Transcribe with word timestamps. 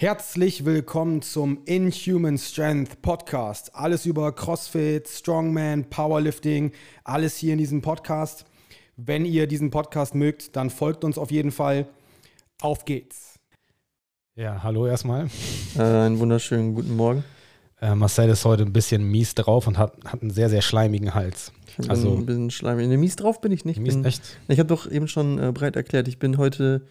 Herzlich 0.00 0.64
willkommen 0.64 1.22
zum 1.22 1.64
Inhuman 1.64 2.38
Strength 2.38 3.02
Podcast. 3.02 3.74
Alles 3.74 4.06
über 4.06 4.30
CrossFit, 4.30 5.08
Strongman, 5.08 5.90
Powerlifting, 5.90 6.70
alles 7.02 7.36
hier 7.36 7.54
in 7.54 7.58
diesem 7.58 7.82
Podcast. 7.82 8.44
Wenn 8.96 9.24
ihr 9.24 9.48
diesen 9.48 9.72
Podcast 9.72 10.14
mögt, 10.14 10.54
dann 10.54 10.70
folgt 10.70 11.02
uns 11.02 11.18
auf 11.18 11.32
jeden 11.32 11.50
Fall. 11.50 11.88
Auf 12.60 12.84
geht's. 12.84 13.40
Ja, 14.36 14.62
hallo 14.62 14.86
erstmal. 14.86 15.26
Äh, 15.76 15.82
einen 15.82 16.20
wunderschönen 16.20 16.76
guten 16.76 16.94
Morgen. 16.94 17.24
Äh, 17.80 17.96
Marcel 17.96 18.30
ist 18.30 18.44
heute 18.44 18.62
ein 18.62 18.72
bisschen 18.72 19.02
mies 19.02 19.34
drauf 19.34 19.66
und 19.66 19.78
hat, 19.78 19.96
hat 20.04 20.22
einen 20.22 20.30
sehr, 20.30 20.48
sehr 20.48 20.62
schleimigen 20.62 21.16
Hals. 21.16 21.52
Ich 21.76 21.90
also 21.90 22.14
ein 22.14 22.24
bisschen 22.24 22.52
schleimig. 22.52 22.86
Nee, 22.86 22.98
mies 22.98 23.16
drauf 23.16 23.40
bin 23.40 23.50
ich 23.50 23.64
nicht. 23.64 23.80
Mies, 23.80 23.94
bin, 23.94 24.04
echt? 24.04 24.38
Ich 24.46 24.60
habe 24.60 24.68
doch 24.68 24.88
eben 24.88 25.08
schon 25.08 25.40
äh, 25.40 25.50
breit 25.50 25.74
erklärt, 25.74 26.06
ich 26.06 26.20
bin 26.20 26.38
heute 26.38 26.86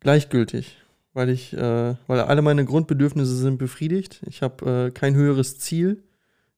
gleichgültig 0.00 0.78
weil 1.12 1.28
ich, 1.28 1.52
äh, 1.52 1.94
weil 2.06 2.20
alle 2.20 2.42
meine 2.42 2.64
Grundbedürfnisse 2.64 3.34
sind 3.36 3.58
befriedigt. 3.58 4.22
Ich 4.26 4.42
habe 4.42 4.86
äh, 4.86 4.90
kein 4.90 5.14
höheres 5.14 5.58
Ziel. 5.58 6.02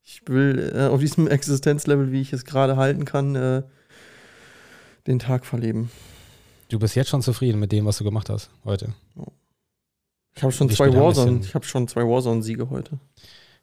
Ich 0.02 0.22
will 0.26 0.72
äh, 0.74 0.86
auf 0.86 1.00
diesem 1.00 1.26
Existenzlevel, 1.28 2.12
wie 2.12 2.20
ich 2.20 2.32
es 2.32 2.44
gerade 2.44 2.76
halten 2.76 3.04
kann, 3.04 3.34
äh, 3.34 3.62
den 5.06 5.18
Tag 5.18 5.46
verleben. 5.46 5.90
Du 6.68 6.78
bist 6.78 6.94
jetzt 6.94 7.10
schon 7.10 7.22
zufrieden 7.22 7.58
mit 7.60 7.72
dem, 7.72 7.84
was 7.84 7.98
du 7.98 8.04
gemacht 8.04 8.30
hast 8.30 8.50
heute. 8.64 8.94
Ich 10.34 10.42
habe 10.42 10.52
schon, 10.52 10.70
zwei 10.70 10.92
Warzone, 10.94 11.40
ich 11.42 11.54
hab 11.54 11.64
schon 11.64 11.86
zwei 11.88 12.02
Warzone-Siege 12.02 12.70
heute. 12.70 12.98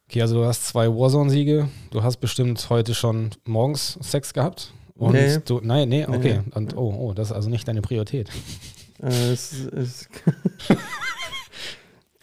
Okay, 0.07 0.21
also 0.21 0.35
du 0.35 0.45
hast 0.45 0.67
zwei 0.67 0.87
Warzone-Siege. 0.87 1.69
Du 1.91 2.03
hast 2.03 2.17
bestimmt 2.17 2.69
heute 2.69 2.93
schon 2.93 3.31
morgens 3.45 3.97
Sex 4.01 4.33
gehabt. 4.33 4.73
Und 4.95 5.13
nee. 5.13 5.39
du, 5.45 5.61
nein, 5.63 5.89
nee, 5.89 6.05
okay. 6.05 6.41
Nee. 6.45 6.51
Und, 6.53 6.75
oh, 6.75 6.93
oh, 6.99 7.13
das 7.13 7.29
ist 7.29 7.35
also 7.35 7.49
nicht 7.49 7.67
deine 7.67 7.81
Priorität. 7.81 8.29
Äh, 9.01 9.31
es, 9.31 9.53
es 9.53 10.09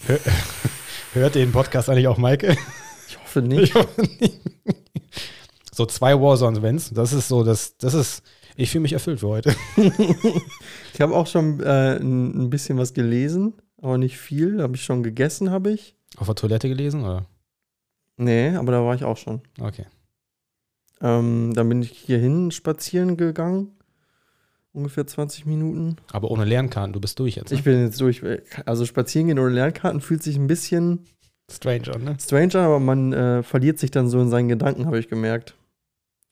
Hört 1.12 1.34
den 1.34 1.52
Podcast 1.52 1.88
eigentlich 1.88 2.08
auch 2.08 2.18
Maike? 2.18 2.56
Ich 3.08 3.18
hoffe 3.18 3.42
nicht. 3.42 3.62
Ich 3.62 3.74
hoffe 3.74 4.02
nicht. 4.02 4.40
So 5.72 5.86
zwei 5.86 6.18
Warzone-Events, 6.18 6.90
das 6.94 7.12
ist 7.12 7.28
so, 7.28 7.44
das, 7.44 7.76
das 7.76 7.92
ist, 7.92 8.22
ich 8.56 8.70
fühle 8.70 8.82
mich 8.82 8.94
erfüllt 8.94 9.20
für 9.20 9.28
heute. 9.28 9.54
ich 9.76 11.00
habe 11.00 11.14
auch 11.14 11.26
schon 11.26 11.60
äh, 11.60 11.96
ein 11.96 12.48
bisschen 12.48 12.78
was 12.78 12.94
gelesen, 12.94 13.54
aber 13.82 13.98
nicht 13.98 14.16
viel. 14.16 14.62
Habe 14.62 14.76
ich 14.76 14.84
schon 14.84 15.02
gegessen, 15.02 15.50
habe 15.50 15.72
ich. 15.72 15.94
Auf 16.16 16.26
der 16.26 16.34
Toilette 16.34 16.68
gelesen, 16.68 17.04
oder? 17.04 17.26
Nee, 18.16 18.56
aber 18.56 18.72
da 18.72 18.82
war 18.84 18.94
ich 18.94 19.04
auch 19.04 19.18
schon. 19.18 19.42
Okay. 19.60 19.84
Ähm, 21.02 21.52
dann 21.54 21.68
bin 21.68 21.82
ich 21.82 21.90
hierhin 21.90 22.50
spazieren 22.50 23.18
gegangen 23.18 23.75
ungefähr 24.76 25.06
20 25.06 25.46
Minuten. 25.46 25.96
Aber 26.12 26.30
ohne 26.30 26.44
Lernkarten, 26.44 26.92
du 26.92 27.00
bist 27.00 27.18
durch 27.18 27.36
jetzt. 27.36 27.50
Ne? 27.50 27.58
Ich 27.58 27.64
bin 27.64 27.82
jetzt 27.82 28.00
durch. 28.00 28.22
Also 28.64 28.84
spazieren 28.84 29.26
gehen 29.26 29.38
ohne 29.38 29.50
Lernkarten 29.50 30.00
fühlt 30.00 30.22
sich 30.22 30.36
ein 30.36 30.46
bisschen 30.46 31.06
stranger, 31.50 31.98
ne? 31.98 32.16
Stranger, 32.20 32.60
aber 32.60 32.80
man 32.80 33.12
äh, 33.12 33.42
verliert 33.42 33.78
sich 33.78 33.90
dann 33.90 34.08
so 34.08 34.20
in 34.20 34.28
seinen 34.28 34.48
Gedanken, 34.48 34.86
habe 34.86 34.98
ich 34.98 35.08
gemerkt. 35.08 35.54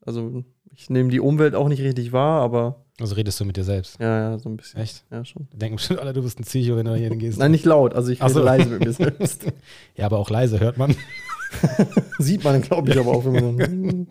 Also 0.04 0.44
ich 0.76 0.90
nehme 0.90 1.10
die 1.10 1.20
Umwelt 1.20 1.54
auch 1.54 1.68
nicht 1.68 1.82
richtig 1.82 2.12
wahr, 2.12 2.42
aber. 2.42 2.84
Also 3.00 3.14
redest 3.14 3.40
du 3.40 3.44
mit 3.44 3.56
dir 3.56 3.64
selbst? 3.64 3.98
Ja, 4.00 4.30
ja, 4.30 4.38
so 4.38 4.48
ein 4.48 4.56
bisschen. 4.56 4.80
Echt? 4.80 5.04
Ja, 5.10 5.24
schon. 5.24 5.48
Denken 5.52 5.76
bestimmt 5.76 6.00
alle, 6.00 6.12
du 6.12 6.22
bist 6.22 6.38
ein 6.38 6.44
Psycho, 6.44 6.76
wenn 6.76 6.86
du 6.86 6.94
hier 6.94 7.08
hingehst. 7.08 7.38
Nein, 7.38 7.50
nicht 7.50 7.64
laut, 7.64 7.94
also 7.94 8.10
ich 8.10 8.22
rede 8.22 8.32
so. 8.32 8.42
leise 8.42 8.68
mit 8.68 8.84
mir 8.84 8.92
selbst. 8.92 9.46
ja, 9.96 10.06
aber 10.06 10.18
auch 10.18 10.30
leise 10.30 10.60
hört 10.60 10.78
man. 10.78 10.94
Sieht 12.18 12.44
man, 12.44 12.60
glaube 12.60 12.90
ich, 12.90 12.98
aber 12.98 13.12
auch, 13.12 13.24
wenn 13.24 13.32
man 13.32 13.58
dann. 13.58 14.06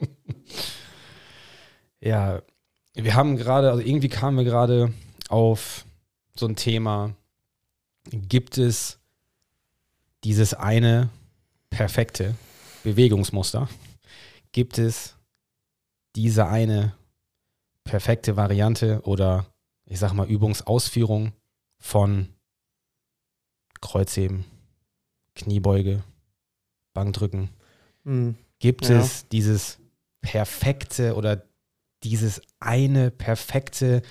ja, 2.01 2.41
wir 2.93 3.15
haben 3.15 3.37
gerade, 3.37 3.71
also 3.71 3.81
irgendwie 3.81 4.09
kamen 4.09 4.37
wir 4.37 4.43
gerade 4.43 4.93
auf 5.29 5.85
so 6.35 6.45
ein 6.47 6.55
Thema, 6.55 7.15
gibt 8.09 8.57
es 8.57 8.99
dieses 10.23 10.53
eine 10.53 11.09
perfekte 11.69 12.35
Bewegungsmuster? 12.83 13.67
Gibt 14.51 14.77
es 14.77 15.15
diese 16.15 16.47
eine 16.47 16.95
perfekte 17.83 18.35
Variante 18.37 19.01
oder 19.03 19.45
ich 19.85 19.99
sag 19.99 20.13
mal 20.13 20.29
Übungsausführung 20.29 21.33
von 21.79 22.29
Kreuzheben, 23.81 24.45
Kniebeuge, 25.35 26.03
Bankdrücken? 26.93 27.49
Mhm. 28.03 28.35
Gibt 28.59 28.87
ja. 28.87 28.99
es 28.99 29.27
dieses 29.27 29.79
perfekte 30.21 31.15
oder 31.15 31.43
dieses 32.03 32.41
eine 32.59 33.11
perfekte, 33.11 34.01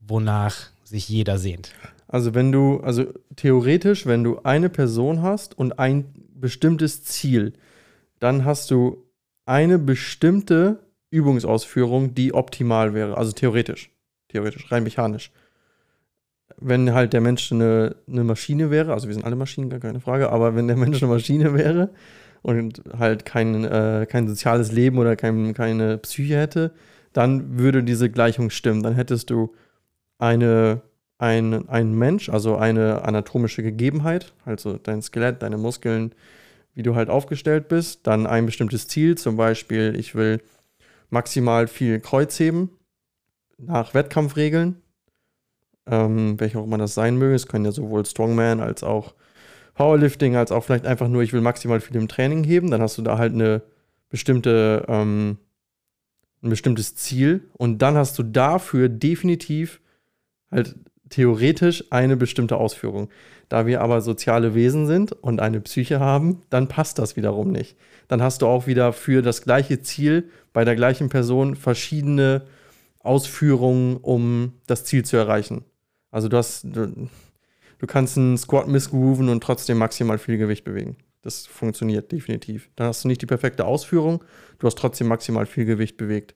wonach 0.00 0.70
sich 0.84 1.08
jeder 1.08 1.38
sehnt. 1.38 1.72
Also 2.08 2.34
wenn 2.34 2.52
du, 2.52 2.78
also 2.80 3.04
theoretisch, 3.34 4.06
wenn 4.06 4.22
du 4.22 4.40
eine 4.44 4.68
Person 4.68 5.22
hast 5.22 5.58
und 5.58 5.78
ein 5.78 6.14
bestimmtes 6.34 7.04
Ziel, 7.04 7.54
dann 8.20 8.44
hast 8.44 8.70
du 8.70 9.04
eine 9.44 9.78
bestimmte 9.78 10.80
Übungsausführung, 11.10 12.14
die 12.14 12.34
optimal 12.34 12.94
wäre. 12.94 13.16
Also 13.16 13.32
theoretisch. 13.32 13.90
Theoretisch, 14.28 14.70
rein 14.70 14.84
mechanisch. 14.84 15.32
Wenn 16.58 16.92
halt 16.94 17.12
der 17.12 17.20
Mensch 17.20 17.52
eine, 17.52 17.96
eine 18.08 18.24
Maschine 18.24 18.70
wäre, 18.70 18.92
also 18.92 19.08
wir 19.08 19.14
sind 19.14 19.24
alle 19.24 19.36
Maschinen, 19.36 19.70
gar 19.70 19.80
keine 19.80 20.00
Frage, 20.00 20.30
aber 20.30 20.54
wenn 20.54 20.68
der 20.68 20.76
Mensch 20.76 21.02
eine 21.02 21.12
Maschine 21.12 21.54
wäre, 21.54 21.90
und 22.46 22.80
halt 22.96 23.24
kein, 23.24 23.64
äh, 23.64 24.06
kein 24.08 24.28
soziales 24.28 24.70
Leben 24.70 24.98
oder 24.98 25.16
kein, 25.16 25.52
keine 25.52 25.98
Psyche 25.98 26.38
hätte, 26.38 26.70
dann 27.12 27.58
würde 27.58 27.82
diese 27.82 28.08
Gleichung 28.08 28.50
stimmen. 28.50 28.84
Dann 28.84 28.94
hättest 28.94 29.30
du 29.30 29.52
eine, 30.18 30.80
ein, 31.18 31.68
ein 31.68 31.92
Mensch, 31.92 32.28
also 32.28 32.56
eine 32.56 33.02
anatomische 33.02 33.64
Gegebenheit, 33.64 34.32
also 34.44 34.78
dein 34.78 35.02
Skelett, 35.02 35.42
deine 35.42 35.58
Muskeln, 35.58 36.14
wie 36.72 36.84
du 36.84 36.94
halt 36.94 37.10
aufgestellt 37.10 37.66
bist, 37.66 38.06
dann 38.06 38.28
ein 38.28 38.46
bestimmtes 38.46 38.86
Ziel, 38.86 39.18
zum 39.18 39.36
Beispiel, 39.36 39.96
ich 39.98 40.14
will 40.14 40.40
maximal 41.10 41.66
viel 41.66 41.98
Kreuz 41.98 42.38
heben 42.38 42.70
nach 43.58 43.92
Wettkampfregeln, 43.92 44.76
ähm, 45.86 46.38
welche 46.38 46.60
auch 46.60 46.64
immer 46.64 46.78
das 46.78 46.94
sein 46.94 47.16
möge. 47.16 47.34
Es 47.34 47.48
können 47.48 47.64
ja 47.64 47.72
sowohl 47.72 48.06
Strongman 48.06 48.60
als 48.60 48.84
auch 48.84 49.14
Powerlifting 49.76 50.36
als 50.36 50.50
auch 50.52 50.64
vielleicht 50.64 50.86
einfach 50.86 51.08
nur, 51.08 51.22
ich 51.22 51.32
will 51.32 51.42
maximal 51.42 51.80
viel 51.80 51.96
im 51.96 52.08
Training 52.08 52.42
heben, 52.44 52.70
dann 52.70 52.80
hast 52.80 52.98
du 52.98 53.02
da 53.02 53.18
halt 53.18 53.34
eine 53.34 53.62
bestimmte, 54.08 54.84
ähm, 54.88 55.36
ein 56.42 56.50
bestimmtes 56.50 56.96
Ziel 56.96 57.48
und 57.52 57.82
dann 57.82 57.96
hast 57.96 58.18
du 58.18 58.22
dafür 58.22 58.88
definitiv 58.88 59.80
halt 60.50 60.74
theoretisch 61.10 61.84
eine 61.90 62.16
bestimmte 62.16 62.56
Ausführung. 62.56 63.10
Da 63.48 63.66
wir 63.66 63.80
aber 63.80 64.00
soziale 64.00 64.54
Wesen 64.54 64.86
sind 64.86 65.12
und 65.12 65.40
eine 65.40 65.60
Psyche 65.60 66.00
haben, 66.00 66.40
dann 66.50 66.68
passt 66.68 66.98
das 66.98 67.16
wiederum 67.16 67.52
nicht. 67.52 67.76
Dann 68.08 68.22
hast 68.22 68.42
du 68.42 68.46
auch 68.46 68.66
wieder 68.66 68.92
für 68.92 69.22
das 69.22 69.42
gleiche 69.42 69.82
Ziel 69.82 70.30
bei 70.52 70.64
der 70.64 70.74
gleichen 70.74 71.10
Person 71.10 71.54
verschiedene 71.54 72.42
Ausführungen, 73.00 73.98
um 73.98 74.54
das 74.66 74.84
Ziel 74.84 75.04
zu 75.04 75.16
erreichen. 75.16 75.64
Also 76.10 76.28
du 76.28 76.36
hast, 76.38 76.64
Du 76.64 77.08
kannst 77.86 78.16
einen 78.16 78.38
Squat 78.38 78.68
missgrooven 78.68 79.28
und 79.28 79.42
trotzdem 79.42 79.78
maximal 79.78 80.18
viel 80.18 80.38
Gewicht 80.38 80.64
bewegen. 80.64 80.96
Das 81.22 81.46
funktioniert 81.46 82.12
definitiv. 82.12 82.70
Dann 82.76 82.88
hast 82.88 83.04
du 83.04 83.08
nicht 83.08 83.22
die 83.22 83.26
perfekte 83.26 83.64
Ausführung, 83.64 84.22
du 84.58 84.66
hast 84.66 84.78
trotzdem 84.78 85.08
maximal 85.08 85.46
viel 85.46 85.64
Gewicht 85.64 85.96
bewegt. 85.96 86.34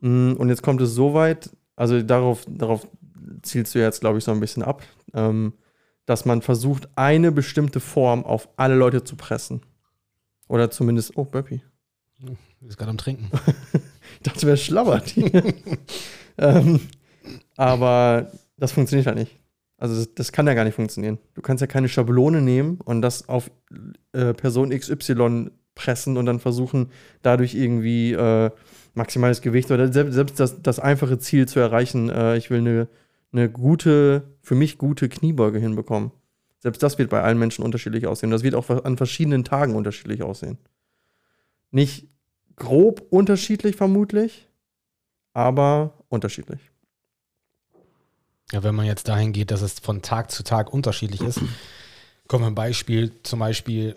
Mm, 0.00 0.32
und 0.32 0.48
jetzt 0.48 0.62
kommt 0.62 0.80
es 0.80 0.94
so 0.94 1.14
weit, 1.14 1.50
also 1.76 2.00
darauf, 2.02 2.44
darauf 2.48 2.88
zielst 3.42 3.74
du 3.74 3.78
jetzt, 3.78 4.00
glaube 4.00 4.18
ich, 4.18 4.24
so 4.24 4.32
ein 4.32 4.40
bisschen 4.40 4.62
ab, 4.62 4.82
ähm, 5.14 5.52
dass 6.06 6.24
man 6.24 6.42
versucht, 6.42 6.88
eine 6.96 7.32
bestimmte 7.32 7.80
Form 7.80 8.24
auf 8.24 8.48
alle 8.56 8.74
Leute 8.74 9.04
zu 9.04 9.16
pressen. 9.16 9.60
Oder 10.48 10.70
zumindest, 10.70 11.16
oh, 11.16 11.24
Burpee. 11.24 11.60
Du 12.18 12.36
bist 12.60 12.78
gerade 12.78 12.90
am 12.90 12.98
Trinken. 12.98 13.30
ich 14.14 14.22
dachte, 14.22 14.46
wäre 14.46 14.56
schlabbert. 14.56 15.14
ähm, 16.38 16.80
aber 17.56 18.32
das 18.56 18.72
funktioniert 18.72 19.06
halt 19.06 19.18
nicht. 19.18 19.37
Also 19.78 19.94
das, 19.94 20.14
das, 20.14 20.32
kann 20.32 20.46
ja 20.48 20.54
gar 20.54 20.64
nicht 20.64 20.74
funktionieren. 20.74 21.18
Du 21.34 21.40
kannst 21.40 21.60
ja 21.60 21.68
keine 21.68 21.88
Schablone 21.88 22.42
nehmen 22.42 22.80
und 22.84 23.00
das 23.00 23.28
auf 23.28 23.50
äh, 24.12 24.34
Person 24.34 24.70
XY 24.70 25.50
pressen 25.76 26.16
und 26.16 26.26
dann 26.26 26.40
versuchen, 26.40 26.90
dadurch 27.22 27.54
irgendwie 27.54 28.12
äh, 28.12 28.50
maximales 28.94 29.40
Gewicht 29.40 29.70
oder 29.70 29.90
selbst, 29.92 30.14
selbst 30.14 30.40
das, 30.40 30.60
das, 30.60 30.80
einfache 30.80 31.18
Ziel 31.18 31.46
zu 31.46 31.60
erreichen, 31.60 32.10
äh, 32.10 32.36
ich 32.36 32.50
will 32.50 32.58
eine, 32.58 32.88
eine 33.32 33.48
gute, 33.48 34.24
für 34.42 34.56
mich 34.56 34.78
gute 34.78 35.08
Kniebeuge 35.08 35.60
hinbekommen. 35.60 36.10
Selbst 36.58 36.82
das 36.82 36.98
wird 36.98 37.08
bei 37.08 37.22
allen 37.22 37.38
Menschen 37.38 37.64
unterschiedlich 37.64 38.08
aussehen. 38.08 38.32
Das 38.32 38.42
wird 38.42 38.56
auch 38.56 38.68
an 38.68 38.96
verschiedenen 38.96 39.44
Tagen 39.44 39.76
unterschiedlich 39.76 40.24
aussehen. 40.24 40.58
Nicht 41.70 42.08
grob 42.56 43.06
unterschiedlich 43.10 43.76
vermutlich, 43.76 44.48
aber 45.32 46.04
unterschiedlich. 46.08 46.60
Ja, 48.52 48.62
wenn 48.62 48.74
man 48.74 48.86
jetzt 48.86 49.08
dahin 49.08 49.32
geht, 49.32 49.50
dass 49.50 49.62
es 49.62 49.78
von 49.78 50.02
Tag 50.02 50.30
zu 50.30 50.42
Tag 50.42 50.72
unterschiedlich 50.72 51.20
ist, 51.20 51.40
wir 52.42 52.48
ein 52.48 52.54
Beispiel, 52.54 53.12
zum 53.22 53.40
Beispiel 53.40 53.96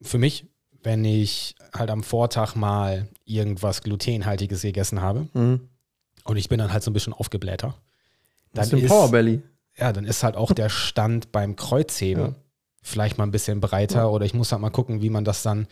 für 0.00 0.18
mich, 0.18 0.46
wenn 0.82 1.04
ich 1.04 1.54
halt 1.72 1.90
am 1.90 2.02
Vortag 2.02 2.54
mal 2.54 3.08
irgendwas 3.24 3.82
Glutenhaltiges 3.82 4.62
gegessen 4.62 5.00
habe 5.00 5.28
mhm. 5.34 5.68
und 6.24 6.36
ich 6.36 6.48
bin 6.48 6.58
dann 6.58 6.72
halt 6.72 6.82
so 6.82 6.90
ein 6.90 6.94
bisschen 6.94 7.12
aufgeblähter. 7.12 7.74
Dann 8.52 8.70
ist, 8.70 8.88
Powerbelly. 8.88 9.42
Ja, 9.76 9.92
dann 9.92 10.04
ist 10.04 10.22
halt 10.22 10.36
auch 10.36 10.52
der 10.52 10.68
Stand 10.68 11.32
beim 11.32 11.56
Kreuzheben 11.56 12.24
ja. 12.24 12.34
vielleicht 12.82 13.18
mal 13.18 13.24
ein 13.24 13.30
bisschen 13.30 13.60
breiter 13.60 14.00
Ja. 14.00 14.06
oder 14.08 14.26
ich 14.26 14.34
muss 14.34 14.52
halt 14.52 14.60
mal 14.60 14.70
gucken, 14.70 15.00
wie 15.02 15.10
man 15.10 15.24
das 15.24 15.42
dann 15.42 15.66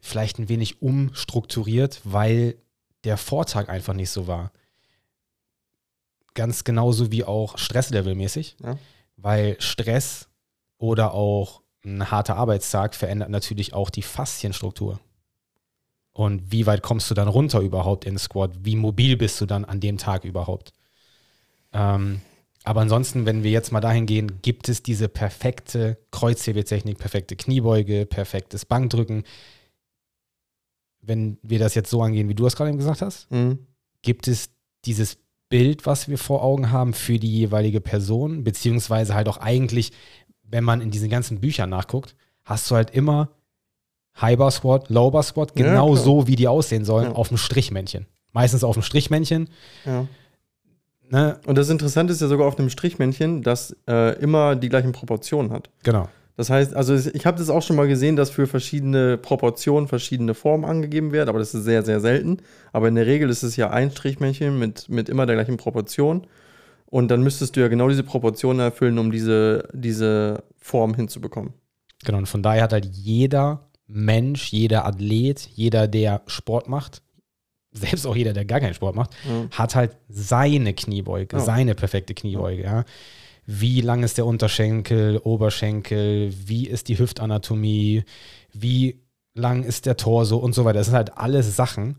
vielleicht 0.00 0.38
ein 0.38 0.48
wenig 0.48 0.82
umstrukturiert, 0.82 2.00
weil 2.04 2.56
der 3.04 3.16
Vortag 3.16 3.68
einfach 3.68 3.94
nicht 3.94 4.10
so 4.10 4.26
war. 4.26 4.50
Ganz 6.36 6.62
genauso 6.64 7.10
wie 7.10 7.24
auch 7.24 7.58
Stresslevelmäßig, 7.58 8.56
Ja. 8.62 8.78
weil 9.16 9.56
Stress 9.58 10.28
oder 10.78 11.12
auch 11.14 11.62
ein 11.84 12.10
harter 12.10 12.36
Arbeitstag 12.36 12.94
verändert 12.94 13.30
natürlich 13.30 13.72
auch 13.72 13.90
die 13.90 14.02
Faszienstruktur. 14.02 15.00
Und 16.12 16.52
wie 16.52 16.66
weit 16.66 16.82
kommst 16.82 17.10
du 17.10 17.14
dann 17.14 17.28
runter 17.28 17.60
überhaupt 17.60 18.04
in 18.04 18.18
Squat? 18.18 18.50
Wie 18.62 18.76
mobil 18.76 19.16
bist 19.16 19.40
du 19.40 19.46
dann 19.46 19.64
an 19.64 19.80
dem 19.80 19.96
Tag 19.98 20.24
überhaupt? 20.24 20.72
Ähm, 21.72 22.20
aber 22.64 22.80
ansonsten, 22.82 23.24
wenn 23.26 23.42
wir 23.42 23.50
jetzt 23.50 23.70
mal 23.72 23.80
dahin 23.80 24.06
gehen, 24.06 24.40
gibt 24.42 24.68
es 24.68 24.82
diese 24.82 25.08
perfekte 25.08 25.98
Kreuzhebeltechnik, 26.10 26.98
perfekte 26.98 27.36
Kniebeuge, 27.36 28.06
perfektes 28.06 28.64
Bankdrücken. 28.64 29.24
Wenn 31.00 31.38
wir 31.42 31.58
das 31.58 31.74
jetzt 31.74 31.90
so 31.90 32.02
angehen, 32.02 32.28
wie 32.28 32.34
du 32.34 32.46
es 32.46 32.56
gerade 32.56 32.70
eben 32.70 32.78
gesagt 32.78 33.02
hast, 33.02 33.30
Mhm. 33.30 33.66
gibt 34.02 34.26
es 34.28 34.50
dieses 34.84 35.18
Bild, 35.48 35.86
was 35.86 36.08
wir 36.08 36.18
vor 36.18 36.42
Augen 36.42 36.70
haben 36.72 36.92
für 36.92 37.18
die 37.18 37.32
jeweilige 37.32 37.80
Person, 37.80 38.42
beziehungsweise 38.44 39.14
halt 39.14 39.28
auch 39.28 39.38
eigentlich, 39.38 39.92
wenn 40.42 40.64
man 40.64 40.80
in 40.80 40.90
diesen 40.90 41.08
ganzen 41.08 41.40
Büchern 41.40 41.70
nachguckt, 41.70 42.14
hast 42.44 42.70
du 42.70 42.74
halt 42.74 42.90
immer 42.90 43.30
High 44.20 44.38
Bar 44.38 44.50
Squat, 44.50 44.88
Low 44.88 45.10
Bar 45.10 45.22
Squat, 45.22 45.52
Ja, 45.58 45.66
genau 45.66 45.92
klar. 45.92 46.04
so, 46.04 46.26
wie 46.26 46.36
die 46.36 46.48
aussehen 46.48 46.84
sollen, 46.84 47.10
Ja. 47.10 47.12
auf 47.12 47.28
dem 47.28 47.36
Strichmännchen. 47.36 48.06
Meistens 48.32 48.64
auf 48.64 48.74
dem 48.74 48.82
Strichmännchen. 48.82 49.48
Ja. 49.84 50.06
Ne? 51.08 51.38
Und 51.46 51.56
das 51.56 51.68
Interessante 51.70 52.12
ist 52.12 52.20
ja 52.20 52.26
sogar 52.28 52.46
auf 52.48 52.58
einem 52.58 52.68
Strichmännchen, 52.70 53.42
das 53.42 53.76
äh, 53.88 54.18
immer 54.20 54.56
die 54.56 54.68
gleichen 54.68 54.92
Proportionen 54.92 55.52
hat. 55.52 55.70
Genau. 55.84 56.08
Das 56.36 56.50
heißt, 56.50 56.74
also 56.74 56.94
ich 56.94 57.24
habe 57.24 57.38
das 57.38 57.48
auch 57.48 57.62
schon 57.62 57.76
mal 57.76 57.88
gesehen, 57.88 58.14
dass 58.16 58.28
für 58.30 58.46
verschiedene 58.46 59.16
Proportionen 59.16 59.88
verschiedene 59.88 60.34
Formen 60.34 60.64
angegeben 60.66 61.12
werden, 61.12 61.30
aber 61.30 61.38
das 61.38 61.54
ist 61.54 61.64
sehr, 61.64 61.82
sehr 61.82 62.00
selten. 62.00 62.38
Aber 62.72 62.88
in 62.88 62.94
der 62.94 63.06
Regel 63.06 63.30
ist 63.30 63.42
es 63.42 63.56
ja 63.56 63.70
ein 63.70 63.90
Strichmännchen 63.90 64.58
mit, 64.58 64.88
mit 64.90 65.08
immer 65.08 65.24
der 65.24 65.36
gleichen 65.36 65.56
Proportion. 65.56 66.26
Und 66.88 67.08
dann 67.10 67.22
müsstest 67.22 67.56
du 67.56 67.60
ja 67.60 67.68
genau 67.68 67.88
diese 67.88 68.02
Proportionen 68.04 68.60
erfüllen, 68.60 68.98
um 68.98 69.10
diese, 69.10 69.68
diese 69.72 70.44
Form 70.58 70.94
hinzubekommen. 70.94 71.54
Genau. 72.04 72.18
Und 72.18 72.26
von 72.28 72.42
daher 72.42 72.62
hat 72.64 72.72
halt 72.74 72.84
jeder 72.86 73.70
Mensch, 73.86 74.52
jeder 74.52 74.84
Athlet, 74.84 75.48
jeder, 75.54 75.88
der 75.88 76.22
Sport 76.26 76.68
macht, 76.68 77.02
selbst 77.72 78.06
auch 78.06 78.14
jeder, 78.16 78.32
der 78.34 78.44
gar 78.44 78.60
keinen 78.60 78.74
Sport 78.74 78.94
macht, 78.94 79.10
Ja. 79.28 79.46
hat 79.58 79.74
halt 79.74 79.96
seine 80.08 80.74
Kniebeuge, 80.74 81.36
Ja. 81.36 81.42
seine 81.42 81.74
perfekte 81.74 82.14
Kniebeuge. 82.14 82.62
Ja. 82.62 82.84
Wie 83.46 83.80
lang 83.80 84.02
ist 84.02 84.18
der 84.18 84.26
Unterschenkel, 84.26 85.18
Oberschenkel, 85.18 86.32
wie 86.46 86.66
ist 86.66 86.88
die 86.88 86.98
Hüftanatomie, 86.98 88.02
wie 88.52 89.00
lang 89.34 89.62
ist 89.62 89.86
der 89.86 89.96
Torso 89.96 90.36
und 90.36 90.54
so 90.54 90.64
weiter. 90.64 90.78
Das 90.78 90.86
sind 90.86 90.96
halt 90.96 91.16
alles 91.16 91.54
Sachen, 91.54 91.96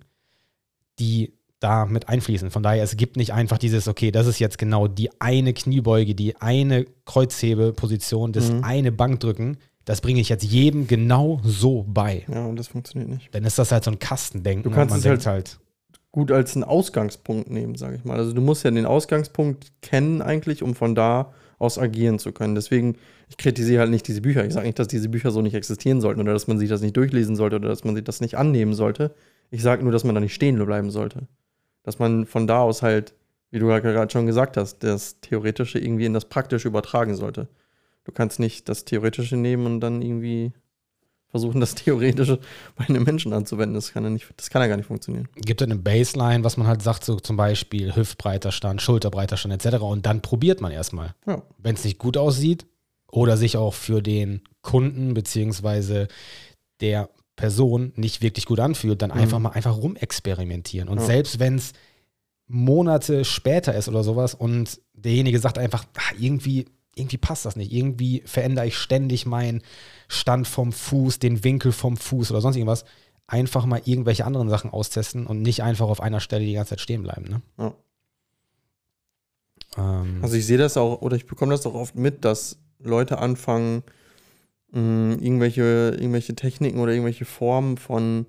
die 1.00 1.34
da 1.60 1.86
mit 1.86 2.10
einfließen. 2.10 2.52
Von 2.52 2.64
daher, 2.64 2.84
es 2.84 2.98
gibt 2.98 3.18
nicht 3.18 3.34
einfach 3.34 3.58
dieses, 3.58 3.88
okay, 3.88 4.12
das 4.12 4.28
ist 4.28 4.40
jetzt 4.40 4.58
genau 4.58 4.88
die 4.88 5.10
eine 5.22 5.54
Kniebeuge, 5.54 6.14
die 6.16 6.36
eine 6.36 6.86
Kreuzhebeposition, 7.06 8.32
das 8.34 8.52
Mhm. 8.52 8.64
eine 8.64 8.92
Bankdrücken. 8.92 9.58
Das 9.86 10.02
bringe 10.02 10.20
ich 10.20 10.30
jetzt 10.30 10.44
jedem 10.44 10.86
genau 10.88 11.40
so 11.46 11.86
bei. 11.88 12.26
Ja, 12.32 12.46
und 12.46 12.58
das 12.58 12.68
funktioniert 12.68 13.10
nicht. 13.10 13.34
Dann 13.34 13.46
ist 13.46 13.58
das 13.58 13.72
halt 13.72 13.86
so 13.86 13.92
ein 13.92 14.00
Kastendenken. 14.00 14.64
Du 14.64 14.70
kannst 14.76 14.92
und 14.92 15.00
es 15.00 15.06
man 15.06 15.14
denkt 15.14 15.26
halt, 15.26 15.60
Gut 16.12 16.32
als 16.32 16.56
einen 16.56 16.64
Ausgangspunkt 16.64 17.50
nehmen, 17.50 17.76
sage 17.76 17.96
ich 17.96 18.06
mal. 18.06 18.18
Also 18.18 18.34
du 18.34 18.42
musst 18.42 18.64
ja 18.64 18.72
den 18.72 18.86
Ausgangspunkt 18.86 19.72
kennen 19.82 20.22
eigentlich, 20.22 20.64
um 20.64 20.74
von 20.74 20.96
da 20.96 21.34
aus 21.60 21.78
agieren 21.78 22.20
zu 22.20 22.32
können. 22.32 22.56
Deswegen, 22.56 22.98
ich 23.30 23.38
kritisiere 23.38 23.82
halt 23.82 23.92
nicht 23.92 24.08
diese 24.08 24.22
Bücher. 24.22 24.46
Ich 24.46 24.54
sage 24.54 24.68
nicht, 24.68 24.80
dass 24.80 24.88
diese 24.88 25.10
Bücher 25.10 25.32
so 25.32 25.42
nicht 25.42 25.56
existieren 25.56 26.02
sollten 26.02 26.22
oder 26.22 26.34
dass 26.34 26.48
man 26.48 26.60
sich 26.60 26.70
das 26.70 26.82
nicht 26.82 26.96
durchlesen 26.96 27.36
sollte 27.36 27.58
oder 27.58 27.70
dass 27.70 27.84
man 27.84 27.96
sich 27.96 28.04
das 28.04 28.22
nicht 28.22 28.36
annehmen 28.36 28.74
sollte. 28.74 29.14
Ich 29.50 29.62
sage 29.62 29.84
nur, 29.84 29.92
dass 29.92 30.04
man 30.04 30.16
da 30.16 30.22
nicht 30.22 30.34
stehen 30.34 30.64
bleiben 30.64 30.92
sollte. 30.92 31.28
Dass 31.84 32.00
man 32.00 32.26
von 32.26 32.48
da 32.48 32.60
aus 32.60 32.82
halt, 32.82 33.14
wie 33.50 33.60
du 33.60 33.68
gerade 33.68 34.12
schon 34.12 34.26
gesagt 34.26 34.58
hast, 34.58 34.84
das 34.84 35.20
Theoretische 35.22 35.80
irgendwie 35.80 36.06
in 36.06 36.14
das 36.14 36.26
Praktische 36.26 36.68
übertragen 36.68 37.16
sollte. 37.16 37.48
Du 38.04 38.12
kannst 38.12 38.40
nicht 38.40 38.70
das 38.70 38.86
Theoretische 38.86 39.36
nehmen 39.36 39.66
und 39.66 39.80
dann 39.80 40.02
irgendwie 40.02 40.54
versuchen, 41.30 41.60
das 41.60 41.76
Theoretische 41.76 42.40
bei 42.76 42.86
einem 42.88 43.04
Menschen 43.04 43.34
anzuwenden. 43.34 43.76
Das 43.76 43.92
kann 43.92 44.04
ja, 44.04 44.10
nicht, 44.10 44.28
das 44.38 44.50
kann 44.50 44.62
ja 44.62 44.68
gar 44.68 44.78
nicht 44.78 44.86
funktionieren. 44.88 45.28
gibt 45.36 45.62
es 45.62 45.66
eine 45.66 45.76
Baseline, 45.76 46.44
was 46.44 46.58
man 46.58 46.68
halt 46.68 46.82
sagt, 46.82 47.04
so 47.04 47.20
zum 47.20 47.36
Beispiel 47.38 47.96
Hüftbreiter 47.96 48.52
Stand, 48.52 48.82
Schulterbreiter 48.82 49.38
Stand 49.38 49.54
etc. 49.66 49.78
Und 49.82 50.06
dann 50.06 50.22
probiert 50.22 50.62
man 50.62 50.72
erstmal. 50.72 51.14
Ja. 51.26 51.42
Wenn 51.58 51.76
es 51.76 51.84
nicht 51.84 51.98
gut 52.00 52.18
aussieht 52.18 52.66
oder 53.12 53.38
sich 53.38 53.58
auch 53.58 53.74
für 53.74 54.02
den 54.02 54.42
Kunden 54.62 55.14
beziehungsweise 55.14 56.08
der 56.82 57.10
Person 57.36 57.92
nicht 57.96 58.22
wirklich 58.22 58.46
gut 58.46 58.60
anfühlt, 58.60 59.02
dann 59.02 59.12
Mhm. 59.12 59.18
einfach 59.18 59.40
mal 59.40 59.50
einfach 59.52 59.78
rumexperimentieren. 59.78 60.90
Und 60.90 61.00
Ja. 61.00 61.06
selbst 61.06 61.40
wenn 61.40 61.56
es 61.56 61.74
Monate 62.48 63.26
später 63.26 63.76
ist 63.76 63.90
oder 63.90 64.04
sowas 64.04 64.34
und 64.34 64.80
derjenige 64.94 65.40
sagt 65.40 65.58
einfach, 65.58 65.84
ah, 65.98 66.14
irgendwie, 66.18 66.66
irgendwie 66.98 67.18
passt 67.18 67.46
das 67.46 67.56
nicht, 67.56 67.72
irgendwie 67.72 68.24
verändere 68.26 68.68
ich 68.68 68.78
ständig 68.78 69.26
meinen 69.26 69.62
Stand 70.08 70.48
vom 70.48 70.72
Fuß, 70.72 71.20
den 71.20 71.44
Winkel 71.44 71.72
vom 71.72 71.98
Fuß 71.98 72.32
oder 72.32 72.42
sonst 72.42 72.56
irgendwas, 72.56 72.86
einfach 73.28 73.66
mal 73.66 73.82
irgendwelche 73.86 74.26
anderen 74.26 74.50
Sachen 74.50 74.72
austesten 74.72 75.28
und 75.28 75.42
nicht 75.42 75.62
einfach 75.62 75.88
auf 75.88 76.02
einer 76.02 76.20
Stelle 76.20 76.46
die 76.46 76.54
ganze 76.54 76.72
Zeit 76.72 76.82
stehen 76.82 77.04
bleiben. 77.04 77.30
Ne? 77.30 77.42
Ja. 77.58 77.74
Ähm, 79.78 80.20
Also 80.22 80.36
ich 80.36 80.46
sehe 80.46 80.58
das 80.58 80.78
auch, 80.78 81.02
oder 81.02 81.16
ich 81.16 81.28
bekomme 81.28 81.52
das 81.52 81.66
auch 81.66 81.74
oft 81.74 81.96
mit, 81.96 82.24
dass 82.26 82.60
Leute 82.80 83.20
anfangen, 83.20 83.84
mh, 84.72 85.18
irgendwelche, 85.22 85.96
irgendwelche 86.00 86.36
Techniken 86.36 86.80
oder 86.80 86.94
irgendwelche 86.94 87.26
Formen 87.26 87.78
von 87.78 88.28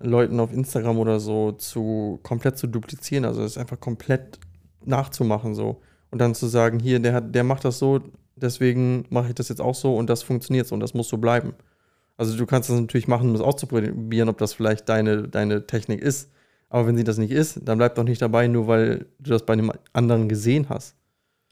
Leuten 0.00 0.40
auf 0.40 0.52
Instagram 0.52 0.98
oder 0.98 1.20
so 1.20 1.52
zu 1.52 2.18
komplett 2.22 2.58
zu 2.58 2.66
duplizieren. 2.66 3.24
Also 3.24 3.42
es 3.42 3.56
einfach 3.56 3.78
komplett 3.78 4.40
nachzumachen 4.84 5.54
so. 5.54 5.80
Und 6.12 6.18
dann 6.20 6.34
zu 6.36 6.46
sagen, 6.46 6.78
hier, 6.78 7.00
der 7.00 7.14
hat, 7.14 7.34
der 7.34 7.42
macht 7.42 7.64
das 7.64 7.78
so, 7.80 8.00
deswegen 8.36 9.04
mache 9.10 9.28
ich 9.28 9.34
das 9.34 9.48
jetzt 9.48 9.60
auch 9.60 9.74
so 9.74 9.96
und 9.96 10.08
das 10.08 10.22
funktioniert 10.22 10.68
so 10.68 10.74
und 10.74 10.80
das 10.80 10.94
muss 10.94 11.08
so 11.08 11.16
bleiben. 11.16 11.54
Also 12.16 12.36
du 12.36 12.46
kannst 12.46 12.68
das 12.70 12.78
natürlich 12.78 13.08
machen, 13.08 13.30
um 13.30 13.34
es 13.34 13.40
auszuprobieren, 13.40 14.28
ob 14.28 14.38
das 14.38 14.52
vielleicht 14.52 14.88
deine, 14.88 15.26
deine 15.26 15.66
Technik 15.66 16.00
ist. 16.00 16.30
Aber 16.68 16.86
wenn 16.86 16.96
sie 16.96 17.04
das 17.04 17.18
nicht 17.18 17.30
ist, 17.32 17.60
dann 17.64 17.78
bleib 17.78 17.94
doch 17.96 18.04
nicht 18.04 18.22
dabei, 18.22 18.46
nur 18.46 18.66
weil 18.68 19.06
du 19.18 19.30
das 19.30 19.44
bei 19.44 19.54
einem 19.54 19.72
anderen 19.92 20.28
gesehen 20.28 20.68
hast. 20.68 20.94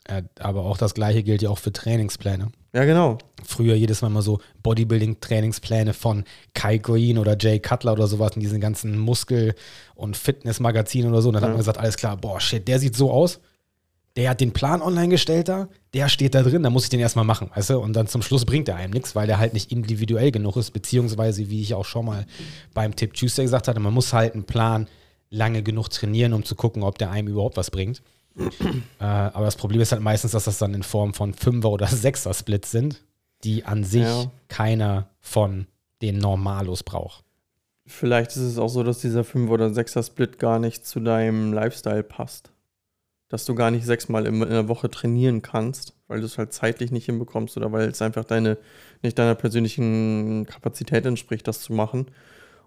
ja, 0.09 0.21
aber 0.39 0.65
auch 0.65 0.79
das 0.79 0.95
gleiche 0.95 1.23
gilt 1.23 1.43
ja 1.43 1.51
auch 1.51 1.59
für 1.59 1.73
Trainingspläne. 1.73 2.53
Ja, 2.73 2.85
genau. 2.85 3.19
früher 3.45 3.75
jedes 3.75 4.01
Mal 4.03 4.11
mal 4.11 4.23
so 4.23 4.39
Bodybuilding-Trainingspläne 4.63 5.93
von 5.95 6.25
Kai 6.55 6.79
Green 6.79 7.19
oder 7.19 7.37
Jay 7.39 7.59
Cutler 7.59 7.93
oder 7.95 8.07
sowas 8.07 8.33
in 8.37 8.41
diesen 8.41 8.61
ganzen 8.61 8.99
Muskel- 8.99 9.55
und 9.95 10.17
Fitnessmagazinen 10.17 11.11
oder 11.11 11.23
so. 11.23 11.29
Und 11.29 11.35
dann 11.35 11.43
hat 11.43 11.49
Ja. 11.49 11.53
man 11.55 11.59
gesagt, 11.59 11.79
alles 11.79 11.97
klar, 11.97 12.17
boah, 12.17 12.41
shit, 12.41 12.67
der 12.69 12.79
sieht 12.79 12.95
so 12.97 13.11
aus. 13.11 13.41
Der 14.17 14.31
hat 14.31 14.41
den 14.41 14.53
Plan 14.53 14.83
online 14.83 15.09
gestellt 15.09 15.49
da, 15.49 15.69
der 15.95 16.09
steht 16.09 16.35
da 16.35 16.43
drin, 16.43 16.63
da 16.65 16.71
muss 16.71 16.85
ich 16.85 16.91
den 16.91 16.99
erstmal 17.01 17.25
machen, 17.25 17.51
weißt 17.55 17.71
du? 17.71 17.79
Und 17.79 17.95
dann 17.95 18.09
zum 18.09 18.23
Schluss 18.23 18.45
bringt 18.45 18.69
er 18.69 18.75
einem 18.77 18.93
nichts, 18.93 19.15
weil 19.15 19.27
der 19.29 19.39
halt 19.39 19.53
nicht 19.55 19.71
individuell 19.71 20.33
genug 20.33 20.57
ist, 20.57 20.73
beziehungsweise, 20.73 21.49
wie 21.49 21.61
ich 21.63 21.75
auch 21.75 21.85
schon 21.85 22.07
mal 22.07 22.27
beim 22.75 22.97
Tip 22.97 23.15
Tuesday 23.15 23.45
gesagt 23.45 23.69
hatte, 23.69 23.79
man 23.79 23.95
muss 23.95 24.13
halt 24.13 24.35
einen 24.35 24.45
Plan 24.45 24.89
lange 25.31 25.63
genug 25.63 25.91
trainieren, 25.91 26.33
um 26.33 26.45
zu 26.45 26.57
gucken, 26.57 26.83
ob 26.83 26.99
der 26.99 27.11
einem 27.13 27.29
überhaupt 27.29 27.57
was 27.57 27.71
bringt. 27.71 28.03
äh, 28.37 29.05
aber 29.05 29.45
das 29.45 29.55
Problem 29.57 29.81
ist 29.81 29.93
halt 29.93 30.03
meistens, 30.03 30.33
dass 30.33 30.45
das 30.45 30.59
dann 30.59 30.75
in 30.75 30.83
Form 30.83 31.15
von 31.15 31.33
Fünfer- 31.33 31.71
oder 31.71 31.87
Sechser-Splits 31.89 32.71
sind, 32.71 33.03
die 33.45 33.65
an 33.65 33.85
sich 33.85 34.03
Ja. 34.03 34.25
keiner 34.49 35.09
von 35.21 35.67
den 36.03 36.19
Normalos 36.19 36.83
braucht. 36.83 37.23
Vielleicht 37.87 38.31
ist 38.33 38.39
es 38.39 38.59
auch 38.59 38.69
so, 38.69 38.83
dass 38.83 38.99
dieser 39.01 39.25
5 39.25 39.51
oder 39.51 39.67
6er 39.67 40.05
Split 40.05 40.39
gar 40.39 40.59
nicht 40.59 40.87
zu 40.87 41.01
deinem 41.01 41.53
Lifestyle 41.53 42.03
passt. 42.03 42.50
Dass 43.31 43.47
du 43.47 43.55
gar 43.55 43.71
nicht 43.71 43.87
sechsmal 43.87 44.27
in, 44.27 44.41
der 44.41 44.69
Woche 44.69 44.91
trainieren 44.91 45.41
kannst, 45.41 45.95
weil 46.09 46.21
du 46.21 46.27
es 46.27 46.37
halt 46.37 46.53
zeitlich 46.53 46.91
nicht 46.91 47.07
hinbekommst 47.07 47.57
oder 47.57 47.73
weil 47.73 47.89
es 47.89 48.03
einfach 48.03 48.25
deine, 48.25 48.59
nicht 49.03 49.19
deiner 49.19 49.35
persönlichen 49.35 50.45
Kapazität 50.47 51.07
entspricht, 51.07 51.49
das 51.49 51.63
zu 51.63 51.73
machen. 51.73 52.07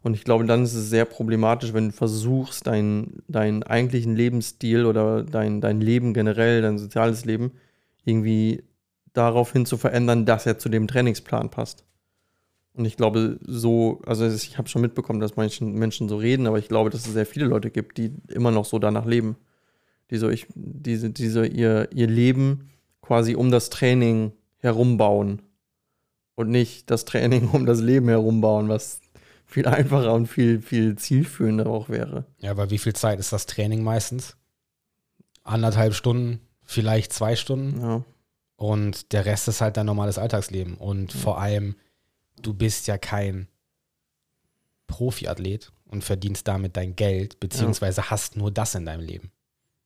Und 0.02 0.16
ich 0.16 0.24
glaube, 0.24 0.46
dann 0.46 0.64
ist 0.64 0.74
es 0.74 0.90
sehr 0.90 1.06
problematisch, 1.06 1.74
wenn 1.74 1.90
du 1.90 1.94
versuchst, 1.94 2.66
deinen, 2.66 3.24
deinen 3.28 3.64
eigentlichen 3.64 4.16
Lebensstil 4.16 4.86
oder 4.86 5.24
dein, 5.24 5.62
dein 5.62 5.80
Leben 5.80 6.14
generell, 6.14 6.62
dein 6.62 6.80
soziales 6.80 7.24
Leben, 7.24 7.52
irgendwie 8.04 8.64
daraufhin 9.14 9.66
zu 9.66 9.78
verändern, 9.78 10.26
dass 10.26 10.46
er 10.46 10.58
zu 10.58 10.70
dem 10.70 10.88
Trainingsplan 10.88 11.52
passt. 11.52 11.86
Und 12.74 12.86
ich 12.86 12.98
glaube, 12.98 13.40
so, 13.46 14.02
also 14.06 14.26
ich 14.26 14.58
habe 14.58 14.68
schon 14.68 14.82
mitbekommen, 14.82 15.20
dass 15.20 15.36
manche 15.36 15.64
Menschen 15.64 16.10
so 16.10 16.18
reden, 16.18 16.48
aber 16.48 16.58
ich 16.58 16.68
glaube, 16.68 16.90
dass 16.90 17.06
es 17.06 17.14
sehr 17.14 17.26
viele 17.26 17.46
Leute 17.46 17.70
gibt, 17.70 17.98
die 17.98 18.12
immer 18.30 18.52
noch 18.52 18.66
so 18.66 18.80
danach 18.80 19.06
leben. 19.06 19.38
Die 20.10 20.18
so, 20.18 20.30
ich, 20.30 20.48
diese, 20.56 21.10
diese, 21.10 21.46
ihr, 21.46 21.90
ihr 21.92 22.08
Leben 22.08 22.70
quasi 23.02 23.36
um 23.36 23.52
das 23.52 23.70
Training 23.70 24.32
herumbauen. 24.58 25.42
Und 26.36 26.50
nicht 26.50 26.90
das 26.90 27.06
Training 27.06 27.50
um 27.50 27.66
das 27.66 27.80
Leben 27.80 28.08
herumbauen, 28.08 28.70
was 28.70 29.02
viel 29.46 29.68
einfacher 29.68 30.14
und 30.14 30.28
viel, 30.28 30.62
viel 30.62 30.96
zielführender 30.96 31.68
auch 31.68 31.90
wäre. 31.90 32.26
Ja, 32.40 32.52
aber 32.52 32.72
wie 32.72 32.80
viel 32.80 32.94
Zeit 32.94 33.20
ist 33.20 33.32
das 33.32 33.46
Training 33.46 33.84
meistens? 33.84 34.36
Anderthalb 35.44 35.94
Stunden, 35.94 36.40
vielleicht 36.64 37.14
zwei 37.14 37.36
Stunden. 37.36 37.80
Ja. 37.80 38.04
Und 38.56 39.12
der 39.12 39.26
Rest 39.26 39.48
ist 39.48 39.62
halt 39.62 39.78
dein 39.78 39.86
normales 39.86 40.18
Alltagsleben. 40.18 40.76
Und 40.76 41.14
mhm. 41.14 41.20
vor 41.20 41.40
allem, 41.40 41.76
du 42.42 42.54
bist 42.54 42.88
ja 42.88 42.98
kein 42.98 43.48
Profiathlet 44.88 45.72
und 45.86 46.04
verdienst 46.04 46.48
damit 46.48 46.78
dein 46.78 46.96
Geld, 46.96 47.40
beziehungsweise 47.40 48.02
ja. 48.02 48.10
hast 48.10 48.38
nur 48.38 48.52
das 48.52 48.74
in 48.76 48.86
deinem 48.86 49.02
Leben. 49.02 49.32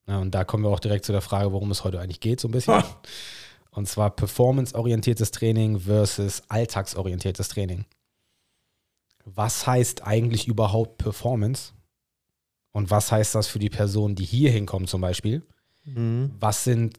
Ja, 0.08 0.18
und 0.18 0.34
da 0.34 0.42
kommen 0.44 0.64
wir 0.64 0.70
auch 0.70 0.80
direkt 0.80 1.04
zu 1.04 1.12
der 1.12 1.20
Frage, 1.20 1.52
worum 1.52 1.70
es 1.70 1.84
heute 1.84 2.00
eigentlich 2.00 2.20
geht, 2.20 2.40
so 2.40 2.48
ein 2.48 2.52
bisschen. 2.52 2.82
Und 3.70 3.86
zwar 3.86 4.10
performanceorientiertes 4.10 5.30
Training 5.30 5.80
versus 5.80 6.42
alltagsorientiertes 6.48 7.48
Training. 7.48 7.84
Was 9.26 9.66
heißt 9.66 10.06
eigentlich 10.06 10.48
überhaupt 10.48 10.96
Performance? 10.96 11.74
Und 12.72 12.90
was 12.90 13.12
heißt 13.12 13.34
das 13.34 13.48
für 13.48 13.58
die 13.58 13.68
Personen, 13.68 14.14
die 14.14 14.24
hier 14.24 14.50
hinkommen 14.50 14.88
zum 14.88 15.02
Beispiel? 15.02 15.42
Mhm. 15.84 16.34
Was 16.40 16.64
sind 16.64 16.98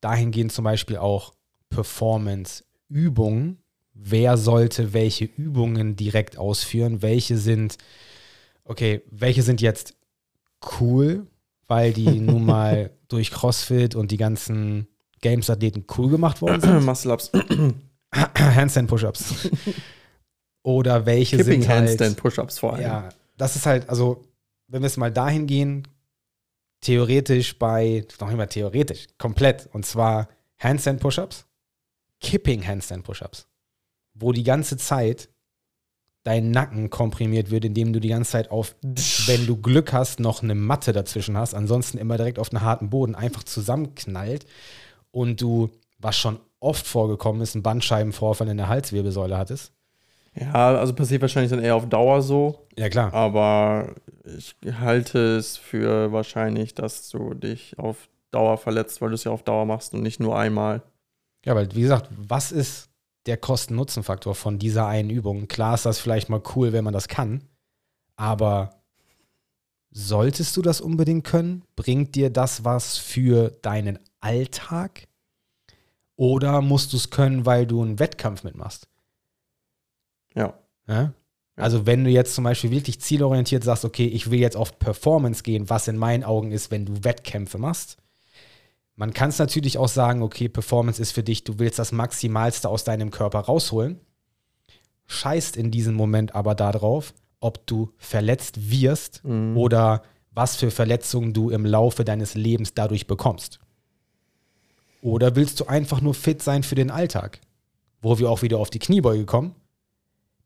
dahingehend 0.00 0.50
zum 0.52 0.64
Beispiel 0.64 0.96
auch 0.96 1.34
Performance-Übungen? 1.70 3.58
Wer 3.94 4.36
sollte 4.36 4.92
welche 4.92 5.26
Übungen 5.26 5.94
direkt 5.94 6.36
ausführen? 6.36 7.02
Welche 7.02 7.38
sind, 7.38 7.78
okay, 8.64 9.02
welche 9.10 9.42
sind 9.42 9.60
jetzt 9.60 9.94
cool, 10.80 11.28
weil 11.68 11.92
die 11.92 12.20
nun 12.20 12.44
mal 12.44 12.90
durch 13.08 13.30
CrossFit 13.30 13.94
und 13.94 14.10
die 14.10 14.16
ganzen 14.16 14.88
Games-Athleten 15.20 15.84
cool 15.96 16.10
gemacht 16.10 16.42
worden 16.42 16.60
sind? 16.60 16.84
Muscle-Ups. 16.84 17.30
Handstand-Push-Ups. 18.14 19.50
Oder 20.62 21.06
welche 21.06 21.36
Kipping 21.36 21.62
sind 21.62 21.68
halt, 21.68 21.88
Handstand-Push-Ups 21.88 22.58
vor 22.58 22.74
allem. 22.74 22.82
Ja, 22.82 23.08
das 23.36 23.56
ist 23.56 23.66
halt, 23.66 23.88
also 23.88 24.24
wenn 24.66 24.82
wir 24.82 24.86
es 24.86 24.96
mal 24.96 25.12
dahin 25.12 25.46
gehen, 25.46 25.86
theoretisch 26.80 27.58
bei, 27.58 28.06
noch 28.20 28.30
mal 28.32 28.46
theoretisch, 28.46 29.06
komplett. 29.18 29.68
Und 29.72 29.86
zwar 29.86 30.28
Handstand 30.58 31.00
Push-Ups, 31.00 31.46
Kipping 32.20 32.66
Handstand 32.66 33.04
Push-Ups, 33.04 33.46
wo 34.14 34.32
die 34.32 34.42
ganze 34.42 34.76
Zeit 34.76 35.28
dein 36.28 36.50
Nacken 36.50 36.90
komprimiert 36.90 37.50
wird, 37.50 37.64
indem 37.64 37.94
du 37.94 38.00
die 38.00 38.10
ganze 38.10 38.32
Zeit 38.32 38.50
auf, 38.50 38.76
wenn 38.82 39.46
du 39.46 39.56
Glück 39.56 39.94
hast, 39.94 40.20
noch 40.20 40.42
eine 40.42 40.54
Matte 40.54 40.92
dazwischen 40.92 41.38
hast, 41.38 41.54
ansonsten 41.54 41.96
immer 41.96 42.18
direkt 42.18 42.38
auf 42.38 42.52
einen 42.52 42.60
harten 42.60 42.90
Boden 42.90 43.14
einfach 43.14 43.44
zusammenknallt 43.44 44.44
und 45.10 45.40
du, 45.40 45.70
was 45.98 46.18
schon 46.18 46.38
oft 46.60 46.86
vorgekommen 46.86 47.40
ist, 47.40 47.54
einen 47.54 47.62
Bandscheibenvorfall 47.62 48.46
in 48.48 48.58
der 48.58 48.68
Halswirbelsäule 48.68 49.38
hattest. 49.38 49.72
Ja, 50.34 50.76
also 50.76 50.92
passiert 50.92 51.22
wahrscheinlich 51.22 51.50
dann 51.50 51.62
eher 51.62 51.74
auf 51.74 51.88
Dauer 51.88 52.20
so. 52.20 52.66
Ja, 52.76 52.90
klar. 52.90 53.14
Aber 53.14 53.94
ich 54.36 54.54
halte 54.80 55.36
es 55.38 55.56
für 55.56 56.12
wahrscheinlich, 56.12 56.74
dass 56.74 57.08
du 57.08 57.32
dich 57.32 57.78
auf 57.78 58.10
Dauer 58.32 58.58
verletzt, 58.58 59.00
weil 59.00 59.08
du 59.08 59.14
es 59.14 59.24
ja 59.24 59.32
auf 59.32 59.44
Dauer 59.44 59.64
machst 59.64 59.94
und 59.94 60.02
nicht 60.02 60.20
nur 60.20 60.38
einmal. 60.38 60.82
Ja, 61.46 61.54
weil, 61.54 61.74
wie 61.74 61.80
gesagt, 61.80 62.10
was 62.18 62.52
ist 62.52 62.87
der 63.28 63.36
Kosten-Nutzen-Faktor 63.36 64.34
von 64.34 64.58
dieser 64.58 64.86
einen 64.86 65.10
Übung? 65.10 65.46
Klar 65.46 65.74
ist 65.74 65.86
das 65.86 66.00
vielleicht 66.00 66.28
mal 66.28 66.42
cool, 66.56 66.72
wenn 66.72 66.84
man 66.84 66.94
das 66.94 67.08
kann, 67.08 67.44
aber 68.16 68.82
solltest 69.90 70.56
du 70.56 70.62
das 70.62 70.80
unbedingt 70.80 71.24
können? 71.24 71.62
Bringt 71.76 72.14
dir 72.14 72.30
das 72.30 72.64
was 72.64 72.98
für 72.98 73.50
deinen 73.62 73.98
Alltag? 74.20 75.06
Oder 76.16 76.60
musst 76.60 76.92
du 76.92 76.96
es 76.96 77.10
können, 77.10 77.46
weil 77.46 77.66
du 77.66 77.80
einen 77.82 78.00
Wettkampf 78.00 78.42
mitmachst? 78.42 78.88
Ja. 80.34 80.58
ja? 80.88 81.12
Also 81.56 81.86
wenn 81.86 82.04
du 82.04 82.10
jetzt 82.10 82.34
zum 82.34 82.44
Beispiel 82.44 82.70
wirklich 82.70 83.00
zielorientiert 83.00 83.64
sagst, 83.64 83.84
okay, 83.84 84.06
ich 84.06 84.30
will 84.30 84.38
jetzt 84.38 84.56
auf 84.56 84.78
Performance 84.78 85.42
gehen, 85.42 85.70
was 85.70 85.88
in 85.88 85.96
meinen 85.96 86.24
Augen 86.24 86.52
ist, 86.52 86.70
wenn 86.70 86.86
du 86.86 87.04
Wettkämpfe 87.04 87.58
machst. 87.58 87.98
Man 88.98 89.14
kann 89.14 89.30
es 89.30 89.38
natürlich 89.38 89.78
auch 89.78 89.88
sagen, 89.88 90.22
okay, 90.22 90.48
Performance 90.48 91.00
ist 91.00 91.12
für 91.12 91.22
dich, 91.22 91.44
du 91.44 91.58
willst 91.58 91.78
das 91.78 91.92
Maximalste 91.92 92.68
aus 92.68 92.84
deinem 92.84 93.10
Körper 93.10 93.40
rausholen. 93.40 94.00
Scheißt 95.06 95.56
in 95.56 95.70
diesem 95.70 95.94
Moment 95.94 96.34
aber 96.34 96.54
darauf, 96.54 97.14
ob 97.40 97.66
du 97.66 97.92
verletzt 97.96 98.70
wirst 98.70 99.24
mhm. 99.24 99.56
oder 99.56 100.02
was 100.32 100.56
für 100.56 100.70
Verletzungen 100.70 101.32
du 101.32 101.48
im 101.48 101.64
Laufe 101.64 102.04
deines 102.04 102.34
Lebens 102.34 102.74
dadurch 102.74 103.06
bekommst. 103.06 103.60
Oder 105.00 105.36
willst 105.36 105.60
du 105.60 105.66
einfach 105.66 106.00
nur 106.00 106.12
fit 106.12 106.42
sein 106.42 106.62
für 106.62 106.74
den 106.74 106.90
Alltag? 106.90 107.40
Wo 108.02 108.18
wir 108.18 108.28
auch 108.28 108.42
wieder 108.42 108.58
auf 108.58 108.70
die 108.70 108.80
Kniebeuge 108.80 109.24
kommen 109.24 109.54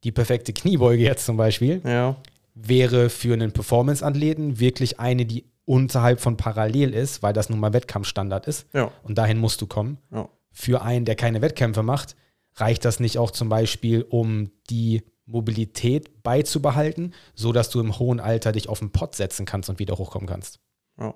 die 0.05 0.13
perfekte 0.13 0.53
Kniebeuge 0.53 1.03
jetzt 1.03 1.27
zum 1.27 1.37
Beispiel, 1.37 1.81
ja. 1.85 2.17
wäre 2.55 3.09
für 3.09 3.35
einen 3.35 3.53
Performance-Athleten 3.53 4.59
wirklich 4.59 4.99
eine, 4.99 5.27
die 5.27 5.45
unterhalb 5.65 6.21
von 6.21 6.37
parallel 6.37 6.95
ist, 6.95 7.23
weil 7.23 7.33
das 7.33 7.49
nun 7.49 7.61
mal 7.61 7.73
Wettkampfstandard 7.73 8.47
ist. 8.47 8.67
Ja. 8.73 8.91
Und 9.03 9.17
dahin 9.19 9.39
musst 9.39 9.61
du 9.61 9.67
kommen. 9.67 9.99
Ja. 10.11 10.29
Für 10.51 10.83
einen, 10.83 11.05
der 11.05 11.17
keine 11.17 11.41
Wettkämpfe 11.41 11.83
macht, 11.83 12.17
reicht 12.55 12.85
das 12.85 13.01
nicht 13.01 13.19
auch 13.19 13.31
zum 13.31 13.49
Beispiel, 13.49 14.03
um 14.03 14.51
die 14.69 15.03
Mobilität 15.25 16.23
beizubehalten, 16.23 17.15
sodass 17.35 17.71
du 17.71 17.81
im 17.81 17.99
hohen 17.99 18.21
Alter 18.21 18.53
dich 18.53 18.69
auf 18.69 18.81
den 18.81 18.91
Pott 18.91 19.15
setzen 19.15 19.47
kannst 19.47 19.71
und 19.71 19.79
wieder 19.79 19.97
hochkommen 19.97 20.29
kannst. 20.29 20.61
Ja. 20.99 21.15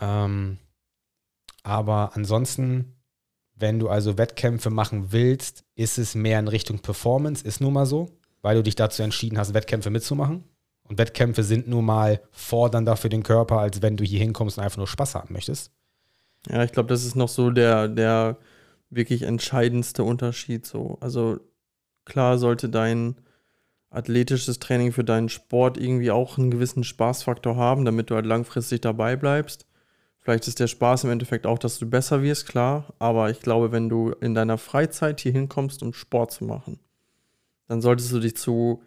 Ähm, 0.00 0.58
aber 1.62 2.10
ansonsten 2.14 2.96
wenn 3.56 3.78
du 3.78 3.88
also 3.88 4.18
Wettkämpfe 4.18 4.70
machen 4.70 5.12
willst, 5.12 5.64
ist 5.74 5.98
es 5.98 6.14
mehr 6.14 6.38
in 6.38 6.48
Richtung 6.48 6.80
Performance, 6.80 7.44
ist 7.44 7.60
nun 7.60 7.72
mal 7.72 7.86
so, 7.86 8.10
weil 8.42 8.56
du 8.56 8.62
dich 8.62 8.74
dazu 8.74 9.02
entschieden 9.02 9.38
hast, 9.38 9.54
Wettkämpfe 9.54 9.90
mitzumachen. 9.90 10.44
Und 10.88 10.98
Wettkämpfe 10.98 11.42
sind 11.42 11.68
nun 11.68 11.84
mal 11.84 12.20
fordernder 12.30 12.96
für 12.96 13.08
den 13.08 13.22
Körper, 13.22 13.58
als 13.58 13.82
wenn 13.82 13.96
du 13.96 14.04
hier 14.04 14.20
hinkommst 14.20 14.58
und 14.58 14.64
einfach 14.64 14.78
nur 14.78 14.86
Spaß 14.86 15.14
haben 15.14 15.32
möchtest. 15.32 15.72
Ja, 16.48 16.62
ich 16.62 16.72
glaube, 16.72 16.88
das 16.88 17.04
ist 17.04 17.16
noch 17.16 17.28
so 17.28 17.50
der, 17.50 17.88
der 17.88 18.38
wirklich 18.90 19.22
entscheidendste 19.22 20.04
Unterschied. 20.04 20.66
So. 20.66 20.98
Also 21.00 21.40
klar 22.04 22.38
sollte 22.38 22.68
dein 22.68 23.16
athletisches 23.90 24.58
Training 24.58 24.92
für 24.92 25.04
deinen 25.04 25.28
Sport 25.28 25.78
irgendwie 25.78 26.10
auch 26.10 26.38
einen 26.38 26.50
gewissen 26.50 26.84
Spaßfaktor 26.84 27.56
haben, 27.56 27.84
damit 27.84 28.10
du 28.10 28.14
halt 28.14 28.26
langfristig 28.26 28.80
dabei 28.80 29.16
bleibst. 29.16 29.66
Vielleicht 30.18 30.48
ist 30.48 30.60
der 30.60 30.66
Spaß 30.66 31.04
im 31.04 31.10
Endeffekt 31.10 31.46
auch, 31.46 31.58
dass 31.58 31.78
du 31.78 31.86
besser 31.86 32.22
wirst, 32.22 32.48
klar. 32.48 32.92
Aber 32.98 33.30
ich 33.30 33.40
glaube, 33.40 33.72
wenn 33.72 33.88
du 33.88 34.10
in 34.20 34.34
deiner 34.34 34.58
Freizeit 34.58 35.20
hier 35.20 35.32
hinkommst, 35.32 35.82
um 35.82 35.92
Sport 35.92 36.32
zu 36.32 36.44
machen, 36.44 36.80
dann 37.68 37.80
solltest 37.80 38.12
du 38.12 38.20
dich 38.20 38.36
zu 38.36 38.82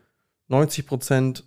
90 0.48 0.86
Prozent 0.86 1.44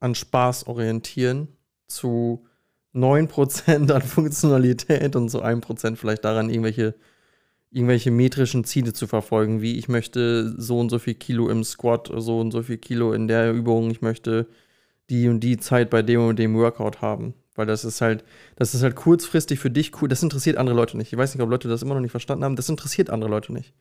an 0.00 0.14
Spaß 0.14 0.66
orientieren, 0.66 1.48
zu 1.86 2.46
9 2.92 3.28
Prozent 3.28 3.90
an 3.90 4.02
Funktionalität 4.02 5.16
und 5.16 5.28
zu 5.30 5.42
1 5.42 5.64
Prozent 5.64 5.98
vielleicht 5.98 6.24
daran, 6.24 6.50
irgendwelche, 6.50 6.94
irgendwelche 7.70 8.10
metrischen 8.10 8.64
Ziele 8.64 8.92
zu 8.92 9.06
verfolgen, 9.06 9.60
wie 9.62 9.78
ich 9.78 9.88
möchte 9.88 10.54
so 10.60 10.78
und 10.78 10.90
so 10.90 10.98
viel 10.98 11.14
Kilo 11.14 11.48
im 11.48 11.64
Squat, 11.64 12.10
so 12.16 12.40
und 12.40 12.50
so 12.50 12.62
viel 12.62 12.78
Kilo 12.78 13.12
in 13.12 13.28
der 13.28 13.52
Übung, 13.52 13.90
ich 13.90 14.02
möchte 14.02 14.46
die 15.10 15.28
und 15.28 15.40
die 15.40 15.56
Zeit 15.56 15.90
bei 15.90 16.02
dem 16.02 16.20
und 16.20 16.38
dem 16.38 16.54
Workout 16.54 17.00
haben. 17.00 17.34
Weil 17.54 17.66
das 17.66 17.84
ist 17.84 18.00
halt, 18.00 18.24
das 18.56 18.74
ist 18.74 18.82
halt 18.82 18.94
kurzfristig 18.94 19.58
für 19.58 19.70
dich 19.70 20.00
cool. 20.00 20.08
Das 20.08 20.22
interessiert 20.22 20.58
andere 20.58 20.76
Leute 20.76 20.96
nicht. 20.96 21.12
Ich 21.12 21.18
weiß 21.18 21.34
nicht, 21.34 21.42
ob 21.42 21.50
Leute 21.50 21.66
das 21.68 21.82
immer 21.82 21.94
noch 21.94 22.00
nicht 22.00 22.12
verstanden 22.12 22.44
haben. 22.44 22.54
Das 22.54 22.68
interessiert 22.68 23.10
andere 23.10 23.30
Leute 23.30 23.52
nicht. 23.52 23.74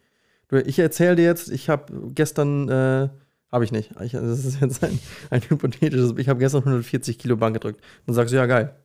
Ich 0.66 0.80
erzähle 0.80 1.16
dir 1.16 1.26
jetzt, 1.26 1.52
ich 1.52 1.70
habe 1.70 1.94
gestern, 2.16 2.70
äh, 2.70 3.10
habe 3.52 3.64
ich 3.64 3.72
nicht. 3.72 3.92
Ich, 4.02 4.12
das 4.12 4.46
ist 4.46 4.62
jetzt 4.62 4.84
ein, 4.84 5.00
ein 5.30 5.42
hypothetisches. 5.42 6.14
Ich 6.18 6.30
habe 6.30 6.40
gestern 6.40 6.60
140 6.60 7.18
Kilo 7.18 7.38
Bank 7.38 7.56
gedrückt. 7.56 7.82
Dann 8.06 8.16
sagst 8.16 8.34
du, 8.34 8.38
ja, 8.38 8.46
geil. 8.46 8.76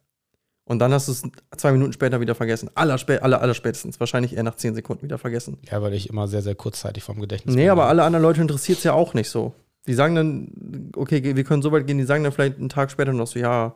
Und 0.65 0.79
dann 0.79 0.93
hast 0.93 1.09
du 1.09 1.13
es 1.13 1.23
zwei 1.57 1.73
Minuten 1.73 1.93
später 1.93 2.21
wieder 2.21 2.35
vergessen. 2.35 2.71
Aller, 2.75 2.97
aller, 3.21 3.41
aller 3.41 3.55
spätestens. 3.55 3.99
Wahrscheinlich 3.99 4.37
eher 4.37 4.45
nach 4.45 4.55
zehn 4.55 4.75
Sekunden 4.75 5.03
wieder 5.03 5.19
vergessen. 5.19 5.59
Ja, 5.71 5.83
weil 5.83 5.93
ich 5.95 6.09
immer 6.09 6.29
sehr, 6.29 6.43
sehr 6.43 6.55
kurzzeitig 6.55 7.03
vom 7.03 7.21
Gedächtnis 7.21 7.57
Nee, 7.57 7.69
aber 7.69 7.87
alle 7.87 8.05
anderen 8.05 8.23
Leute 8.23 8.41
interessiert 8.41 8.79
es 8.79 8.85
ja 8.85 8.93
auch 8.93 9.15
nicht 9.15 9.29
so. 9.29 9.55
Die 9.89 9.95
sagen 9.95 10.15
dann, 10.15 10.93
okay, 10.95 11.35
wir 11.35 11.45
können 11.45 11.63
so 11.63 11.73
weit 11.73 11.89
gehen, 11.89 11.99
die 11.99 12.05
sagen 12.05 12.23
dann 12.23 12.33
vielleicht 12.33 12.59
einen 12.59 12.69
Tag 12.69 12.93
später 12.93 13.13
noch 13.13 13.27
so, 13.27 13.41
ja, 13.41 13.75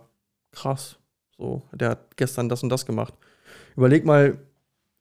krass. 0.53 0.97
So, 1.37 1.63
der 1.73 1.91
hat 1.91 2.17
gestern 2.17 2.49
das 2.49 2.63
und 2.63 2.69
das 2.69 2.87
gemacht. 2.87 3.15
Überleg 3.77 4.05
mal, 4.05 4.39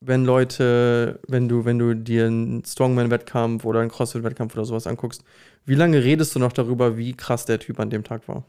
wenn 0.01 0.25
Leute, 0.25 1.19
wenn 1.27 1.47
du, 1.47 1.65
wenn 1.65 1.79
du 1.79 1.95
dir 1.95 2.27
einen 2.27 2.63
Strongman-Wettkampf 2.63 3.65
oder 3.65 3.79
einen 3.79 3.89
CrossFit-Wettkampf 3.89 4.53
oder 4.53 4.65
sowas 4.65 4.87
anguckst, 4.87 5.23
wie 5.65 5.75
lange 5.75 6.03
redest 6.03 6.35
du 6.35 6.39
noch 6.39 6.53
darüber, 6.53 6.97
wie 6.97 7.13
krass 7.13 7.45
der 7.45 7.59
Typ 7.59 7.79
an 7.79 7.89
dem 7.89 8.03
Tag 8.03 8.27
war? 8.27 8.45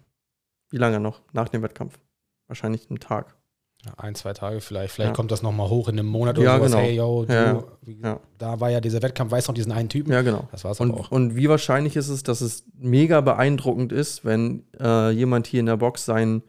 Wie 0.70 0.76
lange 0.76 1.00
noch 1.00 1.22
nach 1.32 1.48
dem 1.48 1.62
Wettkampf? 1.62 1.98
Wahrscheinlich 2.48 2.90
einen 2.90 3.00
Tag. 3.00 3.36
Ja, 3.84 3.92
ein, 3.98 4.14
zwei 4.14 4.32
Tage 4.32 4.60
vielleicht. 4.60 4.94
Vielleicht 4.94 5.10
ja. 5.10 5.14
kommt 5.14 5.30
das 5.30 5.42
nochmal 5.42 5.68
hoch 5.68 5.88
in 5.88 5.98
einem 5.98 6.08
Monat 6.08 6.38
oder 6.38 6.46
ja, 6.46 6.56
sowas. 6.56 6.72
Genau. 6.72 6.82
Hey, 6.82 6.96
yo, 6.96 7.24
du, 7.24 8.20
da 8.38 8.60
war 8.60 8.70
ja 8.70 8.80
dieser 8.80 9.00
Wettkampf, 9.02 9.30
weißt 9.30 9.46
du 9.46 9.52
noch 9.52 9.54
diesen 9.54 9.72
einen 9.72 9.88
Typen? 9.88 10.12
Ja, 10.12 10.22
genau. 10.22 10.48
Das 10.50 10.64
war 10.64 10.72
es 10.72 10.80
und, 10.80 10.92
auch. 10.92 11.10
Und 11.10 11.36
wie 11.36 11.48
wahrscheinlich 11.48 11.94
ist 11.96 12.08
es, 12.08 12.22
dass 12.22 12.40
es 12.40 12.64
mega 12.74 13.20
beeindruckend 13.20 13.92
ist, 13.92 14.24
wenn 14.24 14.64
äh, 14.80 15.10
jemand 15.10 15.46
hier 15.46 15.60
in 15.60 15.66
der 15.66 15.76
Box 15.76 16.04
seinen 16.04 16.42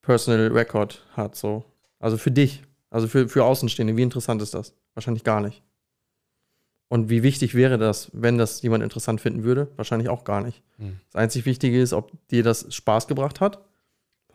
Personal 0.00 0.48
Record 0.48 1.04
hat, 1.12 1.36
so. 1.36 1.64
Also 1.98 2.16
für 2.18 2.30
dich, 2.30 2.62
also 2.94 3.08
für, 3.08 3.28
für 3.28 3.42
Außenstehende, 3.42 3.96
wie 3.96 4.02
interessant 4.02 4.40
ist 4.40 4.54
das? 4.54 4.72
Wahrscheinlich 4.94 5.24
gar 5.24 5.40
nicht. 5.40 5.64
Und 6.86 7.10
wie 7.10 7.24
wichtig 7.24 7.56
wäre 7.56 7.76
das, 7.76 8.08
wenn 8.12 8.38
das 8.38 8.62
jemand 8.62 8.84
interessant 8.84 9.20
finden 9.20 9.42
würde? 9.42 9.66
Wahrscheinlich 9.74 10.08
auch 10.08 10.22
gar 10.22 10.40
nicht. 10.40 10.62
Hm. 10.78 11.00
Das 11.10 11.20
einzig 11.20 11.44
Wichtige 11.44 11.82
ist, 11.82 11.92
ob 11.92 12.12
dir 12.28 12.44
das 12.44 12.72
Spaß 12.72 13.08
gebracht 13.08 13.40
hat. 13.40 13.58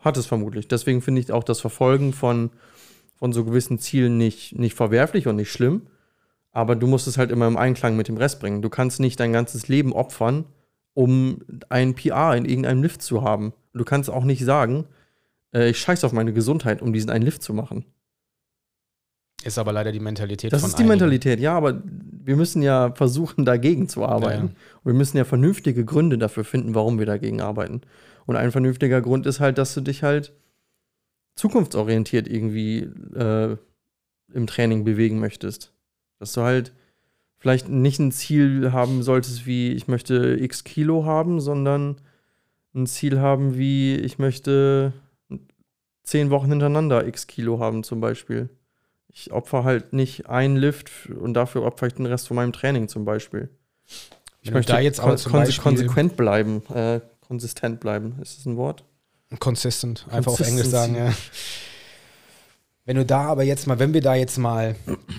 Hat 0.00 0.18
es 0.18 0.26
vermutlich. 0.26 0.68
Deswegen 0.68 1.00
finde 1.00 1.22
ich 1.22 1.32
auch 1.32 1.42
das 1.42 1.58
Verfolgen 1.58 2.12
von, 2.12 2.50
von 3.14 3.32
so 3.32 3.46
gewissen 3.46 3.78
Zielen 3.78 4.18
nicht, 4.18 4.58
nicht 4.58 4.74
verwerflich 4.74 5.26
und 5.26 5.36
nicht 5.36 5.50
schlimm. 5.50 5.86
Aber 6.52 6.76
du 6.76 6.86
musst 6.86 7.06
es 7.06 7.16
halt 7.16 7.30
immer 7.30 7.46
im 7.46 7.56
Einklang 7.56 7.96
mit 7.96 8.08
dem 8.08 8.18
Rest 8.18 8.40
bringen. 8.40 8.60
Du 8.60 8.68
kannst 8.68 9.00
nicht 9.00 9.18
dein 9.20 9.32
ganzes 9.32 9.68
Leben 9.68 9.94
opfern, 9.94 10.44
um 10.92 11.40
ein 11.70 11.94
PR 11.94 12.36
in 12.36 12.44
irgendeinem 12.44 12.82
Lift 12.82 13.00
zu 13.00 13.22
haben. 13.22 13.54
Du 13.72 13.84
kannst 13.86 14.10
auch 14.10 14.24
nicht 14.24 14.44
sagen, 14.44 14.84
äh, 15.54 15.70
ich 15.70 15.78
scheiße 15.78 16.04
auf 16.04 16.12
meine 16.12 16.34
Gesundheit, 16.34 16.82
um 16.82 16.92
diesen 16.92 17.08
einen 17.08 17.24
Lift 17.24 17.42
zu 17.42 17.54
machen. 17.54 17.86
Ist 19.44 19.58
aber 19.58 19.72
leider 19.72 19.92
die 19.92 20.00
Mentalität 20.00 20.52
Das 20.52 20.62
ist 20.62 20.72
die 20.74 20.82
einigen. 20.82 20.88
Mentalität, 20.88 21.40
ja, 21.40 21.56
aber 21.56 21.82
wir 22.24 22.36
müssen 22.36 22.62
ja 22.62 22.92
versuchen, 22.94 23.44
dagegen 23.44 23.88
zu 23.88 24.04
arbeiten. 24.04 24.48
Ja, 24.48 24.52
Und 24.82 24.84
wir 24.84 24.94
müssen 24.94 25.16
ja 25.16 25.24
vernünftige 25.24 25.84
Gründe 25.84 26.18
dafür 26.18 26.44
finden, 26.44 26.74
warum 26.74 26.98
wir 26.98 27.06
dagegen 27.06 27.40
arbeiten. 27.40 27.80
Und 28.26 28.36
ein 28.36 28.52
vernünftiger 28.52 29.00
Grund 29.00 29.26
ist 29.26 29.40
halt, 29.40 29.56
dass 29.58 29.74
du 29.74 29.80
dich 29.80 30.02
halt 30.02 30.32
zukunftsorientiert 31.36 32.28
irgendwie 32.28 32.80
äh, 33.14 33.56
im 34.32 34.46
Training 34.46 34.84
bewegen 34.84 35.18
möchtest. 35.20 35.72
Dass 36.18 36.34
du 36.34 36.42
halt 36.42 36.72
vielleicht 37.38 37.68
nicht 37.68 37.98
ein 37.98 38.12
Ziel 38.12 38.72
haben 38.72 39.02
solltest, 39.02 39.46
wie 39.46 39.72
ich 39.72 39.88
möchte 39.88 40.36
x 40.38 40.64
Kilo 40.64 41.06
haben, 41.06 41.40
sondern 41.40 41.96
ein 42.74 42.86
Ziel 42.86 43.20
haben, 43.20 43.56
wie 43.56 43.96
ich 43.96 44.18
möchte 44.18 44.92
zehn 46.02 46.30
Wochen 46.30 46.50
hintereinander 46.50 47.06
x 47.06 47.26
Kilo 47.26 47.58
haben 47.58 47.82
zum 47.82 48.00
Beispiel. 48.00 48.50
Ich 49.12 49.32
opfer 49.32 49.64
halt 49.64 49.92
nicht 49.92 50.28
einen 50.28 50.56
Lift 50.56 50.90
und 51.08 51.34
dafür 51.34 51.62
opfer 51.62 51.86
ich 51.88 51.94
den 51.94 52.06
Rest 52.06 52.28
von 52.28 52.36
meinem 52.36 52.52
Training 52.52 52.88
zum 52.88 53.04
Beispiel. 53.04 53.50
Ich 54.40 54.48
Wenn 54.48 54.54
möchte 54.54 54.72
da 54.72 54.80
jetzt 54.80 54.96
zum 54.96 55.06
konse 55.06 55.28
Beispiel- 55.30 55.62
konsequent 55.62 56.16
bleiben, 56.16 56.62
äh, 56.72 57.00
konsistent 57.20 57.80
bleiben. 57.80 58.16
Ist 58.22 58.38
das 58.38 58.46
ein 58.46 58.56
Wort? 58.56 58.84
Consistent, 59.38 60.06
einfach 60.10 60.32
auf 60.32 60.40
Englisch 60.40 60.66
sagen, 60.68 60.96
ja. 60.96 61.12
Wenn 62.84 62.96
du 62.96 63.04
da 63.04 63.22
aber 63.26 63.44
jetzt 63.44 63.66
mal, 63.66 63.78
wenn 63.78 63.92
wir 63.94 64.00
da 64.00 64.14
jetzt 64.14 64.38
mal 64.38 64.74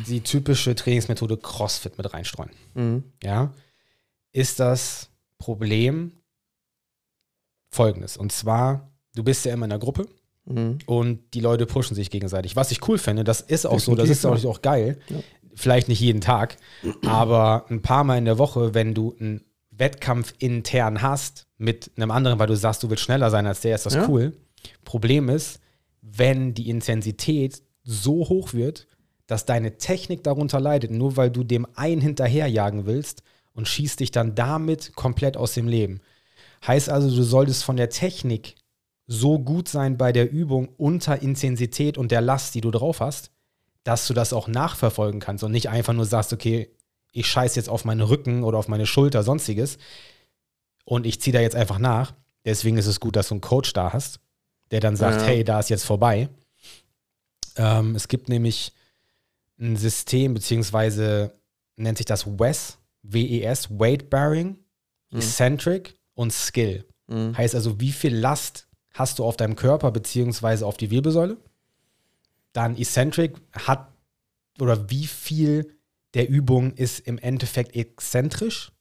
die 0.07 0.21
typische 0.21 0.75
Trainingsmethode 0.75 1.37
CrossFit 1.37 1.97
mit 1.97 2.13
reinstreuen, 2.13 2.49
Mhm. 2.73 3.03
ja, 3.23 3.53
ist 4.33 4.59
das 4.59 5.09
Problem 5.37 6.11
folgendes. 7.69 8.17
Und 8.17 8.31
zwar, 8.31 8.89
du 9.15 9.23
bist 9.23 9.45
ja 9.45 9.53
immer 9.53 9.65
in 9.65 9.71
einer 9.71 9.79
Gruppe 9.79 10.07
Mhm. 10.51 10.77
und 10.85 11.19
die 11.33 11.39
Leute 11.39 11.65
pushen 11.65 11.95
sich 11.95 12.09
gegenseitig. 12.09 12.55
Was 12.55 12.71
ich 12.71 12.87
cool 12.87 12.97
finde, 12.97 13.23
das 13.23 13.41
ist 13.41 13.65
auch 13.65 13.79
so, 13.79 13.95
das 13.95 14.07
Definitiv, 14.07 14.11
ist 14.11 14.25
auch, 14.25 14.43
ja. 14.43 14.49
auch 14.49 14.61
geil. 14.61 14.97
Ja. 15.09 15.17
Vielleicht 15.55 15.89
nicht 15.89 15.99
jeden 15.99 16.21
Tag, 16.21 16.57
aber 17.05 17.65
ein 17.69 17.81
paar 17.81 18.03
Mal 18.03 18.17
in 18.17 18.25
der 18.25 18.37
Woche, 18.37 18.73
wenn 18.73 18.93
du 18.93 19.15
einen 19.19 19.43
Wettkampf 19.71 20.33
intern 20.39 21.01
hast 21.01 21.47
mit 21.57 21.91
einem 21.97 22.11
anderen, 22.11 22.39
weil 22.39 22.47
du 22.47 22.55
sagst, 22.55 22.83
du 22.83 22.89
willst 22.89 23.03
schneller 23.03 23.29
sein 23.29 23.45
als 23.45 23.61
der, 23.61 23.75
ist 23.75 23.85
das 23.85 23.95
Ja. 23.95 24.07
cool. 24.07 24.33
Problem 24.85 25.27
ist, 25.29 25.59
wenn 26.01 26.53
die 26.53 26.69
Intensität 26.69 27.61
so 27.83 28.29
hoch 28.29 28.53
wird, 28.53 28.87
dass 29.27 29.45
deine 29.45 29.77
Technik 29.77 30.23
darunter 30.23 30.59
leidet, 30.59 30.91
nur 30.91 31.17
weil 31.17 31.31
du 31.31 31.43
dem 31.43 31.65
einen 31.75 32.01
hinterherjagen 32.01 32.85
willst 32.85 33.23
und 33.53 33.67
schießt 33.67 33.99
dich 33.99 34.11
dann 34.11 34.35
damit 34.35 34.95
komplett 34.95 35.35
aus 35.37 35.53
dem 35.53 35.67
Leben. 35.67 35.99
Heißt 36.65 36.89
also, 36.89 37.13
du 37.13 37.23
solltest 37.23 37.63
von 37.63 37.75
der 37.77 37.89
Technik 37.89 38.55
so 39.13 39.39
gut 39.39 39.67
sein 39.67 39.97
bei 39.97 40.13
der 40.13 40.31
Übung 40.31 40.69
unter 40.77 41.21
Intensität 41.21 41.97
und 41.97 42.11
der 42.11 42.21
Last, 42.21 42.55
die 42.55 42.61
du 42.61 42.71
drauf 42.71 43.01
hast, 43.01 43.31
dass 43.83 44.07
du 44.07 44.13
das 44.13 44.31
auch 44.31 44.47
nachverfolgen 44.47 45.19
kannst 45.19 45.43
und 45.43 45.51
nicht 45.51 45.67
einfach 45.69 45.91
nur 45.93 46.05
sagst, 46.05 46.31
okay, 46.31 46.69
ich 47.11 47.27
scheiß 47.27 47.55
jetzt 47.55 47.67
auf 47.67 47.83
meinen 47.83 47.99
Rücken 48.01 48.43
oder 48.43 48.57
auf 48.57 48.69
meine 48.69 48.85
Schulter, 48.85 49.21
sonstiges 49.23 49.77
und 50.85 51.05
ich 51.05 51.19
ziehe 51.19 51.33
da 51.33 51.41
jetzt 51.41 51.55
einfach 51.57 51.77
nach. 51.77 52.13
Deswegen 52.45 52.77
ist 52.77 52.85
es 52.87 53.01
gut, 53.01 53.17
dass 53.17 53.27
du 53.27 53.33
einen 53.33 53.41
Coach 53.41 53.73
da 53.73 53.91
hast, 53.91 54.21
der 54.71 54.79
dann 54.79 54.95
sagt, 54.95 55.21
Ja. 55.21 55.27
hey, 55.27 55.43
da 55.43 55.59
ist 55.59 55.69
jetzt 55.69 55.83
vorbei. 55.83 56.29
Ähm, 57.57 57.95
es 57.95 58.07
gibt 58.07 58.29
nämlich 58.29 58.71
ein 59.59 59.75
System, 59.75 60.33
beziehungsweise 60.33 61.33
nennt 61.75 61.97
sich 61.97 62.05
das 62.05 62.25
WES, 62.25 62.77
W-E-S, 63.03 63.77
Weight 63.77 64.09
Bearing, 64.09 64.57
Mhm. 65.11 65.19
Eccentric 65.19 65.95
und 66.13 66.31
Skill. 66.31 66.85
Mhm. 67.07 67.35
Heißt 67.37 67.55
also, 67.55 67.79
wie 67.81 67.91
viel 67.91 68.15
Last 68.15 68.67
hast 68.93 69.19
du 69.19 69.25
auf 69.25 69.37
deinem 69.37 69.55
Körper 69.55 69.91
beziehungsweise 69.91 70.65
auf 70.65 70.77
die 70.77 70.91
Wirbelsäule? 70.91 71.37
Dann 72.53 72.77
Eccentric 72.77 73.35
hat 73.53 73.91
oder 74.59 74.89
wie 74.89 75.07
viel 75.07 75.73
der 76.13 76.27
Übung 76.29 76.73
ist 76.73 76.99
im 77.07 77.17
Endeffekt 77.17 77.75
exzentrisch 77.75 78.71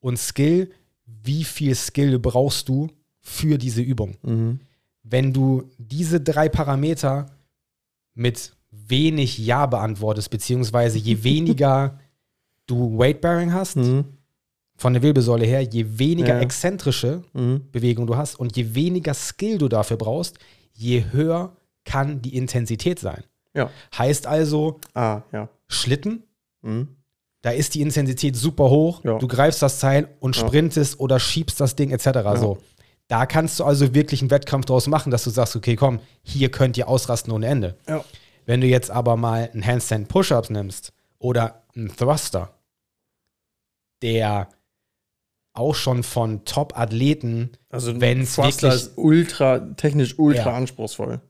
und 0.00 0.18
Skill, 0.18 0.70
wie 1.04 1.44
viel 1.44 1.74
Skill 1.74 2.18
brauchst 2.18 2.68
du 2.68 2.88
für 3.20 3.58
diese 3.58 3.82
Übung? 3.82 4.16
Mhm. 4.22 4.60
Wenn 5.02 5.32
du 5.32 5.70
diese 5.78 6.20
drei 6.20 6.48
Parameter 6.48 7.26
mit 8.14 8.56
wenig 8.70 9.38
Ja 9.38 9.66
beantwortest, 9.66 10.30
beziehungsweise 10.30 10.98
je 10.98 11.22
weniger 11.22 12.00
du 12.66 12.98
Weightbearing 12.98 13.52
hast, 13.52 13.76
Mhm. 13.76 14.15
Von 14.76 14.92
der 14.92 15.02
Wirbelsäule 15.02 15.46
her, 15.46 15.62
je 15.62 15.86
weniger 15.98 16.34
Ja. 16.36 16.40
exzentrische 16.40 17.22
Mhm. 17.32 17.62
Bewegung 17.72 18.06
du 18.06 18.16
hast 18.16 18.34
und 18.38 18.56
je 18.56 18.74
weniger 18.74 19.14
Skill 19.14 19.58
du 19.58 19.68
dafür 19.68 19.96
brauchst, 19.96 20.38
je 20.74 21.04
höher 21.12 21.56
kann 21.84 22.20
die 22.22 22.36
Intensität 22.36 22.98
sein. 22.98 23.24
Ja. 23.54 23.70
Heißt 23.96 24.26
also, 24.26 24.80
Ah, 24.94 25.22
ja. 25.32 25.48
Schlitten, 25.68 26.24
Mhm. 26.62 26.88
da 27.42 27.50
ist 27.50 27.74
die 27.74 27.80
Intensität 27.80 28.36
super 28.36 28.68
hoch, 28.70 29.00
du 29.02 29.26
greifst 29.28 29.62
das 29.62 29.78
Teil 29.80 30.08
und 30.20 30.36
sprintest 30.36 31.00
oder 31.00 31.18
schiebst 31.18 31.60
das 31.60 31.74
Ding 31.76 31.90
etc. 31.90 32.36
So. 32.36 32.58
Da 33.08 33.24
kannst 33.24 33.60
du 33.60 33.64
also 33.64 33.94
wirklich 33.94 34.20
einen 34.20 34.30
Wettkampf 34.32 34.66
draus 34.66 34.88
machen, 34.88 35.10
dass 35.12 35.22
du 35.24 35.30
sagst, 35.30 35.54
okay, 35.56 35.76
komm, 35.76 36.00
hier 36.22 36.50
könnt 36.50 36.76
ihr 36.76 36.88
ausrasten 36.88 37.32
ohne 37.32 37.46
Ende. 37.46 37.76
Wenn 38.46 38.60
du 38.60 38.66
jetzt 38.66 38.90
aber 38.90 39.16
mal 39.16 39.48
einen 39.52 39.64
Handstand 39.64 40.08
Push-Ups 40.08 40.50
nimmst 40.50 40.92
oder 41.18 41.62
einen 41.74 41.96
Thruster, 41.96 42.50
der 44.02 44.48
auch 45.56 45.74
schon 45.74 46.02
von 46.02 46.44
Top-Athleten, 46.44 47.50
Also 47.70 48.00
Wenn 48.00 48.22
es 48.22 48.38
wirklich- 48.38 48.62
ist 48.72 48.92
ultra, 48.96 49.58
technisch 49.76 50.18
ultra 50.18 50.50
Ja. 50.50 50.56
anspruchsvoll. 50.56 51.20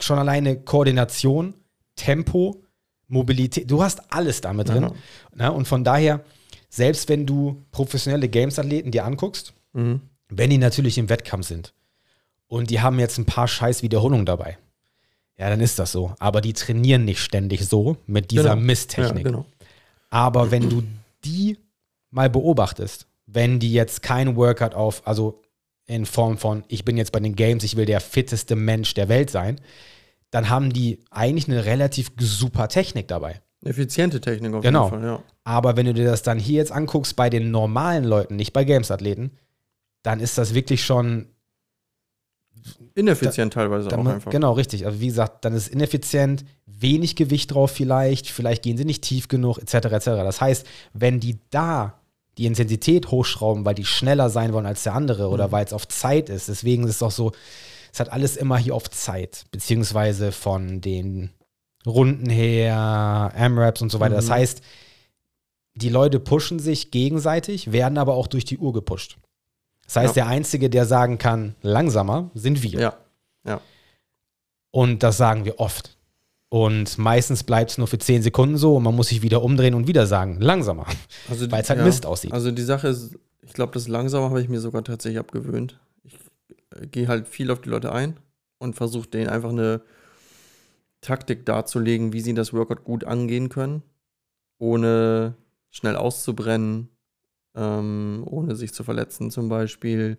schon 0.00 0.18
alleine 0.18 0.56
Koordination, 0.60 1.54
Tempo, 1.94 2.62
Mobilität, 3.06 3.70
du 3.70 3.82
hast 3.82 4.12
alles 4.12 4.40
damit 4.40 4.68
drin. 4.68 4.82
Ja. 4.82 4.92
Ne? 5.34 5.52
Und 5.52 5.68
von 5.68 5.84
daher, 5.84 6.24
selbst 6.68 7.08
wenn 7.08 7.26
du 7.26 7.62
professionelle 7.70 8.28
Games-Athleten 8.28 8.90
dir 8.90 9.04
anguckst, 9.04 9.54
Mhm. 9.72 10.00
wenn 10.28 10.50
die 10.50 10.58
natürlich 10.58 10.98
im 10.98 11.08
Wettkampf 11.08 11.46
sind 11.46 11.74
und 12.48 12.70
die 12.70 12.80
haben 12.80 12.98
jetzt 12.98 13.18
ein 13.18 13.24
paar 13.24 13.46
scheiß 13.46 13.82
Wiederholungen 13.84 14.26
dabei, 14.26 14.58
ja, 15.38 15.48
dann 15.48 15.60
ist 15.60 15.78
das 15.78 15.92
so. 15.92 16.14
Aber 16.18 16.40
die 16.40 16.52
trainieren 16.54 17.04
nicht 17.04 17.20
ständig 17.20 17.64
so 17.66 17.96
mit 18.06 18.32
dieser 18.32 18.54
Genau. 18.54 18.62
Misstechnik. 18.66 19.24
Ja, 19.24 19.30
genau. 19.30 19.46
Aber 20.10 20.50
wenn 20.50 20.68
du 20.68 20.82
die 21.24 21.56
mal 22.14 22.30
beobachtest, 22.30 23.06
wenn 23.26 23.58
die 23.58 23.72
jetzt 23.72 24.02
kein 24.02 24.36
Workout 24.36 24.74
auf, 24.74 25.06
also 25.06 25.42
in 25.86 26.06
Form 26.06 26.38
von, 26.38 26.64
ich 26.68 26.84
bin 26.84 26.96
jetzt 26.96 27.12
bei 27.12 27.20
den 27.20 27.34
Games, 27.36 27.64
ich 27.64 27.76
will 27.76 27.86
der 27.86 28.00
fitteste 28.00 28.56
Mensch 28.56 28.94
der 28.94 29.08
Welt 29.08 29.30
sein, 29.30 29.60
dann 30.30 30.48
haben 30.48 30.72
die 30.72 31.00
eigentlich 31.10 31.48
eine 31.48 31.64
relativ 31.64 32.12
super 32.18 32.68
Technik 32.68 33.08
dabei. 33.08 33.40
Effiziente 33.64 34.20
Technik 34.20 34.54
auf 34.54 34.62
Genau. 34.62 34.84
jeden 34.90 35.00
Fall, 35.00 35.08
ja. 35.08 35.22
Aber 35.44 35.76
wenn 35.76 35.86
du 35.86 35.94
dir 35.94 36.04
das 36.04 36.22
dann 36.22 36.38
hier 36.38 36.56
jetzt 36.56 36.72
anguckst 36.72 37.16
bei 37.16 37.30
den 37.30 37.50
normalen 37.50 38.04
Leuten, 38.04 38.36
nicht 38.36 38.52
bei 38.52 38.64
Games-Athleten, 38.64 39.32
dann 40.02 40.20
ist 40.20 40.38
das 40.38 40.54
wirklich 40.54 40.84
schon, 40.84 41.26
Ineffizient 42.94 43.52
teilweise 43.52 43.88
dann, 43.88 44.06
auch 44.06 44.10
einfach. 44.12 44.30
genau 44.30 44.52
richtig. 44.52 44.86
Also 44.86 45.00
wie 45.00 45.08
gesagt, 45.08 45.44
dann 45.44 45.52
ist 45.54 45.62
es 45.66 45.68
ineffizient, 45.68 46.44
wenig 46.66 47.16
Gewicht 47.16 47.52
drauf 47.52 47.70
vielleicht, 47.72 48.28
vielleicht 48.30 48.62
gehen 48.62 48.76
sie 48.76 48.84
nicht 48.84 49.02
tief 49.02 49.28
genug, 49.28 49.58
etc. 49.58 49.74
etc. 49.86 50.04
Das 50.04 50.40
heißt, 50.40 50.66
wenn 50.92 51.20
die 51.20 51.38
da 51.50 51.98
die 52.38 52.46
Intensität 52.46 53.10
hochschrauben, 53.10 53.64
weil 53.64 53.74
die 53.74 53.84
schneller 53.84 54.28
sein 54.30 54.52
wollen 54.52 54.66
als 54.66 54.82
der 54.82 54.94
andere 54.94 55.26
Mhm. 55.26 55.32
oder 55.32 55.52
weil 55.52 55.64
es 55.64 55.72
auf 55.72 55.86
Zeit 55.88 56.28
ist, 56.28 56.48
deswegen 56.48 56.84
ist 56.84 56.96
es 56.96 57.02
auch 57.02 57.10
so, 57.10 57.32
es 57.92 58.00
hat 58.00 58.10
alles 58.12 58.36
immer 58.36 58.58
hier 58.58 58.74
auf 58.74 58.90
Zeit, 58.90 59.44
beziehungsweise 59.52 60.32
von 60.32 60.80
den 60.80 61.30
Runden 61.86 62.28
her, 62.30 63.32
M-Raps 63.36 63.82
und 63.82 63.90
so 63.90 64.00
weiter. 64.00 64.14
Das 64.16 64.26
Mhm. 64.28 64.32
heißt, 64.32 64.62
die 65.76 65.88
Leute 65.90 66.18
pushen 66.20 66.58
sich 66.58 66.90
gegenseitig, 66.90 67.72
werden 67.72 67.98
aber 67.98 68.14
auch 68.14 68.26
durch 68.26 68.44
die 68.44 68.58
Uhr 68.58 68.72
gepusht. 68.72 69.16
Das 69.86 69.96
heißt, 69.96 70.16
Ja. 70.16 70.24
der 70.24 70.26
Einzige, 70.32 70.70
der 70.70 70.86
sagen 70.86 71.18
kann, 71.18 71.54
langsamer, 71.62 72.30
sind 72.34 72.62
wir. 72.62 72.80
Ja. 72.80 72.96
Ja. 73.46 73.60
Und 74.70 75.02
das 75.02 75.16
sagen 75.18 75.44
wir 75.44 75.60
oft. 75.60 75.93
Und 76.54 76.98
meistens 76.98 77.42
bleibt 77.42 77.72
es 77.72 77.78
nur 77.78 77.88
für 77.88 77.98
10 77.98 78.22
Sekunden 78.22 78.56
so 78.56 78.76
und 78.76 78.84
man 78.84 78.94
muss 78.94 79.08
sich 79.08 79.22
wieder 79.22 79.42
umdrehen 79.42 79.74
und 79.74 79.88
wieder 79.88 80.06
sagen, 80.06 80.40
langsamer. 80.40 80.86
Also, 81.28 81.50
Weil 81.50 81.62
es 81.62 81.68
halt 81.68 81.80
ja. 81.80 81.84
Mist 81.84 82.06
aussieht. 82.06 82.32
Also 82.32 82.52
die 82.52 82.62
Sache 82.62 82.86
ist, 82.86 83.18
ich 83.42 83.54
glaube, 83.54 83.72
das 83.72 83.88
langsam 83.88 84.22
habe 84.22 84.40
ich 84.40 84.48
mir 84.48 84.60
sogar 84.60 84.84
tatsächlich 84.84 85.18
abgewöhnt. 85.18 85.80
Ich 86.04 86.14
äh, 86.76 86.86
gehe 86.86 87.08
halt 87.08 87.26
viel 87.26 87.50
auf 87.50 87.60
die 87.60 87.70
Leute 87.70 87.90
ein 87.90 88.20
und 88.58 88.76
versuche 88.76 89.08
denen 89.08 89.30
einfach 89.30 89.48
eine 89.48 89.80
Taktik 91.00 91.44
darzulegen, 91.44 92.12
wie 92.12 92.20
sie 92.20 92.34
das 92.34 92.52
Workout 92.52 92.84
gut 92.84 93.02
angehen 93.02 93.48
können, 93.48 93.82
ohne 94.58 95.34
schnell 95.70 95.96
auszubrennen, 95.96 96.88
ähm, 97.56 98.22
ohne 98.26 98.54
sich 98.54 98.72
zu 98.72 98.84
verletzen 98.84 99.32
zum 99.32 99.48
Beispiel. 99.48 100.18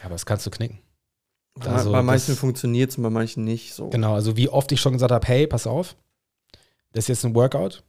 Ja, 0.00 0.04
aber 0.04 0.14
das 0.16 0.26
kannst 0.26 0.44
du 0.44 0.50
knicken. 0.50 0.80
Also 1.58 1.92
bei 1.92 2.02
manchen 2.02 2.36
funktioniert 2.36 2.90
es 2.90 2.96
und 2.96 3.02
bei 3.02 3.10
manchen 3.10 3.44
nicht. 3.44 3.74
So. 3.74 3.88
Genau, 3.90 4.14
also 4.14 4.36
wie 4.36 4.48
oft 4.48 4.70
ich 4.72 4.80
schon 4.80 4.92
gesagt 4.94 5.12
habe, 5.12 5.26
hey, 5.26 5.46
pass 5.46 5.66
auf, 5.66 5.96
das 6.92 7.04
ist 7.04 7.08
jetzt 7.08 7.24
ein 7.24 7.34
Workout, 7.34 7.82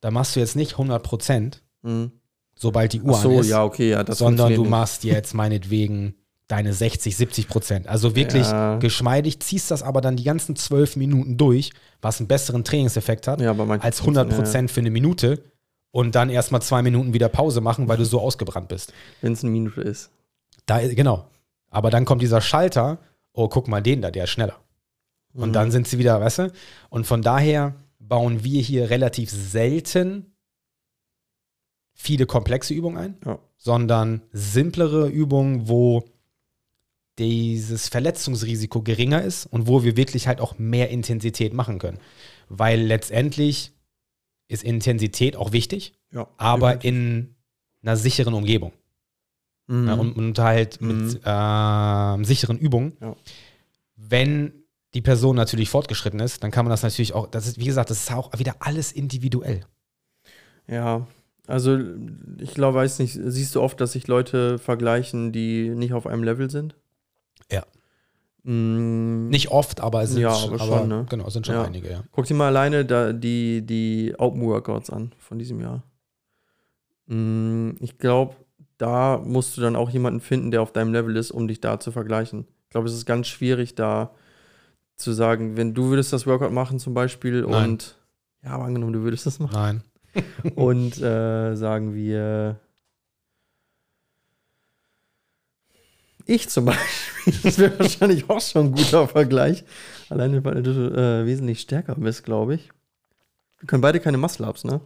da 0.00 0.10
machst 0.10 0.34
du 0.36 0.40
jetzt 0.40 0.56
nicht 0.56 0.72
100 0.72 1.02
Prozent, 1.02 1.62
Mhm. 1.82 2.10
sobald 2.56 2.92
die 2.92 3.02
Uhr 3.02 3.14
Ach 3.16 3.22
so, 3.22 3.30
an 3.30 3.38
ist, 3.38 3.48
ja, 3.48 3.62
okay, 3.64 3.90
ja, 3.90 4.02
das 4.02 4.18
sondern 4.18 4.48
du 4.48 4.56
funktioniert 4.56 4.70
machst 4.70 5.04
jetzt 5.04 5.34
meinetwegen 5.34 6.14
deine 6.48 6.72
60, 6.72 7.14
70 7.16 7.46
Prozent. 7.48 7.86
Also 7.86 8.16
wirklich 8.16 8.46
Ja. 8.46 8.78
geschmeidig, 8.78 9.38
ziehst 9.40 9.70
das 9.70 9.82
aber 9.82 10.00
dann 10.00 10.16
die 10.16 10.24
ganzen 10.24 10.56
zwölf 10.56 10.96
Minuten 10.96 11.36
durch, 11.36 11.70
was 12.00 12.18
einen 12.20 12.26
besseren 12.28 12.64
Trainingseffekt 12.64 13.28
hat, 13.28 13.38
nicht. 13.38 13.44
Ja, 13.46 13.52
als 13.52 14.00
100 14.00 14.26
funktioniert- 14.28 14.34
Prozent 14.36 14.70
für 14.70 14.80
eine 14.80 14.90
Minute 14.90 15.42
und 15.90 16.14
dann 16.14 16.30
erstmal 16.30 16.62
zwei 16.62 16.80
Minuten 16.82 17.12
wieder 17.12 17.28
Pause 17.28 17.60
machen, 17.60 17.86
weil 17.86 17.98
du 17.98 18.04
so 18.06 18.20
ausgebrannt 18.20 18.68
bist. 18.68 18.90
Ja, 18.90 18.94
Wenn 19.20 19.32
es 19.34 19.42
eine 19.44 19.50
Minute 19.52 19.82
ist. 19.82 20.10
Da, 20.66 20.78
genau. 20.88 21.28
Aber 21.70 21.90
dann 21.90 22.04
kommt 22.04 22.22
dieser 22.22 22.40
Schalter, 22.40 22.98
oh, 23.32 23.48
guck 23.48 23.68
mal, 23.68 23.82
den 23.82 24.02
da, 24.02 24.10
der 24.10 24.24
ist 24.24 24.30
schneller. 24.30 24.58
Und 25.34 25.50
Mhm. 25.50 25.52
dann 25.52 25.70
sind 25.70 25.86
sie 25.88 25.98
wieder, 25.98 26.20
weißt 26.20 26.38
du? 26.38 26.52
Und 26.90 27.06
von 27.06 27.22
daher 27.22 27.74
bauen 27.98 28.42
wir 28.44 28.62
hier 28.62 28.90
relativ 28.90 29.30
selten 29.30 30.32
viele 31.94 32.26
komplexe 32.26 32.74
Übungen 32.74 32.96
ein, 32.96 33.16
Ja. 33.26 33.38
sondern 33.56 34.22
simplere 34.32 35.08
Übungen, 35.08 35.68
wo 35.68 36.04
dieses 37.18 37.88
Verletzungsrisiko 37.88 38.82
geringer 38.82 39.22
ist 39.22 39.46
und 39.46 39.66
wo 39.66 39.82
wir 39.82 39.96
wirklich 39.96 40.28
halt 40.28 40.40
auch 40.40 40.58
mehr 40.58 40.90
Intensität 40.90 41.52
machen 41.52 41.78
können. 41.80 41.98
Weil 42.48 42.80
letztendlich 42.80 43.72
ist 44.46 44.62
Intensität 44.62 45.34
auch 45.36 45.52
wichtig, 45.52 45.94
Ja, 46.12 46.28
aber 46.36 46.76
definitiv. 46.76 46.88
in 46.88 47.34
einer 47.82 47.96
sicheren 47.96 48.34
Umgebung. 48.34 48.72
Mhm. 49.68 49.86
Ja, 49.88 49.94
und, 49.94 50.12
und 50.16 50.38
halt 50.38 50.80
Mhm. 50.80 50.88
mit 50.88 51.20
ähm, 51.24 52.24
sicheren 52.24 52.58
Übungen. 52.58 52.96
Ja. 53.00 53.14
Wenn 53.96 54.52
die 54.94 55.02
Person 55.02 55.36
natürlich 55.36 55.68
fortgeschritten 55.68 56.18
ist, 56.20 56.42
dann 56.42 56.50
kann 56.50 56.64
man 56.64 56.70
das 56.70 56.82
natürlich 56.82 57.12
auch, 57.14 57.26
das 57.26 57.46
ist, 57.46 57.58
wie 57.58 57.66
gesagt, 57.66 57.90
das 57.90 57.98
ist 58.04 58.12
auch 58.12 58.30
wieder 58.38 58.56
alles 58.60 58.90
individuell. 58.92 59.60
Ja, 60.66 61.06
also 61.46 61.78
ich 62.38 62.54
glaube, 62.54 62.78
weiß 62.78 62.98
nicht, 62.98 63.18
siehst 63.22 63.54
du 63.54 63.60
oft, 63.62 63.80
dass 63.80 63.92
sich 63.92 64.06
Leute 64.08 64.58
vergleichen, 64.58 65.32
die 65.32 65.70
nicht 65.70 65.92
auf 65.92 66.06
einem 66.06 66.22
Level 66.24 66.50
sind? 66.50 66.74
Ja. 67.50 67.64
Mm, 68.44 69.28
Nicht 69.28 69.50
oft, 69.50 69.80
aber 69.80 70.02
es 70.02 70.10
sind, 70.12 70.22
Ja, 70.22 70.34
schon- 70.34 70.54
aber 70.60 70.78
schon, 70.80 70.88
ne? 70.88 71.06
Genau, 71.10 71.26
es 71.26 71.32
sind 71.34 71.44
schon 71.46 71.54
Ja. 71.56 71.64
einige, 71.64 71.90
ja. 71.90 72.02
Guck 72.12 72.24
dir 72.26 72.34
mal 72.34 72.46
alleine 72.48 72.84
da 72.86 73.12
die, 73.12 73.60
die 73.66 74.14
Open 74.18 74.40
Workouts 74.42 74.88
an 74.90 75.12
von 75.18 75.38
diesem 75.38 75.60
Jahr. 75.60 75.82
Mm, 77.06 77.72
Ich 77.80 77.98
glaube, 77.98 78.36
da 78.78 79.18
musst 79.18 79.56
du 79.56 79.60
dann 79.60 79.76
auch 79.76 79.90
jemanden 79.90 80.20
finden, 80.20 80.50
der 80.50 80.62
auf 80.62 80.72
deinem 80.72 80.92
Level 80.92 81.16
ist, 81.16 81.30
um 81.30 81.48
dich 81.48 81.60
da 81.60 81.78
zu 81.80 81.92
vergleichen. 81.92 82.46
Ich 82.64 82.70
glaube, 82.70 82.88
es 82.88 82.94
ist 82.94 83.06
ganz 83.06 83.26
schwierig, 83.26 83.74
da 83.74 84.14
zu 84.96 85.12
sagen, 85.12 85.56
wenn 85.56 85.74
du 85.74 85.90
würdest 85.90 86.12
das 86.12 86.26
Workout 86.26 86.52
machen 86.52 86.78
zum 86.78 86.94
Beispiel 86.94 87.42
Nein. 87.42 87.70
und 87.70 87.98
ja, 88.42 88.50
aber 88.50 88.64
angenommen, 88.64 88.92
du 88.92 89.02
würdest 89.02 89.26
das 89.26 89.38
machen 89.38 89.52
Nein. 89.52 89.82
und 90.54 91.00
äh, 91.00 91.54
sagen 91.54 91.94
wir 91.94 92.58
ich 96.28 96.50
zum 96.50 96.66
Beispiel, 96.66 97.32
das 97.42 97.58
wäre 97.58 97.78
wahrscheinlich 97.78 98.28
auch 98.28 98.40
schon 98.42 98.66
ein 98.66 98.72
guter 98.72 99.08
Vergleich. 99.08 99.64
Alleine, 100.10 100.44
weil 100.44 100.62
du 100.62 100.70
äh, 100.70 101.24
wesentlich 101.24 101.60
stärker 101.60 101.94
bist, 101.94 102.22
glaube 102.22 102.54
ich. 102.54 102.68
Wir 103.58 103.66
können 103.66 103.80
beide 103.80 103.98
keine 103.98 104.18
Muscle-Ups, 104.18 104.64
ne? 104.64 104.82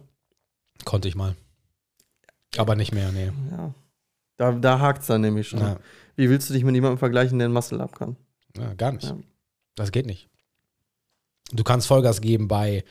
Konnte 0.85 1.09
ich 1.09 1.15
mal. 1.15 1.35
Aber 2.55 2.75
nicht 2.75 2.93
mehr, 2.93 3.11
nee. 3.11 3.31
Ja. 3.51 3.73
Da, 4.43 4.51
da 4.51 4.79
hakt 4.79 5.01
es 5.01 5.07
dann 5.07 5.21
nämlich 5.21 5.47
schon. 5.47 5.59
Ja, 5.59 5.77
Wie 6.15 6.29
willst 6.29 6.49
du 6.49 6.53
dich 6.53 6.63
mit 6.65 6.75
jemandem 6.75 6.97
vergleichen, 6.97 7.39
der 7.39 7.47
ein 7.47 7.53
Muscle-Up 7.53 7.95
kann? 7.97 8.17
ja, 8.57 8.73
gar 8.73 8.91
nicht. 8.91 9.05
Ja. 9.05 9.17
Das 9.75 9.91
geht 9.91 10.05
nicht. 10.05 10.29
Du 11.51 11.63
kannst 11.63 11.87
Vollgas 11.87 12.19
geben 12.21 12.47
bei, 12.47 12.83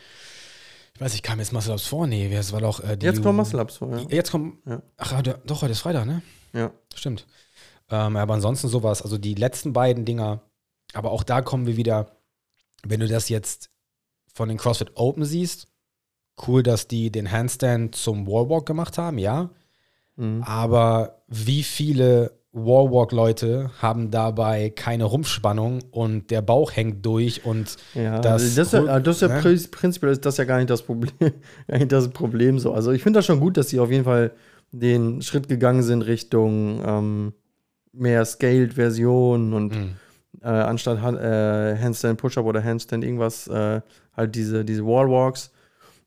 ich 0.95 1.01
weiß, 1.01 1.15
ich 1.15 1.23
kam 1.23 1.39
jetzt 1.39 1.53
Muscle-Ups 1.53 1.87
vor, 1.87 2.07
nee, 2.07 2.35
das 2.35 2.53
war 2.53 2.61
doch 2.61 2.83
äh, 2.83 2.97
die 2.97 3.07
Jetzt 3.07 3.23
kommen 3.23 3.37
Muscle-Ups 3.37 3.77
vor, 3.77 3.91
ja. 3.97 4.07
Jetzt 4.09 4.31
kommen, 4.31 4.59
Ja. 4.67 4.83
ach, 4.97 5.23
doch, 5.23 5.63
heute 5.63 5.73
ist 5.73 5.81
Freitag, 5.81 6.07
ne? 6.07 6.23
Ja. 6.53 6.73
Stimmt. 6.95 7.27
Ähm, 7.91 8.17
aber 8.17 8.35
ansonsten 8.35 8.69
sowas, 8.69 9.03
also 9.03 9.19
die 9.19 9.35
letzten 9.35 9.73
beiden 9.73 10.05
Dinger, 10.05 10.41
aber 10.95 11.11
auch 11.11 11.23
da 11.23 11.43
kommen 11.43 11.67
wir 11.67 11.77
wieder, 11.77 12.17
wenn 12.85 13.01
du 13.01 13.09
das 13.09 13.29
jetzt 13.29 13.71
von 14.33 14.49
den 14.49 14.59
CrossFit 14.59 14.93
Open 14.97 15.25
siehst, 15.25 15.69
cool, 16.47 16.63
dass 16.63 16.89
die 16.89 17.11
den 17.13 17.31
Handstand 17.31 17.95
zum 17.95 18.27
Wallwalk 18.27 18.65
gemacht 18.67 18.97
haben, 18.99 19.19
ja. 19.19 19.51
Mhm. 20.17 20.43
Aber 20.43 21.22
wie 21.33 21.63
viele 21.63 22.33
Wallwalk-Leute 22.53 23.71
haben 23.81 24.11
dabei 24.11 24.69
keine 24.71 25.05
Rumpfspannung 25.05 25.79
und 25.91 26.31
der 26.31 26.43
Bauch 26.43 26.73
hängt 26.73 27.05
durch 27.07 27.45
und 27.47 27.77
Ja, 27.95 28.19
Das 28.21 28.55
das, 28.55 28.67
ist 28.67 28.73
ja, 28.75 29.01
das 29.01 29.17
ist 29.17 29.23
ja 29.23 29.29
ne? 29.29 29.41
prin- 29.41 29.71
prinzipiell 29.71 30.13
ist 30.13 30.27
das 30.27 30.37
ja 30.37 30.45
gar 30.45 30.59
nicht 30.59 30.69
das 30.69 30.83
Problem, 30.83 31.13
das 31.89 32.09
Problem 32.11 32.59
so. 32.59 32.73
Also 32.73 32.93
ich 32.93 33.03
finde 33.03 33.19
das 33.19 33.27
schon 33.27 33.41
gut, 33.41 33.57
dass 33.57 33.71
sie 33.71 33.81
auf 33.81 33.91
jeden 33.91 34.05
Fall 34.05 34.33
den 34.71 35.23
Schritt 35.23 35.49
gegangen 35.49 35.83
sind 35.83 36.03
Richtung 36.03 36.83
ähm, 36.85 37.33
mehr 37.93 38.25
Scaled-Version 38.25 39.53
und 39.55 39.75
mh, 39.75 39.87
äh, 40.43 40.47
anstatt 40.49 40.99
äh, 40.99 41.77
Handstand 41.79 42.19
Push-Up 42.21 42.45
oder 42.45 42.63
Handstand 42.63 43.03
irgendwas 43.05 43.49
äh, 43.49 43.81
halt 44.17 44.35
diese, 44.35 44.65
diese 44.65 44.85
Wallwalks. 44.85 45.51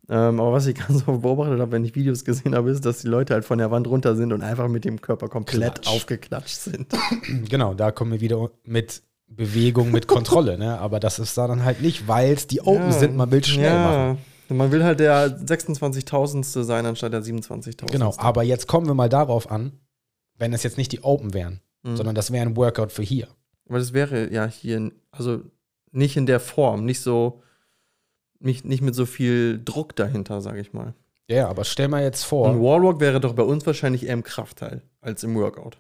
Ähm, 0.08 0.40
aber 0.40 0.52
was 0.54 0.68
ich 0.68 0.76
ganz 0.88 1.08
oft 1.08 1.22
beobachtet 1.22 1.60
habe, 1.60 1.72
wenn 1.72 1.84
ich 1.86 1.96
Videos 1.96 2.24
gesehen 2.26 2.54
habe, 2.56 2.70
ist, 2.70 2.86
dass 2.86 3.00
die 3.02 3.08
Leute 3.08 3.34
halt 3.34 3.44
von 3.46 3.58
der 3.58 3.72
Wand 3.72 3.88
runter 3.88 4.16
sind 4.16 4.34
und 4.34 4.42
einfach 4.44 4.68
mit 4.68 4.86
dem 4.86 5.02
Körper 5.02 5.28
komplett 5.30 5.82
Klatsch. 5.82 5.88
aufgeklatscht 5.88 6.58
sind. 6.58 6.88
genau, 7.50 7.74
da 7.74 7.92
kommen 7.92 8.12
wir 8.12 8.22
wieder 8.22 8.50
mit 8.64 9.02
Bewegung, 9.28 9.92
mit 9.92 10.08
Kontrolle, 10.08 10.58
ne? 10.60 10.78
Aber 10.80 11.00
das 11.00 11.18
ist 11.18 11.36
da 11.38 11.48
dann 11.48 11.66
halt 11.66 11.82
nicht, 11.82 12.08
weil 12.08 12.34
es 12.34 12.46
die 12.46 12.62
Open 12.62 12.86
Ja. 12.88 12.92
sind, 12.92 13.16
man 13.18 13.32
will 13.32 13.44
schnell 13.44 13.80
machen. 13.84 14.18
ja. 14.50 14.56
Man 14.56 14.72
will 14.72 14.84
halt 14.84 15.00
der 15.00 15.40
26.000. 15.40 16.64
sein, 16.64 16.86
anstatt 16.86 17.12
der 17.14 17.24
27.000. 17.24 17.92
Genau, 17.92 18.14
aber 18.18 18.44
jetzt 18.44 18.68
kommen 18.68 18.86
wir 18.86 18.94
mal 18.94 19.10
darauf 19.10 19.50
an, 19.50 19.72
wenn 20.38 20.54
es 20.54 20.62
jetzt 20.64 20.78
nicht 20.78 20.92
die 20.92 21.02
Open 21.04 21.34
wären, 21.34 21.62
Mhm. 21.84 21.96
sondern 21.98 22.16
das 22.16 22.32
wäre 22.32 22.46
ein 22.46 22.56
Workout 22.56 22.92
für 22.92 23.02
hier. 23.04 23.28
Aber 23.68 23.80
das 23.80 23.94
wäre 23.94 24.32
ja 24.32 24.46
hier, 24.46 24.92
also 25.12 25.42
nicht 25.92 26.16
in 26.18 26.26
der 26.28 26.40
Form, 26.40 26.86
nicht 26.86 27.00
so, 27.02 27.42
nicht, 28.46 28.64
nicht 28.66 28.82
mit 28.82 28.96
so 28.96 29.06
viel 29.06 29.62
Druck 29.64 29.96
dahinter, 29.96 30.42
sage 30.42 30.60
ich 30.62 30.72
mal. 30.74 30.94
Ja, 31.28 31.48
aber 31.50 31.64
stell 31.66 31.88
mal 31.88 32.04
jetzt 32.04 32.24
Ein 32.24 32.28
vor, 32.30 32.60
Wallwalk 32.62 33.00
wäre 33.00 33.20
doch 33.20 33.34
bei 33.34 33.44
uns 33.44 33.66
wahrscheinlich 33.66 34.04
eher 34.06 34.14
im 34.14 34.24
Kraftteil 34.24 34.84
als 35.02 35.24
im 35.24 35.36
Workout. 35.36 35.78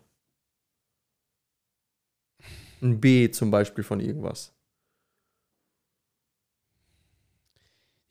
Ein 2.82 3.00
B 3.00 3.30
zum 3.32 3.52
Beispiel 3.52 3.84
von 3.84 4.00
irgendwas. 4.00 4.52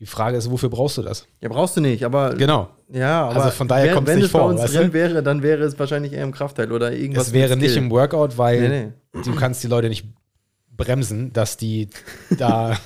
die 0.00 0.06
Frage 0.06 0.36
ist, 0.36 0.50
wofür 0.50 0.68
brauchst 0.68 0.98
du 0.98 1.02
das? 1.02 1.26
Ja, 1.40 1.48
brauchst 1.48 1.76
du 1.76 1.80
nicht, 1.80 2.04
aber 2.04 2.34
Genau, 2.34 2.68
ja, 2.90 3.26
aber 3.26 3.36
Also 3.44 3.50
von 3.56 3.68
daher 3.68 3.86
wenn- 3.86 3.94
kommt's 3.94 4.08
wenn 4.10 4.16
nicht 4.16 4.26
es 4.26 4.32
bei 4.32 4.38
vor, 4.38 4.48
uns 4.48 4.60
drin 4.70 4.92
wäre, 4.92 5.22
dann 5.22 5.42
wäre 5.42 5.62
es 5.64 5.78
wahrscheinlich 5.78 6.12
eher 6.12 6.24
im 6.24 6.32
Kraftteil 6.32 6.72
oder 6.72 6.92
irgendwas. 6.92 7.28
es 7.28 7.32
wäre 7.32 7.56
nicht 7.56 7.74
im 7.76 7.90
Workout, 7.90 8.36
weil 8.36 8.68
Nee, 8.68 8.92
nee. 9.14 9.22
du 9.22 9.34
kannst 9.34 9.62
die 9.62 9.68
Leute 9.68 9.88
nicht 9.88 10.06
bremsen, 10.76 11.32
dass 11.32 11.56
die 11.56 11.88
da 12.38 12.76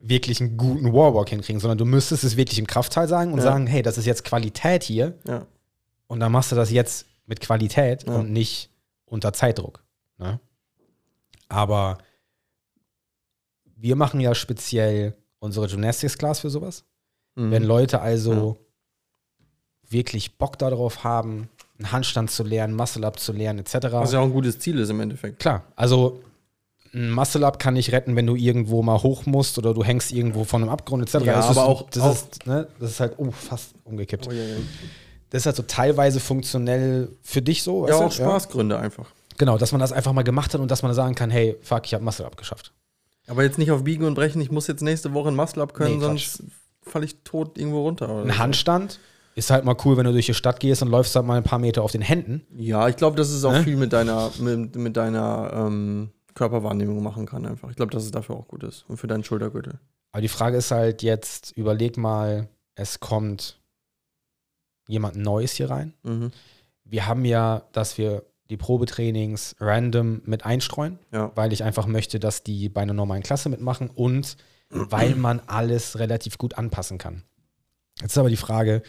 wirklich 0.00 0.40
einen 0.40 0.56
guten 0.56 0.92
Warwalk 0.92 1.28
hinkriegen, 1.28 1.60
sondern 1.60 1.78
du 1.78 1.84
müsstest 1.84 2.24
es 2.24 2.36
wirklich 2.36 2.58
im 2.58 2.66
Kraftteil 2.66 3.06
sagen 3.06 3.32
und 3.32 3.38
Ja. 3.38 3.44
sagen, 3.44 3.66
hey, 3.66 3.82
das 3.82 3.98
ist 3.98 4.06
jetzt 4.06 4.24
Qualität 4.24 4.82
hier 4.82 5.18
Ja. 5.26 5.46
und 6.06 6.20
dann 6.20 6.32
machst 6.32 6.50
du 6.52 6.56
das 6.56 6.70
jetzt 6.70 7.06
mit 7.26 7.40
Qualität 7.40 8.06
Ja. 8.06 8.14
und 8.16 8.32
nicht 8.32 8.70
unter 9.04 9.32
Zeitdruck. 9.32 9.82
Ne? 10.18 10.40
Aber 11.48 11.98
wir 13.76 13.96
machen 13.96 14.20
ja 14.20 14.34
speziell 14.34 15.14
unsere 15.38 15.66
Gymnastics 15.68 16.16
Class 16.18 16.40
für 16.40 16.50
sowas. 16.50 16.84
Mhm. 17.34 17.50
Wenn 17.50 17.64
Leute 17.64 18.00
also 18.00 18.58
wirklich 19.88 20.38
Bock 20.38 20.58
darauf 20.58 21.02
haben, 21.04 21.48
einen 21.78 21.92
Handstand 21.92 22.30
zu 22.30 22.42
lernen, 22.44 22.74
Muscle-Up 22.74 23.18
zu 23.18 23.32
lernen, 23.32 23.60
etc. 23.60 23.74
Was 23.92 24.12
ja 24.12 24.20
auch 24.20 24.24
ein 24.24 24.32
gutes 24.32 24.58
Ziel 24.58 24.78
ist 24.78 24.90
im 24.90 25.00
Endeffekt. 25.00 25.38
Klar, 25.40 25.64
also 25.76 26.22
ein 26.92 27.10
Muscle-Up 27.10 27.58
kann 27.58 27.76
dich 27.76 27.92
retten, 27.92 28.16
wenn 28.16 28.26
du 28.26 28.34
irgendwo 28.36 28.82
mal 28.82 29.02
hoch 29.02 29.24
musst 29.26 29.58
oder 29.58 29.74
du 29.74 29.84
hängst 29.84 30.10
irgendwo 30.12 30.44
von 30.44 30.62
einem 30.62 30.70
Abgrund 30.70 31.02
etc. 31.02 31.24
Ja, 31.24 31.34
Das 31.36 31.44
aber 31.46 31.52
ist, 31.52 31.58
auch- 31.58 31.90
das, 31.90 32.02
auch- 32.02 32.12
ist, 32.12 32.46
ne, 32.46 32.66
das 32.80 32.90
ist 32.90 33.00
halt, 33.00 33.14
oh, 33.18 33.30
fast 33.30 33.74
umgekippt. 33.84 34.26
Oh, 34.28 34.32
ja, 34.32 34.42
ja. 34.42 34.56
Das 35.30 35.42
ist 35.42 35.46
halt 35.46 35.56
so 35.56 35.62
teilweise 35.62 36.18
funktionell 36.18 37.08
für 37.22 37.40
dich 37.42 37.62
so. 37.62 37.86
ja, 37.86 37.96
du? 37.98 38.04
auch 38.06 38.12
Spaßgründe 38.12 38.78
einfach. 38.78 39.06
Genau, 39.38 39.56
dass 39.56 39.70
man 39.72 39.80
das 39.80 39.92
einfach 39.92 40.12
mal 40.12 40.22
gemacht 40.22 40.52
hat 40.52 40.60
und 40.60 40.70
dass 40.70 40.82
man 40.82 40.92
sagen 40.92 41.14
kann, 41.14 41.30
hey, 41.30 41.56
fuck, 41.62 41.86
ich 41.86 41.94
habe 41.94 42.04
Muscle-Up 42.04 42.36
geschafft. 42.36 42.72
Aber 43.28 43.44
jetzt 43.44 43.58
nicht 43.58 43.70
auf 43.70 43.84
Biegen 43.84 44.04
und 44.04 44.14
Brechen, 44.14 44.40
ich 44.42 44.50
muss 44.50 44.66
jetzt 44.66 44.82
nächste 44.82 45.14
Woche 45.14 45.28
ein 45.28 45.36
Muscle-Up 45.36 45.72
können, 45.72 45.98
Nee, 45.98 46.04
sonst 46.04 46.42
falle 46.82 47.04
ich 47.04 47.22
tot 47.22 47.56
irgendwo 47.56 47.82
runter. 47.82 48.24
Ein. 48.24 48.36
Handstand 48.38 48.98
ist 49.36 49.50
halt 49.50 49.64
mal 49.64 49.76
cool, 49.84 49.96
wenn 49.96 50.04
du 50.04 50.12
durch 50.12 50.26
die 50.26 50.34
Stadt 50.34 50.58
gehst 50.58 50.82
und 50.82 50.88
läufst 50.88 51.14
halt 51.14 51.24
mal 51.24 51.36
ein 51.36 51.44
paar 51.44 51.60
Meter 51.60 51.82
auf 51.82 51.92
den 51.92 52.02
Händen. 52.02 52.42
Ja, 52.56 52.88
ich 52.88 52.96
glaube, 52.96 53.16
dass 53.16 53.30
es 53.30 53.44
auch 53.44 53.52
Ne? 53.52 53.62
viel 53.62 53.76
mit 53.76 53.92
deiner, 53.92 54.30
mit, 54.40 54.74
mit 54.74 54.96
deiner 54.96 55.52
ähm, 55.54 56.10
Körperwahrnehmung 56.34 57.02
machen 57.02 57.26
kann 57.26 57.46
einfach. 57.46 57.70
Ich 57.70 57.76
glaube, 57.76 57.92
dass 57.92 58.04
es 58.04 58.10
dafür 58.10 58.36
auch 58.36 58.48
gut 58.48 58.62
ist. 58.64 58.84
Und 58.88 58.96
für 58.96 59.06
deinen 59.06 59.24
Schultergürtel. 59.24 59.78
Aber 60.12 60.22
die 60.22 60.28
Frage 60.28 60.56
ist 60.56 60.70
halt 60.70 61.02
jetzt, 61.02 61.52
überleg 61.56 61.96
mal, 61.96 62.48
es 62.74 63.00
kommt 63.00 63.60
jemand 64.88 65.16
Neues 65.16 65.52
hier 65.52 65.70
rein. 65.70 65.94
Mhm. 66.02 66.32
Wir 66.84 67.06
haben 67.06 67.24
ja, 67.24 67.62
dass 67.72 67.96
wir 67.98 68.24
die 68.48 68.56
Probetrainings 68.56 69.54
random 69.60 70.22
mit 70.24 70.44
einstreuen, 70.44 70.98
Ja. 71.12 71.30
weil 71.36 71.52
ich 71.52 71.62
einfach 71.62 71.86
möchte, 71.86 72.18
dass 72.18 72.42
die 72.42 72.68
bei 72.68 72.80
einer 72.82 72.92
normalen 72.94 73.22
Klasse 73.22 73.48
mitmachen 73.48 73.88
und 73.90 74.36
weil 74.70 75.14
man 75.14 75.40
alles 75.46 75.98
relativ 75.98 76.38
gut 76.38 76.54
anpassen 76.58 76.98
kann. 76.98 77.22
Jetzt 78.00 78.12
ist 78.12 78.18
aber 78.18 78.30
die 78.30 78.36
Frage, 78.36 78.82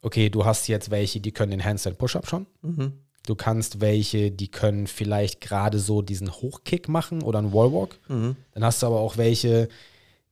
okay, 0.00 0.30
du 0.30 0.44
hast 0.46 0.68
jetzt 0.68 0.90
welche, 0.90 1.20
die 1.20 1.32
können 1.32 1.50
den 1.50 1.64
Handstand 1.64 1.98
Push-Up 1.98 2.26
schon. 2.26 2.46
Mhm. 2.62 2.92
Du 3.26 3.34
kannst 3.34 3.80
welche, 3.80 4.30
die 4.30 4.48
können 4.48 4.86
vielleicht 4.86 5.40
gerade 5.40 5.78
so 5.78 6.02
diesen 6.02 6.30
Hochkick 6.30 6.88
machen 6.88 7.22
oder 7.22 7.38
einen 7.38 7.52
Wallwalk. 7.52 7.98
Mhm. 8.08 8.36
Dann 8.52 8.64
hast 8.64 8.82
du 8.82 8.86
aber 8.86 9.00
auch 9.00 9.16
welche, 9.16 9.68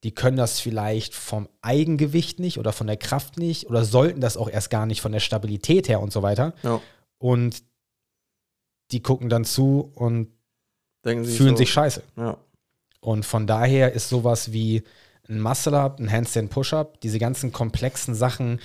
die 0.04 0.12
können 0.12 0.36
das 0.36 0.60
vielleicht 0.60 1.14
vom 1.14 1.48
Eigengewicht 1.62 2.38
nicht 2.38 2.58
oder 2.58 2.72
von 2.72 2.86
der 2.86 2.98
Kraft 2.98 3.38
nicht 3.38 3.68
oder 3.68 3.84
sollten 3.84 4.20
das 4.20 4.36
auch 4.36 4.50
erst 4.50 4.68
gar 4.68 4.84
nicht 4.84 5.00
von 5.00 5.12
der 5.12 5.20
Stabilität 5.20 5.88
her 5.88 6.00
und 6.00 6.12
so 6.12 6.22
weiter. 6.22 6.54
Ja. 6.62 6.80
Und 7.18 7.62
die 8.90 9.00
gucken 9.00 9.30
dann 9.30 9.44
zu 9.44 9.90
und 9.94 10.28
Denken 11.04 11.24
fühlen 11.24 11.56
so, 11.56 11.58
sich 11.58 11.72
scheiße. 11.72 12.02
Ja. 12.16 12.36
Und 13.00 13.24
von 13.24 13.46
daher 13.46 13.92
ist 13.92 14.08
sowas 14.08 14.52
wie 14.52 14.82
ein 15.28 15.40
Muscle-Up, 15.40 15.98
ein 15.98 16.10
Handstand-Push-Up, 16.10 17.00
diese 17.00 17.18
ganzen 17.18 17.52
komplexen 17.52 18.14
Sachen, 18.14 18.60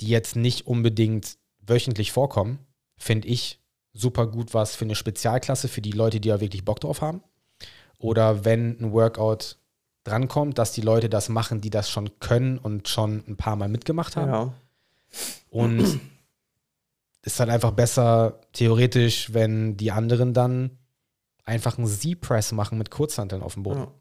die 0.00 0.08
jetzt 0.08 0.36
nicht 0.36 0.66
unbedingt 0.66 1.38
wöchentlich 1.60 2.12
vorkommen, 2.12 2.58
finde 2.98 3.28
ich 3.28 3.61
super 3.92 4.26
gut 4.26 4.54
was 4.54 4.74
für 4.74 4.84
eine 4.84 4.94
Spezialklasse, 4.94 5.68
für 5.68 5.82
die 5.82 5.92
Leute, 5.92 6.20
die 6.20 6.28
ja 6.28 6.40
wirklich 6.40 6.64
Bock 6.64 6.80
drauf 6.80 7.00
haben. 7.00 7.22
Oder 7.98 8.44
wenn 8.44 8.78
ein 8.80 8.92
Workout 8.92 9.58
drankommt, 10.04 10.58
dass 10.58 10.72
die 10.72 10.80
Leute 10.80 11.08
das 11.08 11.28
machen, 11.28 11.60
die 11.60 11.70
das 11.70 11.88
schon 11.88 12.18
können 12.18 12.58
und 12.58 12.88
schon 12.88 13.22
ein 13.28 13.36
paar 13.36 13.56
Mal 13.56 13.68
mitgemacht 13.68 14.16
haben. 14.16 14.32
ja. 14.32 14.52
Und 15.50 16.00
ist 17.22 17.38
halt 17.38 17.50
einfach 17.50 17.72
besser, 17.72 18.40
theoretisch, 18.52 19.32
wenn 19.32 19.76
die 19.76 19.92
anderen 19.92 20.34
dann 20.34 20.78
einfach 21.44 21.78
einen 21.78 21.86
Z-Press 21.86 22.52
machen 22.52 22.78
mit 22.78 22.90
Kurzhanteln 22.90 23.42
auf 23.42 23.54
dem 23.54 23.62
Boden. 23.62 23.80
Ja. 23.80 23.92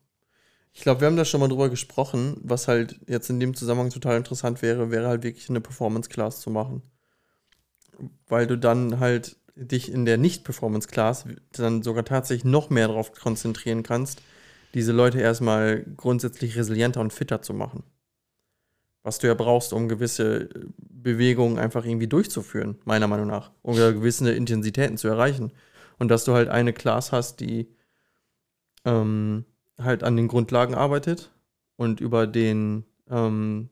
Ich 0.73 0.81
glaube, 0.81 1.01
wir 1.01 1.07
haben 1.07 1.17
da 1.17 1.25
schon 1.25 1.41
mal 1.41 1.49
drüber 1.49 1.69
gesprochen, 1.69 2.37
was 2.41 2.67
halt 2.67 2.99
jetzt 3.07 3.29
in 3.29 3.39
dem 3.39 3.53
Zusammenhang 3.55 3.89
total 3.89 4.17
interessant 4.17 4.61
wäre, 4.61 4.89
wäre 4.89 5.07
halt 5.07 5.23
wirklich 5.23 5.49
eine 5.49 5.59
Performance-Class 5.59 6.39
zu 6.39 6.49
machen. 6.49 6.81
Weil 8.27 8.47
du 8.47 8.57
dann 8.57 8.99
halt 8.99 9.35
dich 9.55 9.91
in 9.91 10.05
der 10.05 10.17
Nicht-Performance-Class 10.17 11.25
dann 11.53 11.83
sogar 11.83 12.05
tatsächlich 12.05 12.45
noch 12.45 12.69
mehr 12.69 12.87
darauf 12.87 13.11
konzentrieren 13.13 13.83
kannst, 13.83 14.21
diese 14.73 14.91
Leute 14.91 15.19
erstmal 15.19 15.83
grundsätzlich 15.97 16.55
resilienter 16.55 17.01
und 17.01 17.13
fitter 17.13 17.41
zu 17.41 17.53
machen. 17.53 17.83
Was 19.03 19.19
du 19.19 19.27
ja 19.27 19.33
brauchst, 19.33 19.73
um 19.73 19.89
gewisse 19.89 20.49
Bewegungen 20.77 21.57
einfach 21.57 21.85
irgendwie 21.85 22.07
durchzuführen, 22.07 22.77
meiner 22.85 23.07
Meinung 23.07 23.27
nach. 23.27 23.51
Oder 23.63 23.93
gewisse 23.93 24.31
Intensitäten 24.31 24.97
zu 24.97 25.07
erreichen. 25.07 25.51
Und 25.97 26.09
dass 26.09 26.23
du 26.23 26.33
halt 26.33 26.49
eine 26.49 26.73
Class 26.73 27.11
hast, 27.11 27.39
die 27.39 27.67
ähm, 28.85 29.45
halt 29.77 30.03
an 30.03 30.15
den 30.15 30.27
Grundlagen 30.27 30.75
arbeitet 30.75 31.31
und 31.75 31.99
über 31.99 32.27
den, 32.27 32.85
ähm, 33.09 33.69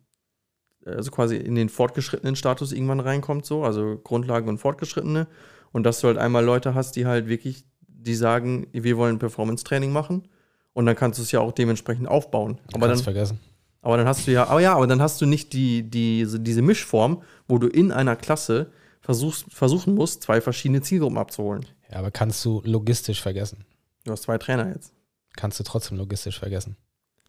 also 0.86 1.12
quasi 1.12 1.38
in 1.38 1.56
den 1.56 1.70
fortgeschrittenen 1.70 2.36
Status 2.36 2.72
irgendwann 2.72 3.00
reinkommt, 3.00 3.46
so, 3.46 3.64
also 3.64 4.00
Grundlagen 4.04 4.50
und 4.50 4.58
Fortgeschrittene. 4.58 5.28
Und 5.72 5.84
dass 5.84 6.02
du 6.02 6.08
halt 6.08 6.18
einmal 6.18 6.44
Leute 6.44 6.74
hast, 6.74 6.96
die 6.96 7.06
halt 7.06 7.28
wirklich, 7.28 7.66
die 7.88 8.16
sagen, 8.16 8.68
wir 8.72 8.98
wollen 8.98 9.20
Performance-Training 9.20 9.92
machen. 9.92 10.28
Und 10.74 10.86
dann 10.86 10.96
kannst 10.96 11.20
du 11.20 11.24
es 11.24 11.32
ja 11.32 11.40
auch 11.40 11.52
dementsprechend 11.52 12.08
aufbauen. 12.08 12.60
Aber 12.74 12.88
dann, 12.88 12.98
vergessen. 12.98 13.40
aber 13.82 13.98
dann 13.98 14.08
hast 14.08 14.26
du 14.28 14.32
ja, 14.32 14.46
aber 14.48 14.62
ja, 14.62 14.76
aber 14.76 14.88
dann 14.88 15.02
hast 15.02 15.20
du 15.22 15.26
nicht 15.26 15.54
die, 15.54 15.84
die, 15.84 16.26
diese 16.40 16.62
Mischform, 16.62 17.22
wo 17.48 17.58
du 17.58 17.68
in 17.68 17.92
einer 17.92 18.16
Klasse 18.16 18.72
versuchst, 19.02 19.46
versuchen 19.50 19.96
musst, 19.96 20.24
zwei 20.24 20.40
verschiedene 20.42 20.82
Zielgruppen 20.82 21.18
abzuholen. 21.18 21.66
Ja, 21.92 21.98
aber 21.98 22.12
kannst 22.12 22.44
du 22.46 22.62
logistisch 22.66 23.22
vergessen. 23.22 23.66
Du 24.06 24.12
hast 24.12 24.24
zwei 24.24 24.38
Trainer 24.38 24.70
jetzt. 24.74 24.94
Kannst 25.36 25.60
du 25.60 25.64
trotzdem 25.64 25.98
logistisch 25.98 26.40
vergessen. 26.40 26.78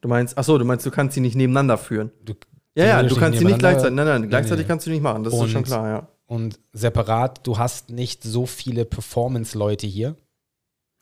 Du 0.00 0.08
meinst, 0.08 0.36
ach 0.38 0.44
so, 0.44 0.56
du 0.58 0.64
meinst, 0.64 0.84
du 0.86 0.90
kannst 0.90 1.14
sie 1.14 1.20
nicht 1.20 1.34
nebeneinander 1.36 1.76
führen. 1.78 2.10
Du, 2.24 2.34
Ja, 2.74 2.84
ja, 2.86 3.02
du 3.02 3.16
kannst 3.16 3.38
sie 3.38 3.44
nicht 3.44 3.58
gleichzeitig, 3.58 3.94
nein, 3.96 4.06
nein, 4.06 4.28
gleichzeitig 4.28 4.64
nee. 4.64 4.68
kannst 4.68 4.86
du 4.86 4.90
nicht 4.90 5.02
machen, 5.02 5.24
das 5.24 5.34
ist 5.34 5.40
Und- 5.40 5.48
schon 5.50 5.64
klar, 5.64 5.88
ja. 5.88 6.08
Und 6.30 6.60
separat, 6.72 7.44
du 7.44 7.58
hast 7.58 7.90
nicht 7.90 8.22
so 8.22 8.46
viele 8.46 8.84
Performance-Leute 8.84 9.88
hier, 9.88 10.14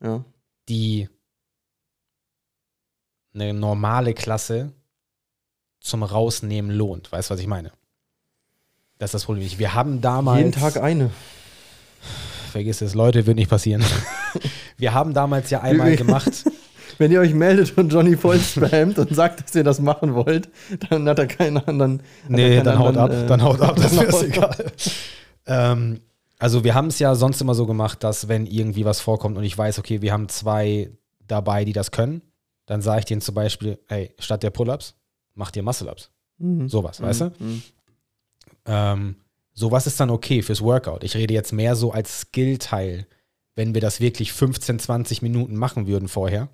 ja. 0.02 0.24
die 0.70 1.10
eine 3.34 3.52
normale 3.52 4.14
Klasse 4.14 4.72
zum 5.80 6.02
Rausnehmen 6.02 6.70
lohnt. 6.70 7.12
Weißt 7.12 7.28
du, 7.28 7.34
was 7.34 7.40
ich 7.42 7.46
meine? 7.46 7.72
Das 8.96 9.08
ist 9.08 9.14
das 9.14 9.24
Problem. 9.26 9.46
Wir 9.58 9.74
haben 9.74 10.00
damals. 10.00 10.38
Jeden 10.38 10.52
Tag 10.52 10.78
eine. 10.78 11.10
Vergiss 12.50 12.80
es, 12.80 12.94
Leute, 12.94 13.26
wird 13.26 13.36
nicht 13.36 13.50
passieren. 13.50 13.84
Wir 14.78 14.94
haben 14.94 15.12
damals 15.12 15.50
ja 15.50 15.60
einmal 15.60 15.94
gemacht. 15.96 16.46
Wenn 16.98 17.12
ihr 17.12 17.20
euch 17.20 17.32
meldet 17.32 17.76
und 17.78 17.92
Johnny 17.92 18.16
voll 18.16 18.40
spammt 18.40 18.98
und 18.98 19.14
sagt, 19.14 19.44
dass 19.44 19.54
ihr 19.54 19.64
das 19.64 19.80
machen 19.80 20.14
wollt, 20.14 20.48
dann 20.90 21.08
hat 21.08 21.18
er 21.18 21.26
keinen 21.26 21.56
anderen. 21.58 22.02
er 22.28 22.30
Nee, 22.30 22.56
keinen 22.56 22.64
dann 22.64 22.78
haut 22.78 22.96
ab, 22.96 23.04
anderen, 23.04 23.24
äh, 23.24 23.28
dann 23.28 23.42
haut 23.42 23.60
ab, 23.60 23.76
das 23.76 23.96
haut 24.12 24.22
egal. 24.22 24.72
ähm, 25.46 26.00
also 26.38 26.62
wir 26.64 26.74
haben 26.74 26.88
es 26.88 26.98
ja 26.98 27.14
sonst 27.14 27.40
immer 27.40 27.54
so 27.54 27.66
gemacht, 27.66 28.04
dass 28.04 28.28
wenn 28.28 28.46
irgendwie 28.46 28.84
was 28.84 29.00
vorkommt 29.00 29.36
und 29.36 29.44
ich 29.44 29.56
weiß, 29.56 29.78
okay, 29.78 30.02
wir 30.02 30.12
haben 30.12 30.28
zwei 30.28 30.90
dabei, 31.26 31.64
die 31.64 31.72
das 31.72 31.90
können, 31.90 32.22
dann 32.66 32.82
sage 32.82 33.00
ich 33.00 33.04
denen 33.06 33.20
zum 33.20 33.34
Beispiel, 33.34 33.78
hey, 33.86 34.14
statt 34.18 34.42
der 34.42 34.50
Pull-Ups, 34.50 34.94
macht 35.34 35.56
ihr 35.56 35.62
Muscle-Ups. 35.62 36.10
Mhm. 36.38 36.68
Sowas, 36.68 37.00
weißt 37.00 37.22
du? 37.22 37.32
Mhm. 37.38 37.62
Ähm, 38.66 39.16
sowas 39.52 39.86
ist 39.86 39.98
dann 39.98 40.10
okay 40.10 40.42
fürs 40.42 40.62
Workout. 40.62 41.02
Ich 41.02 41.16
rede 41.16 41.34
jetzt 41.34 41.52
mehr 41.52 41.74
so 41.74 41.92
als 41.92 42.20
Skill-Teil, 42.20 43.06
wenn 43.56 43.74
wir 43.74 43.80
das 43.80 44.00
wirklich 44.00 44.32
15, 44.32 44.78
20 44.78 45.22
Minuten 45.22 45.56
machen 45.56 45.86
würden 45.86 46.08
vorher. 46.08 46.48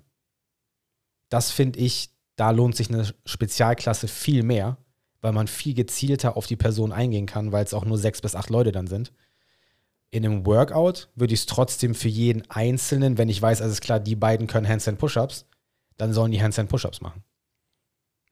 Das 1.29 1.51
finde 1.51 1.79
ich, 1.79 2.09
da 2.35 2.51
lohnt 2.51 2.75
sich 2.75 2.89
eine 2.89 3.05
Spezialklasse 3.25 4.07
viel 4.07 4.43
mehr, 4.43 4.77
weil 5.21 5.31
man 5.31 5.47
viel 5.47 5.73
gezielter 5.73 6.37
auf 6.37 6.47
die 6.47 6.55
Person 6.55 6.91
eingehen 6.91 7.25
kann, 7.25 7.51
weil 7.51 7.63
es 7.65 7.73
auch 7.73 7.85
nur 7.85 7.97
sechs 7.97 8.21
bis 8.21 8.35
acht 8.35 8.49
Leute 8.49 8.71
dann 8.71 8.87
sind. 8.87 9.11
In 10.11 10.23
einem 10.25 10.45
Workout 10.45 11.09
würde 11.15 11.33
ich 11.33 11.41
es 11.41 11.45
trotzdem 11.45 11.95
für 11.95 12.07
jeden 12.07 12.49
Einzelnen, 12.49 13.17
wenn 13.17 13.29
ich 13.29 13.41
weiß, 13.41 13.61
alles 13.61 13.81
klar, 13.81 13.99
die 13.99 14.15
beiden 14.15 14.47
können 14.47 14.67
Handstand 14.67 14.99
Push-Ups, 14.99 15.45
dann 15.97 16.13
sollen 16.13 16.31
die 16.31 16.41
Handstand 16.41 16.69
Push-Ups 16.69 17.01
machen. 17.01 17.23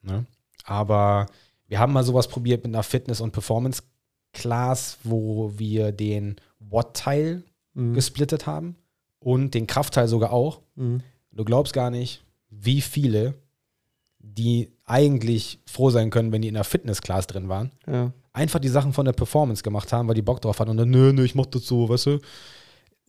Ne? 0.01 0.25
Aber 0.65 1.25
wir 1.67 1.79
haben 1.79 1.93
mal 1.93 2.03
sowas 2.03 2.27
probiert 2.27 2.63
mit 2.63 2.73
einer 2.73 2.83
Fitness- 2.83 3.21
und 3.21 3.31
Performance-Class, 3.31 4.99
wo 5.03 5.57
wir 5.57 5.91
den 5.91 6.35
Watt-Teil 6.59 7.43
Mhm. 7.75 7.95
gesplittet 7.95 8.45
haben 8.45 8.75
und 9.19 9.55
den 9.55 9.65
Kraftteil 9.65 10.07
sogar 10.07 10.31
auch. 10.31 10.61
Mhm. 10.75 11.01
Du 11.31 11.43
glaubst 11.43 11.73
gar 11.73 11.89
nicht, 11.89 12.23
wie 12.61 12.81
viele, 12.81 13.35
die 14.19 14.71
eigentlich 14.85 15.59
froh 15.65 15.89
sein 15.89 16.09
können, 16.09 16.31
wenn 16.31 16.41
die 16.41 16.47
in 16.47 16.53
der 16.53 16.63
Fitness-Class 16.63 17.27
drin 17.27 17.49
waren, 17.49 17.71
Ja. 17.87 18.11
einfach 18.31 18.59
die 18.59 18.67
Sachen 18.69 18.93
von 18.93 19.05
der 19.05 19.13
Performance 19.13 19.63
gemacht 19.63 19.91
haben, 19.93 20.07
weil 20.07 20.15
die 20.15 20.21
Bock 20.21 20.41
drauf 20.41 20.59
hatten 20.59 20.71
und 20.71 20.77
dann, 20.77 20.89
nö, 20.89 21.11
nö, 21.13 21.23
ich 21.23 21.35
mach 21.35 21.45
das 21.47 21.65
so, 21.65 21.87
weißt 21.89 22.05
du? 22.07 22.19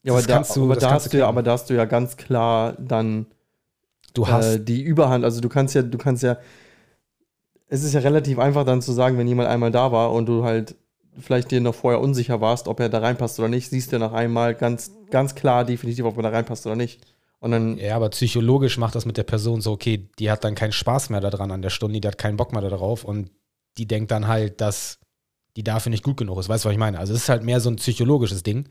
Ja, 0.03 0.13
aber 0.13 0.23
da, 0.23 0.41
du- 0.43 0.63
aber, 0.65 0.77
da 0.77 0.91
hast 0.91 1.13
du 1.13 1.19
ja, 1.19 1.29
aber 1.29 1.43
da 1.43 1.53
hast 1.53 1.71
du 1.71 1.75
ja 1.75 1.85
ganz 1.87 2.17
klar 2.17 2.75
dann 2.79 3.27
Du 4.13 4.29
hast, 4.29 4.47
äh, 4.47 4.61
die 4.61 4.83
Überhand. 4.83 5.25
Also 5.25 5.41
du 5.41 5.49
kannst 5.49 5.75
ja, 5.75 5.83
du 5.83 5.99
kannst 5.99 6.23
ja, 6.23 6.37
es 7.69 7.83
ist 7.83 7.95
ja 7.95 8.01
relativ 8.01 8.39
einfach 8.39 8.65
dann 8.65 8.83
zu 8.83 8.93
sagen, 8.93 9.19
wenn 9.19 9.27
jemand 9.27 9.49
einmal 9.49 9.71
da 9.71 9.91
war 9.93 10.13
und 10.13 10.27
du 10.27 10.45
halt 10.45 10.77
vielleicht 11.19 11.51
dir 11.51 11.61
noch 11.61 11.75
vorher 11.75 12.01
unsicher 12.01 12.41
warst, 12.41 12.69
ob 12.69 12.81
er 12.81 12.89
da 12.89 12.99
reinpasst 12.99 13.39
oder 13.39 13.49
nicht, 13.49 13.71
siehst 13.71 13.93
du 13.93 13.99
nach 13.99 14.13
einmal 14.13 14.55
ganz, 14.55 14.93
ganz 15.11 15.35
klar 15.35 15.65
definitiv, 15.65 16.05
ob 16.05 16.17
er 16.17 16.25
da 16.25 16.29
reinpasst 16.31 16.67
oder 16.67 16.77
nicht. 16.77 17.01
Und 17.41 17.51
dann, 17.51 17.77
ja, 17.77 17.95
aber 17.97 18.09
psychologisch 18.11 18.79
macht 18.79 18.95
das 18.95 19.05
mit 19.05 19.17
der 19.19 19.23
Person 19.25 19.61
so, 19.61 19.73
okay, 19.73 20.09
die 20.19 20.31
hat 20.31 20.45
dann 20.45 20.55
keinen 20.55 20.73
Spaß 20.73 21.11
mehr 21.11 21.21
daran 21.21 21.51
an 21.51 21.61
der 21.63 21.71
Stunde, 21.71 22.01
die 22.01 22.09
hat 22.09 22.17
keinen 22.17 22.37
Bock 22.39 22.53
mehr 22.53 22.63
darauf 22.63 23.05
und 23.05 23.31
die 23.77 23.87
denkt 23.87 24.11
dann 24.11 24.29
halt, 24.29 24.61
dass 24.61 24.99
die 25.57 25.63
dafür 25.63 25.91
nicht 25.91 26.03
gut 26.05 26.17
genug 26.17 26.39
ist. 26.39 26.49
Weißt 26.49 26.65
du, 26.65 26.69
was 26.69 26.73
ich 26.73 26.79
meine? 26.79 26.99
Also 26.99 27.13
es 27.13 27.23
ist 27.23 27.29
halt 27.29 27.43
mehr 27.43 27.61
so 27.61 27.71
ein 27.71 27.77
psychologisches 27.77 28.43
Ding, 28.43 28.69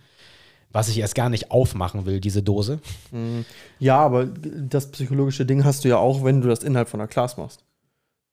was 0.71 0.89
ich 0.89 0.97
erst 0.97 1.13
gar 1.13 1.29
nicht 1.29 1.51
aufmachen 1.51 2.05
will, 2.05 2.19
diese 2.19 2.41
Dose. 2.41 2.79
mh, 3.11 3.43
ja, 3.79 3.99
aber 3.99 4.25
das 4.25 4.89
psychologische 4.91 5.45
Ding 5.45 5.63
hast 5.63 5.83
du 5.83 5.89
ja 5.89 5.97
auch, 5.97 6.23
wenn 6.23 6.41
du 6.41 6.47
das 6.47 6.63
innerhalb 6.63 6.89
von 6.89 6.99
einer 6.99 7.07
Class 7.07 7.37
machst. 7.37 7.63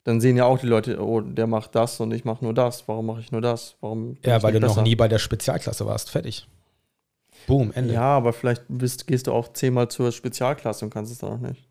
Dann 0.03 0.19
sehen 0.19 0.35
ja 0.35 0.45
auch 0.45 0.57
die 0.57 0.65
Leute, 0.65 0.99
oh, 0.99 1.21
der 1.21 1.45
macht 1.45 1.75
das 1.75 1.99
und 1.99 2.11
ich 2.11 2.25
mache 2.25 2.43
nur 2.43 2.55
das. 2.55 2.87
Warum 2.87 3.05
mache 3.05 3.19
ich 3.19 3.31
nur 3.31 3.41
das? 3.41 3.75
Warum 3.81 4.17
Ja, 4.25 4.41
weil 4.41 4.53
du 4.53 4.59
noch 4.59 4.69
besser? 4.69 4.81
nie 4.81 4.95
bei 4.95 5.07
der 5.07 5.19
Spezialklasse 5.19 5.85
warst. 5.85 6.09
Fertig. 6.09 6.47
Boom, 7.47 7.71
Ende. 7.73 7.93
Ja, 7.93 8.17
aber 8.17 8.33
vielleicht 8.33 8.63
bist, 8.67 9.07
gehst 9.07 9.27
du 9.27 9.31
auch 9.31 9.53
zehnmal 9.53 9.89
zur 9.89 10.11
Spezialklasse 10.11 10.85
und 10.85 10.91
kannst 10.91 11.11
es 11.11 11.19
dann 11.19 11.33
auch 11.33 11.39
nicht. 11.39 11.67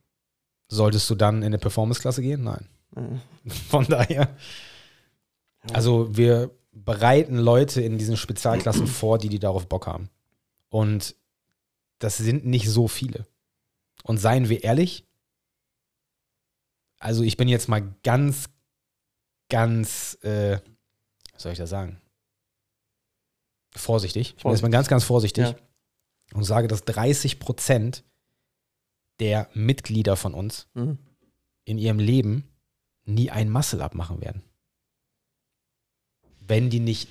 Solltest 0.68 1.08
du 1.10 1.14
dann 1.14 1.38
in 1.38 1.46
eine 1.46 1.58
Performance-Klasse 1.58 2.22
gehen? 2.22 2.44
Nein. 2.44 2.68
Äh. 2.96 3.48
Von 3.68 3.84
daher. 3.86 4.28
Also 5.72 6.16
wir 6.16 6.50
bereiten 6.72 7.36
Leute 7.36 7.82
in 7.82 7.98
diesen 7.98 8.16
Spezialklassen 8.16 8.86
vor, 8.86 9.18
die 9.18 9.28
die 9.28 9.38
darauf 9.38 9.68
Bock 9.68 9.86
haben. 9.86 10.08
Und 10.68 11.16
das 11.98 12.16
sind 12.16 12.46
nicht 12.46 12.68
so 12.68 12.88
viele. 12.88 13.26
Und 14.04 14.18
seien 14.18 14.48
wir 14.48 14.64
ehrlich, 14.64 15.06
also 16.98 17.22
ich 17.22 17.36
bin 17.36 17.48
jetzt 17.48 17.68
mal 17.68 17.82
ganz, 18.02 18.48
ganz, 19.48 20.18
äh, 20.22 20.58
was 21.32 21.42
soll 21.42 21.52
ich 21.52 21.58
da 21.58 21.66
sagen? 21.66 22.00
Vorsichtig. 23.76 24.34
Ich 24.36 24.42
bin 24.42 24.52
jetzt 24.52 24.62
mal 24.62 24.70
ganz, 24.70 24.88
ganz 24.88 25.04
vorsichtig. 25.04 25.44
Ja. 25.48 25.54
und 26.34 26.44
sage, 26.44 26.68
dass 26.68 26.84
30 26.84 27.40
Prozent 27.40 28.04
der 29.18 29.48
Mitglieder 29.54 30.16
von 30.16 30.32
uns 30.34 30.68
Mhm. 30.74 30.98
in 31.64 31.76
ihrem 31.78 31.98
Leben 31.98 32.44
nie 33.04 33.30
ein 33.30 33.50
Muscle-Up 33.50 33.94
machen 33.96 34.20
werden. 34.20 34.42
Wenn 36.40 36.70
die 36.70 36.80
nicht, 36.80 37.08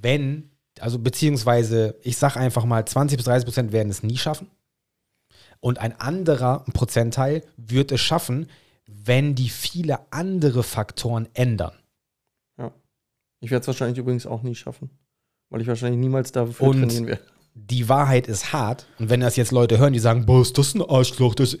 wenn, 0.00 0.50
also 0.80 0.98
beziehungsweise, 0.98 1.96
ich 2.02 2.16
sage 2.16 2.38
einfach 2.40 2.64
mal, 2.64 2.84
20 2.86 3.16
bis 3.16 3.24
30 3.26 3.44
Prozent 3.44 3.72
werden 3.72 3.90
es 3.90 4.02
nie 4.02 4.16
schaffen. 4.16 4.50
Und 5.60 5.78
ein 5.78 5.98
anderer 6.00 6.64
Prozentteil 6.74 7.44
wird 7.56 7.90
es 7.92 8.00
schaffen, 8.00 8.48
wenn 8.86 9.34
die 9.34 9.48
viele 9.48 10.12
andere 10.12 10.62
Faktoren 10.62 11.28
ändern. 11.34 11.74
Ich 13.40 13.50
werde 13.50 13.60
es 13.62 13.66
wahrscheinlich 13.66 13.98
übrigens 13.98 14.24
auch 14.26 14.42
nie 14.42 14.54
schaffen. 14.54 14.88
Weil 15.54 15.60
ich 15.62 15.68
wahrscheinlich 15.68 16.00
niemals 16.00 16.32
dafür 16.32 16.66
Und- 16.66 16.80
trainieren 16.80 17.06
werde. 17.06 17.22
die 17.54 17.88
Wahrheit 17.88 18.26
ist 18.26 18.52
hart. 18.52 18.86
Und 18.98 19.08
wenn 19.08 19.20
das 19.20 19.36
jetzt 19.36 19.52
Leute 19.52 19.78
hören, 19.78 19.92
die 19.92 20.00
sagen, 20.00 20.26
boah, 20.26 20.42
ist 20.42 20.58
das 20.58 20.74
ein 20.74 20.82
Arschloch? 20.82 21.36
Das, 21.36 21.56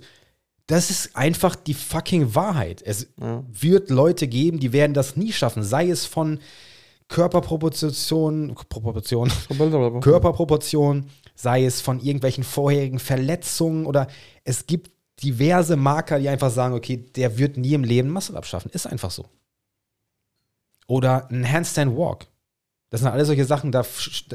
das 0.66 0.90
ist 0.90 1.14
einfach 1.14 1.54
die 1.54 1.74
fucking 1.74 2.34
Wahrheit. 2.34 2.82
Es 2.84 3.06
Ja. 3.20 3.44
wird 3.52 3.90
Leute 3.90 4.26
geben, 4.26 4.58
die 4.58 4.72
werden 4.72 4.94
das 4.94 5.14
nie 5.16 5.30
schaffen. 5.32 5.62
Sei 5.62 5.88
es 5.88 6.06
von 6.06 6.40
Körperproportionen, 7.06 8.54
Proportion, 8.68 9.30
Körperproportion, 10.00 11.06
sei 11.36 11.64
es 11.64 11.80
von 11.80 12.00
irgendwelchen 12.00 12.42
vorherigen 12.42 12.98
Verletzungen 12.98 13.86
oder 13.86 14.08
es 14.42 14.66
gibt 14.66 14.90
diverse 15.22 15.76
Marker, 15.76 16.18
die 16.18 16.28
einfach 16.28 16.50
sagen, 16.50 16.74
okay, 16.74 16.96
der 16.96 17.38
wird 17.38 17.56
nie 17.56 17.74
im 17.74 17.84
Leben 17.84 18.10
Muscle 18.10 18.36
abschaffen. 18.36 18.70
Ist 18.72 18.86
einfach 18.86 19.12
so. 19.12 19.26
Oder 20.86 21.28
ein 21.30 21.50
Handstand 21.50 21.96
Walk. 21.96 22.26
Das 22.94 23.00
sind 23.00 23.10
alles 23.10 23.26
solche 23.26 23.44
Sachen, 23.44 23.72
da, 23.72 23.84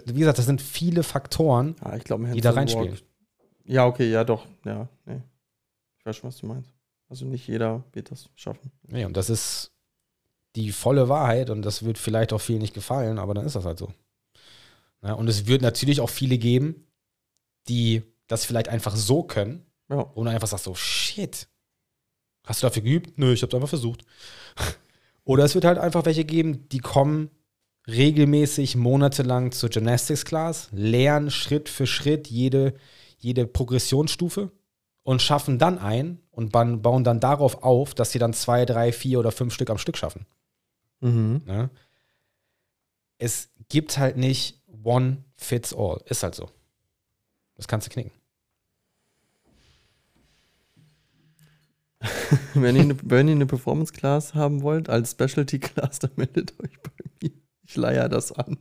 wie 0.08 0.20
gesagt, 0.20 0.38
das 0.38 0.46
sind 0.46 0.62
viele 0.62 1.04
Faktoren, 1.04 1.78
Ja, 1.82 1.96
ich 1.96 2.04
glaube, 2.04 2.26
die 2.28 2.42
da 2.42 2.52
reinspielen. 2.52 2.92
Walk- 2.92 3.04
Ja, 3.64 3.86
okay, 3.86 4.12
ja, 4.12 4.26
doch. 4.26 4.46
Ja, 4.66 4.90
nee. 5.06 5.22
Ich 5.98 6.06
weiß 6.06 6.18
schon, 6.18 6.28
was 6.28 6.36
du 6.40 6.46
meinst. 6.46 6.70
Also 7.08 7.24
nicht 7.24 7.48
jeder 7.48 7.86
wird 7.94 8.12
das 8.12 8.30
schaffen. 8.36 8.70
Nee, 8.86 9.06
und 9.06 9.16
das 9.16 9.30
ist 9.30 9.72
die 10.58 10.74
volle 10.74 11.08
Wahrheit 11.08 11.50
und 11.50 11.62
das 11.62 11.84
wird 11.86 11.98
vielleicht 11.98 12.34
auch 12.34 12.42
vielen 12.42 12.60
nicht 12.60 12.74
gefallen, 12.74 13.18
aber 13.18 13.34
dann 13.34 13.46
ist 13.46 13.56
das 13.56 13.64
halt 13.64 13.80
so. 13.80 13.94
Ja, 15.04 15.14
und 15.14 15.30
es 15.30 15.48
wird 15.48 15.62
natürlich 15.62 16.02
auch 16.02 16.10
viele 16.10 16.38
geben, 16.38 16.86
die 17.70 18.04
das 18.28 18.44
vielleicht 18.44 18.68
einfach 18.68 18.94
so 18.98 19.24
können 19.24 19.66
Ja. 19.90 20.02
und 20.02 20.28
einfach 20.28 20.50
sagst 20.50 20.66
so, 20.66 20.76
shit, 20.76 21.48
hast 22.46 22.62
du 22.62 22.68
dafür 22.68 22.82
geübt? 22.82 23.18
Nö, 23.18 23.32
ich 23.32 23.42
hab's 23.42 23.54
einfach 23.56 23.70
versucht. 23.70 24.04
Oder 25.24 25.46
es 25.46 25.56
wird 25.56 25.64
halt 25.64 25.78
einfach 25.78 26.04
welche 26.04 26.26
geben, 26.26 26.68
die 26.68 26.80
kommen 26.80 27.30
regelmäßig 27.90 28.76
monatelang 28.76 29.52
zur 29.52 29.70
Gymnastics 29.70 30.26
Class, 30.26 30.70
lernen 30.72 31.32
Schritt 31.32 31.70
für 31.70 31.88
Schritt 31.88 32.28
jede, 32.28 32.74
jede 33.18 33.48
Progressionsstufe 33.48 34.52
und 35.04 35.22
schaffen 35.22 35.60
dann 35.60 35.80
ein 35.80 36.20
und 36.32 36.52
bauen 36.52 37.04
dann 37.04 37.20
darauf 37.20 37.64
auf, 37.64 37.94
dass 37.94 38.12
sie 38.12 38.20
dann 38.20 38.34
zwei, 38.34 38.66
drei, 38.66 38.92
vier 38.92 39.20
oder 39.20 39.32
fünf 39.32 39.54
Stück 39.54 39.70
am 39.70 39.78
Stück 39.78 39.98
schaffen. 39.98 40.26
Mhm. 41.02 41.42
Ne? 41.46 41.70
Es 43.18 43.50
gibt 43.70 43.98
halt 43.98 44.18
nicht 44.18 44.62
one 44.84 45.24
fits 45.36 45.74
all. 45.74 46.02
Ist 46.06 46.24
halt 46.24 46.36
so. 46.36 46.50
Das 47.56 47.68
kannst 47.68 47.88
du 47.88 47.92
knicken. 47.92 48.12
wenn, 52.54 52.76
ihr 52.76 52.84
eine, 52.84 52.96
wenn 53.04 53.28
ihr 53.28 53.36
eine 53.36 53.46
Performance 53.46 53.92
Class 53.92 54.34
haben 54.34 54.62
wollt, 54.62 54.90
als 54.90 55.12
Specialty 55.12 55.60
Class, 55.60 56.00
dann 56.00 56.12
meldet 56.16 56.54
euch 56.62 56.80
bei 56.82 56.92
mir. 57.22 57.32
Ich 57.70 57.76
leier 57.76 58.10
das 58.10 58.32
an. 58.32 58.58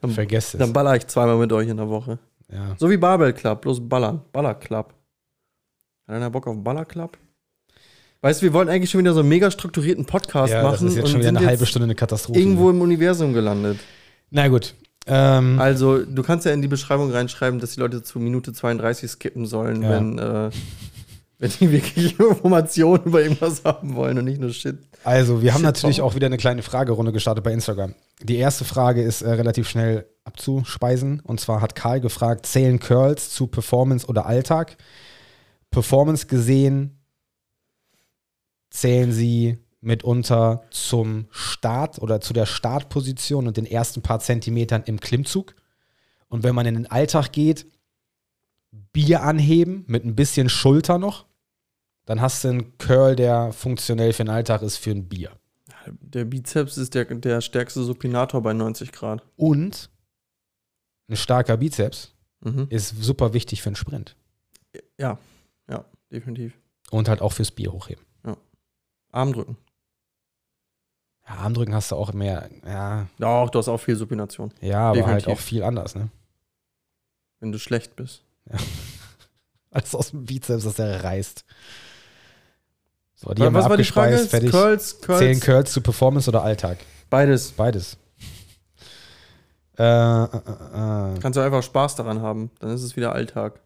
Dann, 0.00 0.10
Vergesst 0.10 0.54
es. 0.54 0.58
dann 0.58 0.72
baller 0.72 0.96
ich 0.96 1.06
zweimal 1.06 1.36
mit 1.36 1.52
euch 1.52 1.68
in 1.68 1.76
der 1.76 1.88
Woche. 1.88 2.18
ja. 2.52 2.74
So 2.78 2.90
wie 2.90 2.96
Barbell 2.96 3.32
Club, 3.32 3.62
bloß 3.62 3.88
ballern. 3.88 4.22
Baller 4.32 4.54
Club. 4.54 4.94
Hat 6.08 6.16
einer 6.16 6.30
Bock 6.30 6.46
auf 6.48 6.56
Baller 6.64 6.84
Club? 6.84 7.16
Weißt 8.22 8.42
du, 8.42 8.46
wir 8.46 8.52
wollten 8.52 8.70
eigentlich 8.70 8.90
schon 8.90 9.00
wieder 9.00 9.14
so 9.14 9.20
einen 9.20 9.28
mega 9.28 9.50
strukturierten 9.50 10.04
Podcast 10.06 10.52
ja, 10.52 10.60
das 10.62 10.72
machen 10.80 10.88
ist 10.88 10.96
jetzt 10.96 11.08
schon 11.10 11.20
wieder 11.20 11.28
eine 11.30 11.46
halbe 11.46 11.64
Stunde 11.66 11.84
eine 11.84 11.94
Katastrophe. 11.94 12.38
irgendwo 12.38 12.68
im 12.70 12.80
Universum 12.80 13.32
gelandet. 13.32 13.78
Na 14.30 14.48
gut. 14.48 14.74
Ähm, 15.06 15.58
Also, 15.60 16.04
du 16.04 16.22
kannst 16.22 16.44
ja 16.46 16.52
in 16.52 16.60
die 16.62 16.68
Beschreibung 16.68 17.10
reinschreiben, 17.12 17.60
dass 17.60 17.72
die 17.74 17.80
Leute 17.80 18.02
zu 18.02 18.18
Minute 18.18 18.52
32 18.52 19.10
skippen 19.10 19.46
sollen, 19.46 19.82
Ja. 19.82 19.90
wenn, 19.90 20.18
äh, 20.18 20.50
wenn 21.40 21.50
die 21.58 21.72
wirklich 21.72 22.20
Informationen 22.20 23.02
über 23.04 23.22
irgendwas 23.22 23.64
haben 23.64 23.94
wollen 23.96 24.18
und 24.18 24.26
nicht 24.26 24.40
nur 24.40 24.52
Shit. 24.52 24.78
Also, 25.02 25.40
wir 25.40 25.54
haben 25.54 25.62
natürlich 25.62 26.02
auch 26.02 26.14
wieder 26.14 26.26
eine 26.26 26.36
kleine 26.36 26.62
Fragerunde 26.62 27.12
gestartet 27.12 27.42
bei 27.42 27.52
Instagram. 27.52 27.94
Die 28.22 28.36
erste 28.36 28.66
Frage 28.66 29.02
ist 29.02 29.22
äh, 29.22 29.30
relativ 29.30 29.68
schnell 29.68 30.06
abzuspeisen. 30.24 31.20
Und 31.20 31.40
zwar 31.40 31.62
hat 31.62 31.74
Karl 31.74 32.00
gefragt: 32.00 32.44
Zählen 32.44 32.78
Curls 32.78 33.30
zu 33.30 33.46
Performance 33.46 34.06
oder 34.06 34.26
Alltag? 34.26 34.76
Performance 35.70 36.26
gesehen 36.26 36.98
zählen 38.68 39.10
sie 39.10 39.58
mitunter 39.80 40.64
zum 40.70 41.26
Start 41.30 42.02
oder 42.02 42.20
zu 42.20 42.34
der 42.34 42.44
Startposition 42.44 43.48
und 43.48 43.56
den 43.56 43.64
ersten 43.64 44.02
paar 44.02 44.20
Zentimetern 44.20 44.82
im 44.84 45.00
Klimmzug. 45.00 45.54
Und 46.28 46.42
wenn 46.42 46.54
man 46.54 46.66
in 46.66 46.74
den 46.74 46.90
Alltag 46.90 47.32
geht, 47.32 47.66
Bier 48.92 49.22
anheben 49.22 49.84
mit 49.86 50.04
ein 50.04 50.14
bisschen 50.14 50.50
Schulter 50.50 50.98
noch, 50.98 51.29
dann 52.10 52.20
hast 52.20 52.42
du 52.42 52.48
einen 52.48 52.76
Curl, 52.78 53.14
der 53.14 53.52
funktionell 53.52 54.12
für 54.12 54.24
den 54.24 54.30
Alltag 54.30 54.62
ist, 54.62 54.78
für 54.78 54.90
ein 54.90 55.08
Bier. 55.08 55.30
Der 55.86 56.24
Bizeps 56.24 56.76
ist 56.76 56.94
der, 56.94 57.04
der 57.04 57.40
stärkste 57.40 57.84
Supinator 57.84 58.42
bei 58.42 58.52
90 58.52 58.90
Grad. 58.90 59.22
Und 59.36 59.90
ein 61.08 61.14
starker 61.16 61.56
Bizeps 61.56 62.12
Mhm. 62.40 62.66
ist 62.68 63.00
super 63.00 63.32
wichtig 63.32 63.62
für 63.62 63.68
einen 63.68 63.76
Sprint. 63.76 64.16
Ja, 64.98 65.18
ja, 65.68 65.84
definitiv. 66.10 66.52
Und 66.90 67.08
halt 67.08 67.20
auch 67.20 67.32
fürs 67.32 67.50
Bier 67.52 67.70
hochheben. 67.72 68.04
Armdrücken. 69.12 69.56
Ja, 71.28 71.34
Armdrücken 71.36 71.74
hast 71.74 71.90
du 71.92 71.96
auch 71.96 72.12
mehr, 72.12 72.48
ja, 72.66 73.06
Doch, 73.18 73.50
du 73.50 73.58
hast 73.60 73.68
auch 73.68 73.78
viel 73.78 73.94
Supination, 73.96 74.52
ja 74.60 74.90
aber 74.90 75.06
halt 75.06 75.18
Definitiv. 75.22 75.28
auch 75.32 75.38
viel 75.38 75.62
anders, 75.64 75.94
ne? 75.94 76.08
wenn 77.40 77.52
du 77.52 77.58
schlecht 77.58 77.94
bist. 77.96 78.24
Alles 79.70 79.94
aus 79.94 80.10
dem 80.10 80.24
Bizeps, 80.24 80.64
das 80.64 80.78
er 80.80 81.02
reißt. 81.04 81.44
So, 83.22 83.34
die 83.34 83.42
haben 83.42 83.52
wir 83.52 83.58
Was 83.60 83.68
war 83.68 83.76
die 83.76 83.84
Frage? 83.84 84.16
fertig. 84.18 84.50
Curls, 84.50 85.00
Curls, 85.02 85.18
Zählen 85.18 85.40
Curls 85.40 85.72
zu 85.72 85.80
Performance 85.82 86.28
oder 86.30 86.42
Alltag? 86.42 86.78
beides. 87.10 87.52
Beides. 87.52 87.98
Äh, 89.78 89.82
äh, 89.82 90.24
äh, 90.24 90.26
äh. 90.26 91.18
Kannst 91.20 91.36
du 91.36 91.40
einfach 91.40 91.62
Spaß 91.62 91.96
daran 91.96 92.20
haben, 92.22 92.50
dann 92.60 92.70
ist 92.70 92.82
es 92.82 92.96
wieder 92.96 93.12
Alltag. 93.12 93.60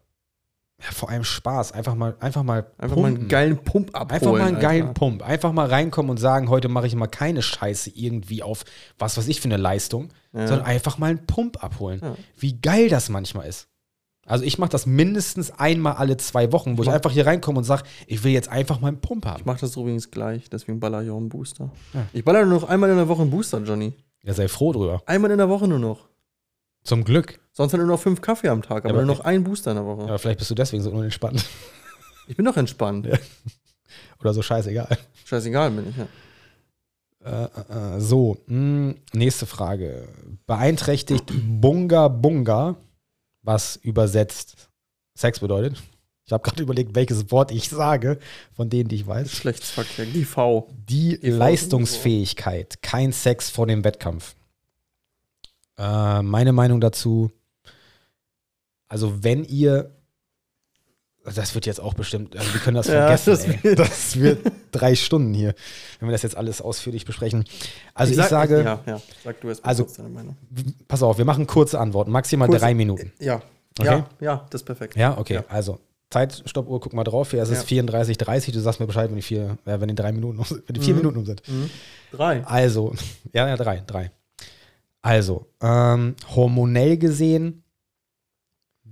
Ja, 0.81 0.91
vor 0.91 1.09
allem 1.09 1.23
Spaß. 1.23 1.71
Einfach 1.71 1.95
mal, 1.95 2.15
einfach 2.19 2.43
mal, 2.43 2.65
Einfach 2.77 2.97
mal 2.97 3.07
einen 3.07 3.29
geilen 3.29 3.57
Pump 3.63 3.95
abholen. 3.95 4.11
Einfach 4.11 4.31
mal 4.33 4.41
einen 4.47 4.59
geilen 4.59 4.87
Alter. 4.87 4.93
Pump. 4.93 5.23
Einfach 5.25 5.51
mal 5.53 5.67
reinkommen 5.67 6.09
und 6.09 6.17
sagen, 6.17 6.49
heute 6.49 6.67
mache 6.67 6.87
ich 6.87 6.95
mal 6.95 7.07
keine 7.07 7.41
Scheiße 7.41 7.91
irgendwie 7.95 8.43
auf 8.43 8.65
was 8.99 9.17
weiß 9.17 9.27
ich 9.29 9.39
für 9.39 9.45
eine 9.45 9.55
Leistung, 9.57 10.09
Ja. 10.33 10.47
sondern 10.47 10.65
einfach 10.67 10.97
mal 10.97 11.11
einen 11.11 11.25
Pump 11.25 11.63
abholen. 11.63 12.01
Ja. 12.03 12.15
Wie 12.37 12.59
geil 12.59 12.89
das 12.89 13.07
manchmal 13.09 13.47
ist. 13.47 13.67
Also 14.25 14.43
ich 14.43 14.57
mache 14.57 14.71
das 14.71 14.87
mindestens 14.87 15.51
einmal 15.51 15.93
alle 15.93 16.17
zwei 16.17 16.51
Wochen, 16.51 16.77
wo 16.77 16.83
ich 16.83 16.89
einfach 16.89 17.11
hier 17.11 17.27
reinkomme 17.27 17.59
und 17.59 17.63
sage, 17.63 17.83
ich 18.07 18.23
will 18.23 18.31
jetzt 18.31 18.49
einfach 18.49 18.79
mal 18.81 18.87
einen 18.87 18.99
Pump 18.99 19.25
haben. 19.25 19.39
Ich 19.39 19.45
mach 19.45 19.59
das 19.59 19.75
übrigens 19.75 20.09
gleich, 20.09 20.49
deswegen 20.49 20.79
baller 20.79 21.03
ich 21.03 21.11
auch 21.11 21.17
einen 21.17 21.29
Booster. 21.29 21.69
Ja. 21.93 22.07
Ich 22.11 22.25
baller 22.25 22.43
nur 22.45 22.59
noch 22.61 22.67
einmal 22.67 22.89
in 22.89 22.95
der 22.97 23.07
Woche 23.07 23.21
einen 23.21 23.29
Booster, 23.29 23.59
Johnny. 23.59 23.93
Ja, 24.23 24.33
sei 24.33 24.47
froh 24.47 24.73
drüber. 24.73 25.03
Einmal 25.05 25.29
in 25.29 25.37
der 25.37 25.49
Woche 25.49 25.67
nur 25.67 25.77
noch. 25.77 26.09
Zum 26.83 27.03
Glück. 27.03 27.39
Sonst 27.51 27.73
er 27.73 27.77
nur 27.77 27.87
noch 27.87 27.99
fünf 27.99 28.21
Kaffee 28.21 28.49
am 28.49 28.63
Tag, 28.63 28.85
aber, 28.85 28.95
aber 28.95 29.05
nur 29.05 29.15
noch 29.15 29.23
einen 29.23 29.43
Booster 29.43 29.71
in 29.71 29.77
der 29.77 29.85
Woche. 29.85 30.07
Ja, 30.07 30.17
vielleicht 30.17 30.39
bist 30.39 30.49
du 30.49 30.55
deswegen 30.55 30.83
so 30.83 30.91
unentspannt. 30.91 31.45
Ich 32.27 32.35
bin 32.35 32.43
doch 32.43 32.57
entspannt. 32.57 33.05
Ja. 33.05 33.19
Oder 34.19 34.33
so 34.33 34.41
scheißegal. 34.41 34.97
Scheißegal 35.25 35.69
bin 35.69 35.89
ich, 35.89 35.95
ja. 35.95 36.07
Äh, 37.23 37.43
äh, 37.43 37.97
äh, 37.97 37.99
so, 37.99 38.37
mh, 38.47 38.95
nächste 39.13 39.45
Frage. 39.45 40.07
Beeinträchtigt 40.47 41.31
Bunga 41.61 42.07
Bunga, 42.07 42.77
was 43.45 43.75
übersetzt 43.77 44.69
Sex 45.13 45.39
bedeutet? 45.39 45.81
Ich 46.25 46.33
habe 46.33 46.43
gerade 46.43 46.63
überlegt, 46.63 46.95
welches 46.95 47.31
Wort 47.31 47.51
ich 47.51 47.69
sage, 47.69 48.19
von 48.53 48.69
denen, 48.69 48.89
die 48.89 48.95
ich 48.95 49.07
weiß. 49.07 49.29
Geschlechtsverkehr, 49.29 50.05
GV. 50.05 50.67
Die 50.89 51.15
EV. 51.21 51.37
Leistungsfähigkeit, 51.37 52.81
kein 52.81 53.13
Sex 53.13 53.49
vor 53.49 53.67
dem 53.67 53.83
Wettkampf. 53.83 54.35
Äh, 55.77 56.21
meine 56.21 56.53
Meinung 56.53 56.81
dazu, 56.81 57.31
also 58.87 59.23
wenn 59.23 59.43
ihr, 59.43 59.91
das 61.33 61.55
wird 61.55 61.65
jetzt 61.65 61.79
auch 61.81 61.93
bestimmt, 61.93 62.35
also 62.37 62.53
wir 62.53 62.59
können 62.61 62.75
das 62.75 62.87
Ja, 62.87 63.15
vergessen, 63.17 63.59
das 63.63 63.75
das 63.89 64.19
wird 64.19 64.39
drei 64.71 64.95
Stunden 64.95 65.33
hier, 65.33 65.53
wenn 65.99 66.09
wir 66.09 66.11
das 66.13 66.21
jetzt 66.21 66.37
alles 66.37 66.61
ausführlich 66.61 67.05
besprechen. 67.05 67.45
Also 67.93 68.11
ich, 68.11 68.17
sag- 68.17 68.29
sage, 68.29 68.61
Ja, 68.63 68.79
ja, 68.85 69.01
sag 69.23 69.41
du 69.41 69.49
erst 69.49 69.65
Also- 69.65 69.87
deine 69.97 70.09
Meinung. 70.09 70.35
pass 70.87 71.01
auf, 71.03 71.17
wir 71.17 71.25
machen 71.25 71.47
kurze 71.47 71.79
Antworten, 71.79 72.11
maximal 72.11 72.47
Kurze- 72.47 72.59
drei 72.61 72.73
Minuten. 72.73 73.11
Ja, 73.19 73.41
Okay. 73.79 73.87
ja, 73.89 74.07
ja, 74.21 74.45
das 74.49 74.61
ist 74.61 74.65
perfekt. 74.65 74.95
Ja, 74.95 75.17
okay, 75.17 75.35
Ja. 75.35 75.43
also 75.49 75.79
Zeitstoppuhr, 76.11 76.79
guck 76.79 76.93
mal 76.93 77.03
drauf, 77.03 77.31
hier, 77.31 77.41
es 77.41 77.49
ist 77.49 77.61
Ja. 77.61 77.65
34, 77.65 78.17
30, 78.17 78.53
du 78.53 78.59
sagst 78.61 78.79
mir 78.79 78.85
Bescheid, 78.85 79.09
wenn 79.09 79.15
die 79.17 79.21
vier, 79.23 79.57
äh, 79.65 79.79
wenn 79.81 79.87
die 79.89 79.95
drei 79.95 80.11
Minuten, 80.11 80.37
um- 80.39 80.45
wenn 80.49 80.73
die 80.73 80.79
vier 80.79 80.93
Mhm. 80.93 80.99
Minuten 80.99 81.17
um 81.17 81.25
sind. 81.25 81.41
Mhm. 81.47 81.69
Drei. 82.11 82.45
Also, 82.45 82.93
ja, 83.33 83.47
ja, 83.47 83.57
drei, 83.57 83.83
drei. 83.87 84.11
Also, 85.01 85.45
ähm, 85.61 86.15
hormonell 86.35 86.97
gesehen 86.97 87.63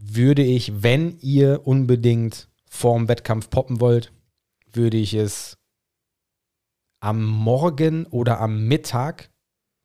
würde 0.05 0.43
ich, 0.43 0.83
wenn 0.83 1.17
ihr 1.19 1.65
unbedingt 1.65 2.49
vorm 2.69 3.07
Wettkampf 3.07 3.49
poppen 3.49 3.79
wollt, 3.79 4.11
würde 4.71 4.97
ich 4.97 5.13
es 5.13 5.57
am 6.99 7.23
Morgen 7.25 8.05
oder 8.07 8.39
am 8.39 8.67
Mittag 8.67 9.29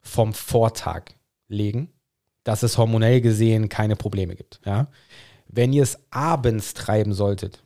vom 0.00 0.34
Vortag 0.34 1.14
legen, 1.48 1.92
dass 2.44 2.62
es 2.62 2.78
hormonell 2.78 3.20
gesehen 3.20 3.68
keine 3.68 3.96
Probleme 3.96 4.34
gibt. 4.34 4.60
Ja? 4.64 4.90
Wenn 5.46 5.72
ihr 5.72 5.82
es 5.82 5.98
abends 6.10 6.74
treiben 6.74 7.12
solltet, 7.12 7.64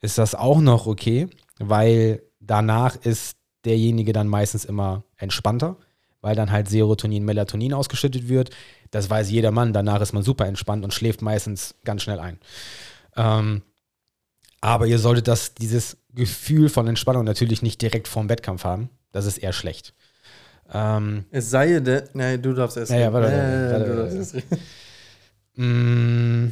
ist 0.00 0.18
das 0.18 0.34
auch 0.34 0.60
noch 0.60 0.86
okay, 0.86 1.28
weil 1.58 2.22
danach 2.40 2.96
ist 2.96 3.36
derjenige 3.64 4.12
dann 4.12 4.28
meistens 4.28 4.64
immer 4.64 5.04
entspannter, 5.16 5.78
weil 6.24 6.34
dann 6.34 6.50
halt 6.50 6.68
Serotonin, 6.68 7.22
Melatonin 7.22 7.74
ausgeschüttet 7.74 8.28
wird. 8.28 8.48
Das 8.90 9.10
weiß 9.10 9.30
jeder 9.30 9.50
Mann. 9.50 9.74
Danach 9.74 10.00
ist 10.00 10.14
man 10.14 10.22
super 10.22 10.46
entspannt 10.46 10.82
und 10.82 10.94
schläft 10.94 11.20
meistens 11.20 11.74
ganz 11.84 12.02
schnell 12.02 12.18
ein. 12.18 12.38
Ähm, 13.14 13.60
aber 14.62 14.86
ihr 14.86 14.98
solltet 14.98 15.28
das, 15.28 15.54
dieses 15.54 15.98
Gefühl 16.14 16.70
von 16.70 16.88
Entspannung 16.88 17.24
natürlich 17.24 17.60
nicht 17.60 17.82
direkt 17.82 18.08
vorm 18.08 18.30
Wettkampf 18.30 18.64
haben. 18.64 18.88
Das 19.12 19.26
ist 19.26 19.36
eher 19.36 19.52
schlecht. 19.52 19.92
Ähm, 20.72 21.26
es 21.30 21.50
sei 21.50 21.78
denn, 21.80 22.04
nein, 22.14 22.40
du 22.40 22.54
darfst 22.54 22.78
erst. 22.78 22.90
Ja, 22.90 22.98
ja, 22.98 23.12
warte, 23.12 23.28
äh, 23.30 23.72
warte, 23.72 23.84
du 23.84 23.96
darfst 23.96 24.34
erst 24.34 24.46
mm. 25.56 26.46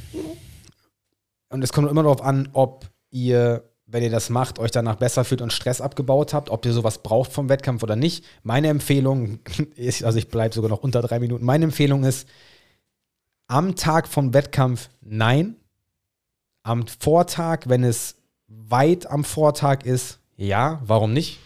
Und 1.49 1.64
es 1.64 1.73
kommt 1.73 1.91
immer 1.91 2.03
darauf 2.03 2.23
an, 2.23 2.51
ob 2.53 2.85
ihr 3.11 3.64
wenn 3.93 4.03
ihr 4.03 4.11
das 4.11 4.30
macht, 4.30 4.59
euch 4.59 4.70
danach 4.70 4.97
besser 4.97 5.24
fühlt 5.24 5.43
und 5.43 5.53
Stress 5.53 5.82
abgebaut 5.82 6.32
habt, 6.32 6.49
ob 6.49 6.64
ihr 6.64 6.72
sowas 6.72 7.03
braucht 7.03 7.30
vom 7.30 7.51
Wettkampf 7.51 7.82
oder 7.82 7.95
nicht. 7.95 8.24
Meine 8.43 8.68
Empfehlung 8.68 9.40
ist, 9.76 10.03
also 10.03 10.18
ich 10.18 10.28
bleibe 10.28 10.55
sogar 10.55 10.70
noch 10.70 10.82
unter 10.82 11.03
drei 11.03 11.20
Minuten, 11.20 11.45
meine 11.45 11.64
Empfehlung 11.64 12.05
ist, 12.05 12.26
am 13.49 13.76
Tag 13.76 14.09
vom 14.09 14.32
Wettkampf 14.32 14.88
nein. 15.03 15.57
Am 16.62 16.86
Vortag, 16.86 17.64
wenn 17.66 17.84
es 17.84 18.16
weit 18.47 19.07
am 19.07 19.24
Vortag 19.24 19.84
ist, 19.84 20.20
ja, 20.36 20.80
warum 20.84 21.12
nicht? 21.12 21.38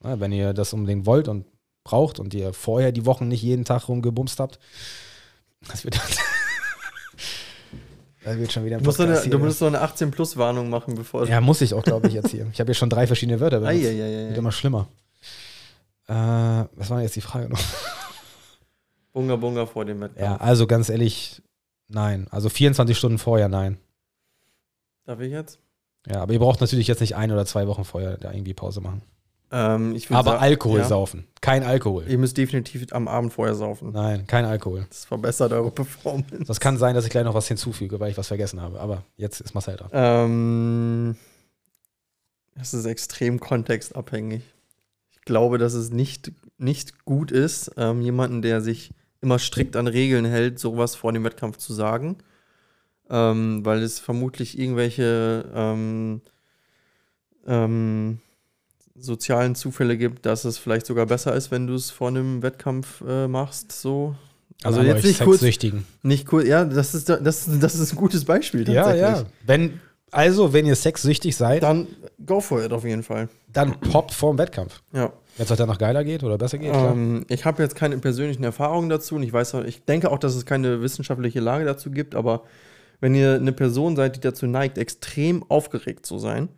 Wenn 0.00 0.32
ihr 0.32 0.54
das 0.54 0.72
unbedingt 0.72 1.06
wollt 1.06 1.28
und 1.28 1.44
braucht 1.82 2.20
und 2.20 2.34
ihr 2.34 2.52
vorher 2.52 2.92
die 2.92 3.04
Wochen 3.04 3.26
nicht 3.26 3.42
jeden 3.42 3.64
Tag 3.64 3.88
rumgebumst 3.88 4.38
habt. 4.38 4.58
Das 5.68 5.84
wird 5.84 6.00
Da 8.24 8.36
wird 8.36 8.52
schon 8.52 8.64
wieder 8.64 8.76
ein 8.76 8.82
du, 8.82 8.86
musst 8.88 9.00
eine, 9.00 9.18
du 9.18 9.38
musst 9.38 9.58
so 9.58 9.66
eine 9.66 9.82
18-Plus-Warnung 9.82 10.68
machen, 10.68 10.94
bevor. 10.94 11.26
Ja, 11.26 11.40
muss 11.40 11.60
ich 11.62 11.72
auch, 11.72 11.82
glaube 11.82 12.08
ich, 12.08 12.14
jetzt 12.14 12.30
hier. 12.30 12.46
Ich 12.52 12.60
habe 12.60 12.68
hier 12.68 12.74
schon 12.74 12.90
drei 12.90 13.06
verschiedene 13.06 13.40
Wörter 13.40 13.60
benutzt. 13.60 13.84
Ai, 13.84 13.88
ai, 13.88 14.02
ai, 14.02 14.28
Wird 14.28 14.38
immer 14.38 14.52
schlimmer. 14.52 14.88
Äh, 16.06 16.12
was 16.12 16.90
war 16.90 17.00
jetzt 17.00 17.16
die 17.16 17.22
Frage 17.22 17.48
noch? 17.48 17.60
Bunga 19.12 19.36
Bunga 19.36 19.66
vor 19.66 19.84
dem 19.84 20.00
Wettkampf. 20.00 20.20
Ja, 20.20 20.36
also 20.36 20.66
ganz 20.66 20.88
ehrlich, 20.88 21.42
nein. 21.88 22.26
Also 22.30 22.48
24 22.48 22.96
Stunden 22.96 23.18
vorher, 23.18 23.48
nein. 23.48 23.78
Darf 25.06 25.20
ich 25.20 25.32
jetzt? 25.32 25.58
Ja, 26.06 26.22
aber 26.22 26.32
ihr 26.32 26.38
braucht 26.38 26.60
natürlich 26.60 26.86
jetzt 26.88 27.00
nicht 27.00 27.16
ein 27.16 27.32
oder 27.32 27.46
zwei 27.46 27.66
Wochen 27.66 27.84
vorher 27.84 28.16
da 28.16 28.32
irgendwie 28.32 28.54
Pause 28.54 28.80
machen. 28.80 29.02
Ähm, 29.52 29.96
Aber 30.10 30.40
Alkohol 30.40 30.78
ja. 30.78 30.84
saufen. 30.84 31.26
Kein 31.40 31.64
Alkohol. 31.64 32.04
Ihr 32.06 32.18
müsst 32.18 32.36
definitiv 32.36 32.86
am 32.92 33.08
Abend 33.08 33.32
vorher 33.32 33.56
saufen. 33.56 33.90
Nein, 33.92 34.26
kein 34.26 34.44
Alkohol. 34.44 34.86
Das 34.88 35.04
verbessert 35.04 35.52
eure 35.52 35.72
Performance. 35.72 36.44
Das 36.46 36.60
kann 36.60 36.78
sein, 36.78 36.94
dass 36.94 37.04
ich 37.04 37.10
gleich 37.10 37.24
noch 37.24 37.34
was 37.34 37.48
hinzufüge, 37.48 37.98
weil 37.98 38.10
ich 38.12 38.18
was 38.18 38.28
vergessen 38.28 38.60
habe. 38.60 38.78
Aber 38.78 39.02
jetzt 39.16 39.40
ist 39.40 39.54
Marcel 39.54 39.76
dran. 39.76 39.90
Ähm, 39.92 41.16
das 42.54 42.74
ist 42.74 42.84
extrem 42.84 43.40
kontextabhängig. 43.40 44.42
Ich 45.10 45.22
glaube, 45.22 45.58
dass 45.58 45.74
es 45.74 45.90
nicht, 45.90 46.30
nicht 46.58 47.04
gut 47.04 47.32
ist, 47.32 47.72
ähm, 47.76 48.02
jemanden, 48.02 48.42
der 48.42 48.60
sich 48.60 48.92
immer 49.20 49.38
strikt 49.38 49.74
an 49.74 49.88
Regeln 49.88 50.26
hält, 50.26 50.60
sowas 50.60 50.94
vor 50.94 51.12
dem 51.12 51.24
Wettkampf 51.24 51.56
zu 51.56 51.72
sagen. 51.72 52.18
Ähm, 53.08 53.64
weil 53.64 53.82
es 53.82 53.98
vermutlich 53.98 54.56
irgendwelche 54.56 55.50
ähm, 55.52 56.20
ähm, 57.46 58.20
sozialen 59.00 59.54
Zufälle 59.54 59.96
gibt, 59.96 60.26
dass 60.26 60.44
es 60.44 60.58
vielleicht 60.58 60.86
sogar 60.86 61.06
besser 61.06 61.34
ist, 61.34 61.50
wenn 61.50 61.66
du 61.66 61.74
es 61.74 61.90
vor 61.90 62.08
einem 62.08 62.42
Wettkampf 62.42 63.02
äh, 63.06 63.26
machst, 63.28 63.72
so. 63.72 64.14
Also, 64.62 64.80
also 64.80 64.92
jetzt 64.92 65.04
nicht 65.04 65.24
kurz, 65.24 65.42
nicht 66.02 66.26
kurz, 66.26 66.46
ja, 66.46 66.64
das 66.64 66.94
ist, 66.94 67.08
das, 67.08 67.20
das 67.22 67.74
ist 67.74 67.92
ein 67.92 67.96
gutes 67.96 68.26
Beispiel 68.26 68.64
tatsächlich. 68.64 69.00
Ja, 69.00 69.16
ja. 69.16 69.24
Wenn, 69.46 69.80
also, 70.10 70.52
wenn 70.52 70.66
ihr 70.66 70.76
sexsüchtig 70.76 71.34
seid, 71.34 71.62
dann 71.62 71.86
go 72.26 72.40
for 72.40 72.62
it 72.62 72.72
auf 72.72 72.84
jeden 72.84 73.02
Fall. 73.02 73.28
Dann 73.52 73.80
poppt 73.80 74.12
vor 74.12 74.34
dem 74.34 74.38
Wettkampf. 74.38 74.82
Ja. 74.92 75.12
Jetzt, 75.38 75.50
was 75.50 75.56
dann 75.56 75.68
noch 75.68 75.78
geiler 75.78 76.04
geht 76.04 76.22
oder 76.22 76.36
besser 76.36 76.58
geht? 76.58 76.74
Ähm, 76.74 77.24
ich 77.28 77.44
habe 77.44 77.62
jetzt 77.62 77.74
keine 77.74 77.96
persönlichen 77.98 78.44
Erfahrungen 78.44 78.90
dazu 78.90 79.14
und 79.14 79.22
ich 79.22 79.32
weiß, 79.32 79.54
ich 79.66 79.84
denke 79.84 80.10
auch, 80.10 80.18
dass 80.18 80.34
es 80.34 80.44
keine 80.44 80.82
wissenschaftliche 80.82 81.40
Lage 81.40 81.64
dazu 81.64 81.90
gibt, 81.90 82.14
aber 82.14 82.42
wenn 83.00 83.14
ihr 83.14 83.36
eine 83.36 83.52
Person 83.52 83.96
seid, 83.96 84.16
die 84.16 84.20
dazu 84.20 84.46
neigt, 84.46 84.76
extrem 84.76 85.42
aufgeregt 85.48 86.04
zu 86.04 86.18
sein, 86.18 86.50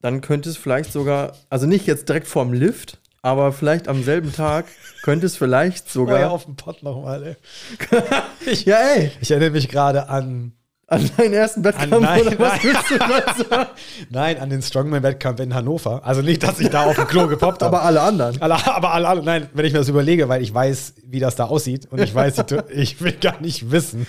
dann 0.00 0.20
könnte 0.20 0.48
es 0.48 0.56
vielleicht 0.56 0.92
sogar, 0.92 1.32
also 1.50 1.66
nicht 1.66 1.86
jetzt 1.86 2.08
direkt 2.08 2.26
vorm 2.26 2.52
Lift, 2.52 2.98
aber 3.22 3.52
vielleicht 3.52 3.88
am 3.88 4.02
selben 4.02 4.32
Tag 4.32 4.66
könnte 5.02 5.26
es 5.26 5.36
vielleicht 5.36 5.90
sogar. 5.90 6.20
Ja, 6.20 6.28
auf 6.28 6.44
dem 6.44 6.56
Pott 6.56 6.82
nochmal, 6.82 7.22
ey. 7.24 8.54
ja, 8.64 8.76
ey. 8.76 9.12
Ich 9.20 9.30
erinnere 9.30 9.50
mich 9.50 9.68
gerade 9.68 10.08
an 10.08 10.52
an 10.90 11.10
deinen 11.18 11.34
ersten 11.34 11.62
Wettkampf 11.64 11.92
an, 11.92 12.02
nein, 12.02 12.26
oder 12.26 12.38
was 12.38 12.64
willst 12.64 12.90
du 12.90 12.96
sagen? 13.50 13.70
Nein, 14.08 14.38
an 14.38 14.48
den 14.48 14.62
Strongman-Wettkampf 14.62 15.38
in 15.40 15.54
Hannover. 15.54 16.00
Also 16.02 16.22
nicht, 16.22 16.42
dass 16.42 16.58
ich 16.60 16.70
da 16.70 16.84
auf 16.84 16.96
dem 16.96 17.06
Klo 17.06 17.28
gepoppt 17.28 17.62
habe. 17.62 17.76
Aber 17.76 17.84
alle 17.84 18.00
anderen. 18.00 18.40
Alle, 18.40 18.54
aber 18.66 18.94
alle 18.94 19.06
anderen. 19.06 19.26
Nein, 19.26 19.50
wenn 19.52 19.66
ich 19.66 19.74
mir 19.74 19.80
das 19.80 19.90
überlege, 19.90 20.30
weil 20.30 20.42
ich 20.42 20.52
weiß, 20.52 20.94
wie 21.04 21.20
das 21.20 21.36
da 21.36 21.44
aussieht 21.44 21.88
und 21.90 22.00
ich 22.00 22.14
weiß, 22.14 22.42
ich 22.70 23.02
will 23.02 23.12
gar 23.12 23.38
nicht 23.42 23.70
wissen. 23.70 24.06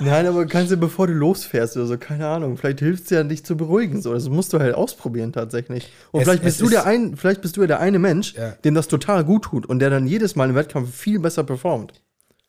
Nein, 0.00 0.26
aber 0.26 0.44
kannst 0.44 0.70
du, 0.70 0.76
bevor 0.76 1.06
du 1.06 1.14
losfährst 1.14 1.78
oder 1.78 1.86
so, 1.86 1.96
keine 1.96 2.28
Ahnung, 2.28 2.58
vielleicht 2.58 2.80
hilft 2.80 3.04
es 3.04 3.10
ja, 3.10 3.22
dich 3.22 3.42
zu 3.42 3.56
beruhigen. 3.56 4.02
So. 4.02 4.12
Das 4.12 4.28
musst 4.28 4.52
du 4.52 4.58
halt 4.58 4.74
ausprobieren 4.74 5.32
tatsächlich. 5.32 5.90
Und 6.10 6.20
es, 6.20 6.28
vielleicht, 6.28 6.42
bist 6.42 6.60
du 6.60 6.68
der 6.68 6.84
ein, 6.84 7.16
vielleicht 7.16 7.40
bist 7.40 7.56
du 7.56 7.62
ja 7.62 7.66
der 7.66 7.80
eine 7.80 7.98
Mensch, 7.98 8.34
ja. 8.34 8.50
dem 8.64 8.74
das 8.74 8.86
total 8.86 9.24
gut 9.24 9.44
tut 9.44 9.64
und 9.64 9.78
der 9.78 9.88
dann 9.88 10.06
jedes 10.06 10.36
Mal 10.36 10.50
im 10.50 10.56
Wettkampf 10.56 10.94
viel 10.94 11.20
besser 11.20 11.42
performt. 11.42 11.94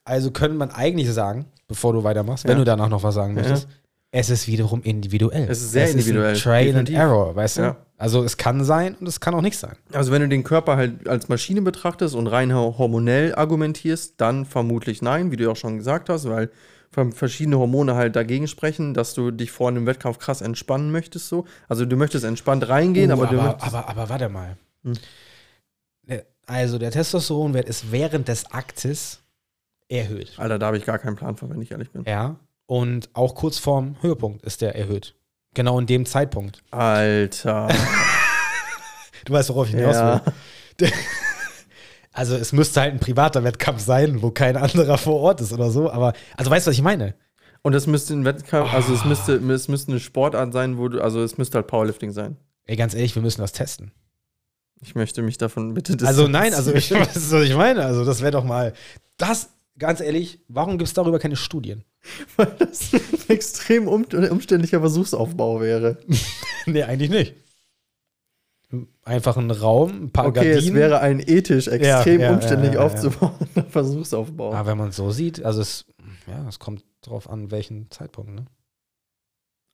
Also 0.06 0.32
könnte 0.32 0.58
man 0.58 0.72
eigentlich 0.72 1.12
sagen, 1.12 1.46
bevor 1.68 1.94
du 1.94 2.04
weitermachst, 2.04 2.48
wenn 2.48 2.58
du 2.58 2.64
danach 2.64 2.90
noch 2.90 3.04
was 3.04 3.16
sagen 3.16 3.34
möchtest, 3.36 3.68
es 4.12 4.30
ist 4.30 4.48
wiederum 4.48 4.84
individuell. 4.84 5.50
Es 5.50 5.62
ist 5.62 5.72
sehr 5.72 5.86
es 5.86 5.92
individuell. 5.92 6.34
Ist 6.34 6.44
Trail 6.44 6.66
definitiv. 6.68 6.96
and 6.96 7.04
Error, 7.04 7.36
weißt 7.36 7.58
du? 7.58 7.62
Ja. 7.62 7.78
Also 7.98 8.24
es 8.24 8.38
kann 8.38 8.64
sein 8.64 8.96
und 9.00 9.08
es 9.08 9.20
kann 9.20 9.34
auch 9.34 9.42
nicht 9.42 9.58
sein. 9.58 9.76
Also 9.92 10.12
wenn 10.12 10.22
du 10.22 10.28
den 10.28 10.44
Körper 10.44 10.76
halt 10.76 11.08
als 11.08 11.30
Maschine 11.30 11.62
betrachtest 11.62 12.14
und 12.14 12.28
rein 12.28 12.54
hormonell 12.54 13.34
argumentierst, 13.34 14.16
dann 14.18 14.46
vermutlich 14.46 15.02
nein, 15.02 15.32
wie 15.32 15.38
du 15.38 15.50
auch 15.50 15.56
schon 15.56 15.78
gesagt 15.78 16.10
hast, 16.10 16.30
weil 16.30 16.52
verschiedene 16.92 17.58
Hormone 17.58 17.96
halt 17.96 18.16
dagegen 18.16 18.48
sprechen, 18.48 18.94
dass 18.94 19.16
du 19.16 19.32
dich 19.32 19.52
vor 19.52 19.70
einem 19.70 19.88
Wettkampf 19.88 20.20
krass 20.20 20.42
entspannen 20.42 20.92
möchtest 20.92 21.28
so. 21.28 21.46
Also 21.68 21.86
du 21.86 21.96
möchtest 21.96 22.24
entspannt 22.24 22.70
reingehen, 22.70 23.10
uh, 23.10 23.14
aber, 23.14 23.24
aber, 23.24 23.32
du 23.32 23.42
aber, 23.42 23.64
aber, 23.64 23.90
aber 23.90 24.10
warte 24.10 24.30
mal. 24.30 24.58
Hm. 24.84 24.94
Also 26.46 26.78
der 26.78 26.92
Testosteronwert 26.92 27.68
ist 27.70 27.92
während 27.92 28.28
des 28.28 28.52
Aktes 28.52 29.23
erhöht. 29.90 30.34
Alter, 30.38 30.60
da 30.60 30.68
habe 30.68 30.78
ich 30.78 30.86
gar 30.86 31.00
keinen 31.00 31.16
Plan 31.16 31.36
von, 31.36 31.50
wenn 31.50 31.62
ich 31.62 31.72
ehrlich 31.72 31.92
bin. 31.92 32.04
Ja. 32.06 32.38
Und 32.66 33.10
auch 33.14 33.36
kurz 33.36 33.60
vorm 33.60 33.98
Höhepunkt 34.02 34.44
ist 34.44 34.62
der 34.62 34.76
erhöht. 34.76 35.16
Genau 35.54 35.80
in 35.80 35.86
dem 35.86 36.06
Zeitpunkt. 36.06 36.64
Alter. 36.72 37.68
du 39.26 39.34
weißt, 39.34 39.50
worauf 39.50 39.68
ich 39.68 39.76
hinaus 39.76 39.96
ja. 39.96 40.22
will. 40.78 40.92
Also 42.16 42.36
es 42.36 42.54
müsste 42.54 42.80
halt 42.80 42.94
ein 42.94 43.00
privater 43.00 43.44
Wettkampf 43.44 43.82
sein, 43.82 44.22
wo 44.22 44.30
kein 44.30 44.56
anderer 44.56 45.00
vor 45.00 45.20
Ort 45.20 45.42
ist 45.42 45.52
oder 45.52 45.72
so. 45.72 45.90
Aber, 45.90 46.14
also 46.38 46.52
weißt 46.52 46.68
du, 46.68 46.70
was 46.70 46.78
ich 46.78 46.84
meine? 46.84 47.16
Und 47.64 47.74
es 47.74 47.88
müsste 47.88 48.14
ein 48.14 48.24
Wettkampf, 48.24 48.70
oh. 48.72 48.76
also 48.76 48.94
es 48.94 49.04
müsste, 49.04 49.34
es 49.36 49.68
müsste 49.68 49.92
eine 49.92 50.00
Sportart 50.00 50.54
sein, 50.54 50.78
wo 50.78 50.90
du, 50.90 51.02
also 51.02 51.24
es 51.24 51.40
müsste 51.40 51.58
halt 51.58 51.68
Powerlifting 51.68 52.12
sein. 52.12 52.38
Ey, 52.66 52.76
ganz 52.76 52.94
ehrlich, 52.94 53.16
wir 53.16 53.24
müssen 53.24 53.42
das 53.42 53.52
testen. 53.52 53.92
Ich 54.82 54.96
möchte 54.96 55.22
mich 55.22 55.38
davon 55.38 55.74
bitte 55.74 55.98
Also 56.06 56.28
nein, 56.28 56.54
also 56.54 56.72
ich 56.74 56.92
weiß, 56.92 57.32
was 57.32 57.44
ich 57.44 57.56
meine. 57.56 57.84
Also 57.84 58.06
das 58.06 58.22
wäre 58.22 58.32
doch 58.32 58.44
mal, 58.44 58.74
das 59.18 59.50
ganz 59.78 60.00
ehrlich, 60.02 60.40
warum 60.48 60.78
gibt 60.78 60.88
es 60.88 60.94
darüber 60.94 61.20
keine 61.20 61.36
Studien? 61.36 61.84
Weil 62.36 62.54
das 62.60 62.94
ein 62.94 63.02
extrem 63.30 63.88
um, 63.88 64.04
umständlicher 64.04 64.80
Versuchsaufbau 64.80 65.62
wäre. 65.62 65.98
nee, 66.66 66.84
eigentlich 66.84 67.10
nicht. 67.10 67.36
Einfach 69.04 69.38
ein 69.38 69.52
Raum, 69.52 70.06
ein 70.06 70.12
paar 70.12 70.28
okay, 70.28 70.54
Gardinen. 70.54 70.58
es 70.70 70.74
wäre 70.74 71.00
ein 71.00 71.20
ethisch 71.20 71.68
extrem 71.68 72.20
ja, 72.20 72.28
ja, 72.28 72.34
umständlich 72.34 72.74
ja, 72.74 72.80
aufzubauender 72.80 73.64
Versuchsaufbau. 73.70 74.54
Aber 74.54 74.72
wenn 74.72 74.78
man 74.80 74.90
es 74.90 74.96
so 74.96 75.12
sieht, 75.12 75.44
also 75.44 75.62
es, 75.62 75.86
ja, 76.26 76.48
es 76.48 76.58
kommt 76.58 76.84
drauf 77.02 77.30
an, 77.30 77.52
welchen 77.52 77.92
Zeitpunkt, 77.92 78.34
ne? 78.34 78.46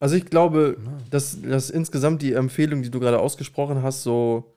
Also 0.00 0.16
ich 0.16 0.26
glaube, 0.26 0.78
dass, 1.10 1.40
dass 1.42 1.68
insgesamt 1.68 2.22
die 2.22 2.32
Empfehlung, 2.32 2.82
die 2.82 2.90
du 2.90 3.00
gerade 3.00 3.18
ausgesprochen 3.18 3.82
hast, 3.82 4.02
so 4.02 4.56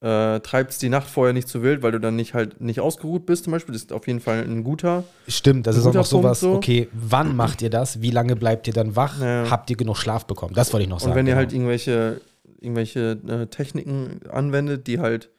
äh, 0.00 0.40
treibst 0.40 0.82
die 0.82 0.88
Nacht 0.88 1.08
vorher 1.08 1.32
nicht 1.32 1.48
zu 1.48 1.62
wild, 1.62 1.82
weil 1.82 1.92
du 1.92 2.00
dann 2.00 2.16
nicht 2.16 2.34
halt 2.34 2.60
nicht 2.60 2.80
ausgeruht 2.80 3.24
bist 3.24 3.44
zum 3.44 3.52
Beispiel. 3.52 3.72
Das 3.72 3.82
ist 3.82 3.92
auf 3.92 4.06
jeden 4.06 4.20
Fall 4.20 4.42
ein 4.42 4.62
guter. 4.62 5.04
Stimmt, 5.26 5.66
das 5.66 5.76
ist 5.76 5.86
auch 5.86 5.94
noch 5.94 6.06
sowas, 6.06 6.40
so. 6.40 6.52
okay, 6.52 6.88
wann 6.92 7.34
macht 7.34 7.62
ihr 7.62 7.70
das? 7.70 8.02
Wie 8.02 8.10
lange 8.10 8.36
bleibt 8.36 8.66
ihr 8.66 8.74
dann 8.74 8.94
wach? 8.94 9.20
Ja. 9.20 9.50
Habt 9.50 9.70
ihr 9.70 9.76
genug 9.76 9.96
Schlaf 9.96 10.26
bekommen? 10.26 10.54
Das 10.54 10.72
wollte 10.72 10.84
ich 10.84 10.90
noch 10.90 11.00
sagen. 11.00 11.12
Und 11.12 11.16
wenn 11.16 11.26
ihr 11.26 11.30
genau. 11.30 11.38
halt 11.38 11.52
irgendwelche, 11.52 12.20
irgendwelche 12.60 13.18
äh, 13.26 13.46
Techniken 13.46 14.20
anwendet, 14.28 14.86
die 14.86 15.00
halt 15.00 15.30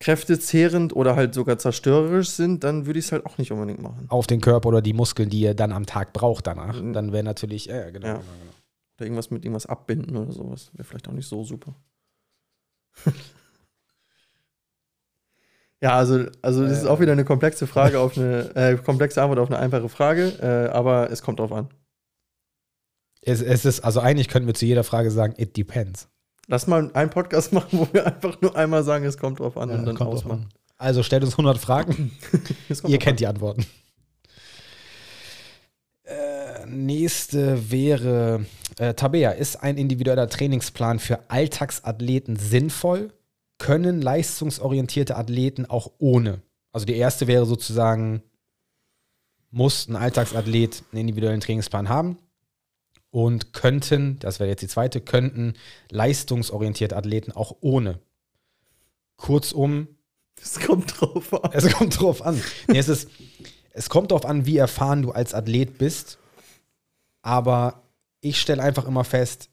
kräftezehrend 0.00 0.94
oder 0.94 1.16
halt 1.16 1.32
sogar 1.32 1.56
zerstörerisch 1.58 2.28
sind, 2.28 2.64
dann 2.64 2.84
würde 2.84 2.98
ich 2.98 3.06
es 3.06 3.12
halt 3.12 3.24
auch 3.24 3.38
nicht 3.38 3.50
unbedingt 3.52 3.80
machen. 3.80 4.04
Auf 4.10 4.26
den 4.26 4.42
Körper 4.42 4.68
oder 4.68 4.82
die 4.82 4.92
Muskeln, 4.92 5.30
die 5.30 5.40
ihr 5.40 5.54
dann 5.54 5.72
am 5.72 5.86
Tag 5.86 6.12
braucht 6.12 6.46
danach. 6.46 6.78
Mhm. 6.82 6.92
Dann 6.92 7.12
wäre 7.12 7.24
natürlich, 7.24 7.66
ja, 7.66 7.88
genau, 7.88 8.06
Ja. 8.08 8.12
genau, 8.14 8.24
genau. 8.24 8.52
Oder 8.98 9.06
irgendwas 9.06 9.30
mit 9.30 9.44
irgendwas 9.44 9.64
abbinden 9.64 10.16
oder 10.16 10.32
sowas. 10.32 10.70
Wäre 10.74 10.84
vielleicht 10.84 11.08
auch 11.08 11.12
nicht 11.12 11.26
so 11.26 11.42
super. 11.42 11.74
ja, 15.82 15.96
also, 15.96 16.24
also 16.42 16.62
das 16.64 16.78
ist 16.78 16.84
Äh. 16.84 16.88
auch 16.88 17.00
wieder 17.00 17.12
eine 17.12 17.24
komplexe 17.24 17.66
Frage 17.66 18.00
auf 18.00 18.16
eine, 18.16 18.50
äh, 18.56 18.76
komplexe 18.76 19.20
Antwort 19.22 19.38
auf 19.38 19.48
eine 19.50 19.58
einfache 19.58 19.88
Frage, 19.88 20.28
äh, 20.40 20.72
aber 20.72 21.10
es 21.10 21.22
kommt 21.22 21.40
drauf 21.40 21.52
an. 21.52 21.68
Es, 23.22 23.40
es 23.42 23.64
ist, 23.64 23.80
also 23.80 24.00
eigentlich 24.00 24.28
könnten 24.28 24.46
wir 24.46 24.54
zu 24.54 24.66
jeder 24.66 24.84
Frage 24.84 25.10
sagen, 25.10 25.34
it 25.38 25.56
depends. 25.56 26.08
Lass 26.46 26.66
mal 26.66 26.90
einen 26.92 27.10
Podcast 27.10 27.52
machen, 27.54 27.78
wo 27.78 27.88
wir 27.92 28.06
einfach 28.06 28.38
nur 28.42 28.54
einmal 28.54 28.82
sagen, 28.84 29.04
es 29.06 29.16
kommt 29.16 29.40
drauf 29.40 29.56
an 29.56 29.70
Ja, 29.70 29.76
und 29.76 29.86
dann 29.86 29.96
ausmachen. 29.98 30.42
an. 30.42 30.48
Also 30.76 31.02
stellt 31.02 31.22
uns 31.24 31.32
100 31.34 31.56
Fragen, 31.58 32.12
ihr 32.86 32.98
kennt 32.98 33.20
die 33.20 33.26
Antworten. 33.26 33.64
Äh, 36.04 36.66
nächste 36.66 37.70
wäre, 37.70 38.44
äh, 38.78 38.92
Tabea, 38.94 39.30
ist 39.30 39.62
ein 39.62 39.78
individueller 39.78 40.28
Trainingsplan 40.28 40.98
für 40.98 41.30
Alltagsathleten 41.30 42.36
sinnvoll? 42.36 43.12
Können 43.64 44.02
leistungsorientierte 44.02 45.16
Athleten 45.16 45.64
auch 45.64 45.92
ohne? 45.96 46.42
Also 46.72 46.84
die 46.84 46.96
erste 46.96 47.26
wäre 47.26 47.46
sozusagen, 47.46 48.22
muss 49.50 49.88
ein 49.88 49.96
Alltagsathlet 49.96 50.82
einen 50.92 51.00
individuellen 51.00 51.40
Trainingsplan 51.40 51.88
haben? 51.88 52.18
Und 53.08 53.54
könnten, 53.54 54.18
das 54.18 54.38
wäre 54.38 54.50
jetzt 54.50 54.60
die 54.60 54.68
zweite, 54.68 55.00
könnten 55.00 55.54
leistungsorientierte 55.90 56.94
Athleten 56.94 57.32
auch 57.32 57.56
ohne? 57.62 58.00
Kurzum. 59.16 59.88
Es 60.38 60.60
kommt 60.60 61.00
drauf 61.00 61.32
an. 61.32 61.50
es 61.54 61.72
kommt 61.72 61.98
drauf 61.98 62.20
an. 62.20 62.38
Nee, 62.68 62.76
es, 62.76 62.90
ist, 62.90 63.08
es 63.70 63.88
kommt 63.88 64.10
drauf 64.10 64.26
an, 64.26 64.44
wie 64.44 64.58
erfahren 64.58 65.00
du 65.00 65.12
als 65.12 65.32
Athlet 65.32 65.78
bist. 65.78 66.18
Aber 67.22 67.82
ich 68.20 68.38
stelle 68.38 68.62
einfach 68.62 68.84
immer 68.84 69.04
fest, 69.04 69.48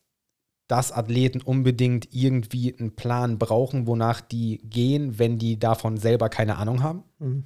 dass 0.71 0.93
Athleten 0.93 1.41
unbedingt 1.41 2.07
irgendwie 2.13 2.73
einen 2.73 2.95
Plan 2.95 3.37
brauchen, 3.37 3.87
wonach 3.87 4.21
die 4.21 4.59
gehen, 4.63 5.19
wenn 5.19 5.37
die 5.37 5.59
davon 5.59 5.97
selber 5.97 6.29
keine 6.29 6.55
Ahnung 6.55 6.81
haben. 6.81 7.03
Mhm. 7.19 7.43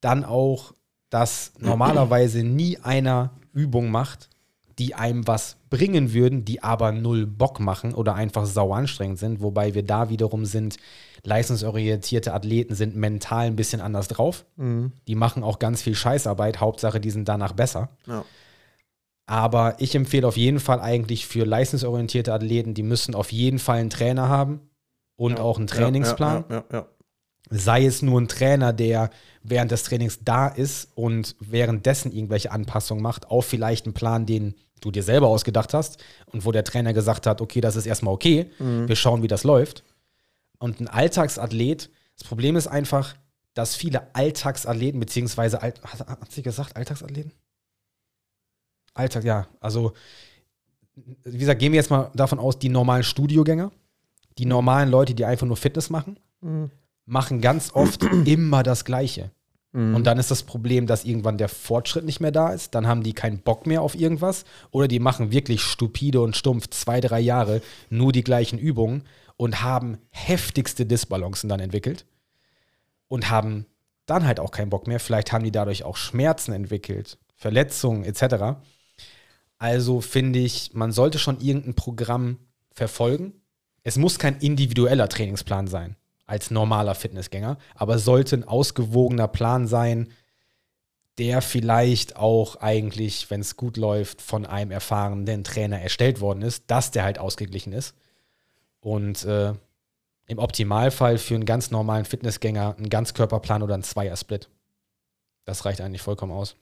Dann 0.00 0.24
auch, 0.24 0.74
dass 1.10 1.52
normalerweise 1.60 2.42
nie 2.42 2.76
einer 2.78 3.30
Übung 3.52 3.92
macht, 3.92 4.30
die 4.80 4.96
einem 4.96 5.28
was 5.28 5.58
bringen 5.68 6.12
würden, 6.12 6.44
die 6.44 6.60
aber 6.60 6.90
null 6.90 7.24
Bock 7.24 7.60
machen 7.60 7.94
oder 7.94 8.16
einfach 8.16 8.46
sau 8.46 8.72
anstrengend 8.72 9.20
sind, 9.20 9.40
wobei 9.40 9.74
wir 9.74 9.84
da 9.84 10.10
wiederum 10.10 10.44
sind, 10.44 10.76
leistungsorientierte 11.22 12.34
Athleten 12.34 12.74
sind 12.74 12.96
mental 12.96 13.46
ein 13.46 13.54
bisschen 13.54 13.80
anders 13.80 14.08
drauf. 14.08 14.44
Mhm. 14.56 14.90
Die 15.06 15.14
machen 15.14 15.44
auch 15.44 15.60
ganz 15.60 15.82
viel 15.82 15.94
Scheißarbeit, 15.94 16.58
Hauptsache, 16.58 16.98
die 16.98 17.10
sind 17.10 17.28
danach 17.28 17.52
besser. 17.52 17.90
Ja. 18.08 18.24
Aber 19.30 19.76
ich 19.78 19.94
empfehle 19.94 20.26
auf 20.26 20.36
jeden 20.36 20.58
Fall 20.58 20.80
eigentlich 20.80 21.24
für 21.24 21.44
leistungsorientierte 21.44 22.32
Athleten, 22.34 22.74
die 22.74 22.82
müssen 22.82 23.14
auf 23.14 23.30
jeden 23.30 23.60
Fall 23.60 23.78
einen 23.78 23.88
Trainer 23.88 24.28
haben 24.28 24.60
und 25.14 25.38
Ja. 25.38 25.44
auch 25.44 25.56
einen 25.56 25.68
Trainingsplan. 25.68 26.44
Ja, 26.50 26.64
ja. 26.72 26.86
Sei 27.48 27.84
es 27.84 28.02
nur 28.02 28.20
ein 28.20 28.26
Trainer, 28.26 28.72
der 28.72 29.10
während 29.44 29.70
des 29.70 29.84
Trainings 29.84 30.18
da 30.24 30.48
ist 30.48 30.88
und 30.96 31.36
währenddessen 31.38 32.10
irgendwelche 32.10 32.50
Anpassungen 32.50 33.04
macht, 33.04 33.30
auf 33.30 33.46
vielleicht 33.46 33.86
einen 33.86 33.94
Plan, 33.94 34.26
den 34.26 34.56
du 34.80 34.90
dir 34.90 35.04
selber 35.04 35.28
ausgedacht 35.28 35.74
hast 35.74 36.02
und 36.32 36.44
wo 36.44 36.50
der 36.50 36.64
Trainer 36.64 36.92
gesagt 36.92 37.28
hat, 37.28 37.40
okay, 37.40 37.60
das 37.60 37.76
ist 37.76 37.86
erstmal 37.86 38.12
okay, 38.14 38.50
Mhm. 38.58 38.88
wir 38.88 38.96
schauen, 38.96 39.22
wie 39.22 39.28
das 39.28 39.44
läuft. 39.44 39.84
Und 40.58 40.80
ein 40.80 40.88
Alltagsathlet, 40.88 41.88
das 42.18 42.26
Problem 42.26 42.56
ist 42.56 42.66
einfach, 42.66 43.14
dass 43.54 43.76
viele 43.76 44.12
Alltagsathleten, 44.12 44.98
beziehungsweise, 44.98 45.60
hat 45.62 46.32
sie 46.32 46.42
gesagt, 46.42 46.74
Alltagsathleten? 46.76 47.32
Alltag, 48.94 49.24
ja. 49.24 49.46
Also, 49.60 49.92
wie 51.24 51.38
gesagt, 51.38 51.60
gehen 51.60 51.72
wir 51.72 51.78
jetzt 51.78 51.90
mal 51.90 52.10
davon 52.14 52.38
aus, 52.38 52.58
die 52.58 52.68
normalen 52.68 53.02
Studiogänger, 53.04 53.70
die 54.38 54.46
normalen 54.46 54.90
Leute, 54.90 55.14
die 55.14 55.24
einfach 55.24 55.46
nur 55.46 55.56
Fitness 55.56 55.90
machen, 55.90 56.18
Mhm. 56.42 56.70
machen 57.04 57.40
ganz 57.42 57.70
oft 57.74 58.02
immer 58.26 58.62
das 58.62 58.84
Gleiche. 58.86 59.30
Mhm. 59.72 59.94
Und 59.94 60.04
dann 60.06 60.18
ist 60.18 60.30
das 60.30 60.42
Problem, 60.42 60.86
dass 60.86 61.04
irgendwann 61.04 61.36
der 61.38 61.48
Fortschritt 61.50 62.04
nicht 62.04 62.20
mehr 62.20 62.32
da 62.32 62.48
ist. 62.48 62.74
Dann 62.74 62.86
haben 62.86 63.02
die 63.02 63.12
keinen 63.12 63.40
Bock 63.40 63.66
mehr 63.66 63.82
auf 63.82 63.94
irgendwas. 63.94 64.44
Oder 64.70 64.88
die 64.88 64.98
machen 65.00 65.30
wirklich 65.30 65.62
stupide 65.62 66.20
und 66.22 66.36
stumpf 66.36 66.68
zwei, 66.70 67.00
drei 67.00 67.20
Jahre 67.20 67.60
nur 67.90 68.12
die 68.12 68.24
gleichen 68.24 68.58
Übungen 68.58 69.04
und 69.36 69.62
haben 69.62 69.98
heftigste 70.10 70.86
Disbalancen 70.86 71.48
dann 71.48 71.60
entwickelt. 71.60 72.06
Und 73.08 73.30
haben 73.30 73.66
dann 74.06 74.26
halt 74.26 74.40
auch 74.40 74.50
keinen 74.50 74.70
Bock 74.70 74.86
mehr. 74.86 74.98
Vielleicht 74.98 75.32
haben 75.32 75.44
die 75.44 75.52
dadurch 75.52 75.84
auch 75.84 75.96
Schmerzen 75.96 76.52
entwickelt, 76.52 77.18
Verletzungen 77.36 78.04
etc. 78.04 78.58
Also 79.60 80.00
finde 80.00 80.38
ich, 80.38 80.72
man 80.72 80.90
sollte 80.90 81.18
schon 81.18 81.38
irgendein 81.40 81.74
Programm 81.74 82.38
verfolgen. 82.72 83.34
Es 83.82 83.96
muss 83.98 84.18
kein 84.18 84.38
individueller 84.38 85.08
Trainingsplan 85.08 85.68
sein 85.68 85.96
als 86.26 86.50
normaler 86.50 86.94
Fitnessgänger, 86.94 87.58
aber 87.74 87.98
sollte 87.98 88.36
ein 88.36 88.44
ausgewogener 88.44 89.28
Plan 89.28 89.66
sein, 89.66 90.12
der 91.18 91.42
vielleicht 91.42 92.16
auch 92.16 92.56
eigentlich, 92.56 93.28
wenn 93.30 93.40
es 93.40 93.56
gut 93.56 93.76
läuft, 93.76 94.22
von 94.22 94.46
einem 94.46 94.70
erfahrenen 94.70 95.44
Trainer 95.44 95.80
erstellt 95.80 96.20
worden 96.20 96.40
ist, 96.40 96.64
dass 96.68 96.92
der 96.92 97.04
halt 97.04 97.18
ausgeglichen 97.18 97.72
ist. 97.74 97.94
Und 98.80 99.24
äh, 99.24 99.52
im 100.26 100.38
Optimalfall 100.38 101.18
für 101.18 101.34
einen 101.34 101.44
ganz 101.44 101.70
normalen 101.70 102.06
Fitnessgänger 102.06 102.76
einen 102.78 102.88
Ganzkörperplan 102.88 103.62
oder 103.62 103.74
einen 103.74 103.82
Zweiersplit. 103.82 104.48
Das 105.44 105.66
reicht 105.66 105.82
eigentlich 105.82 106.02
vollkommen 106.02 106.32
aus. 106.32 106.56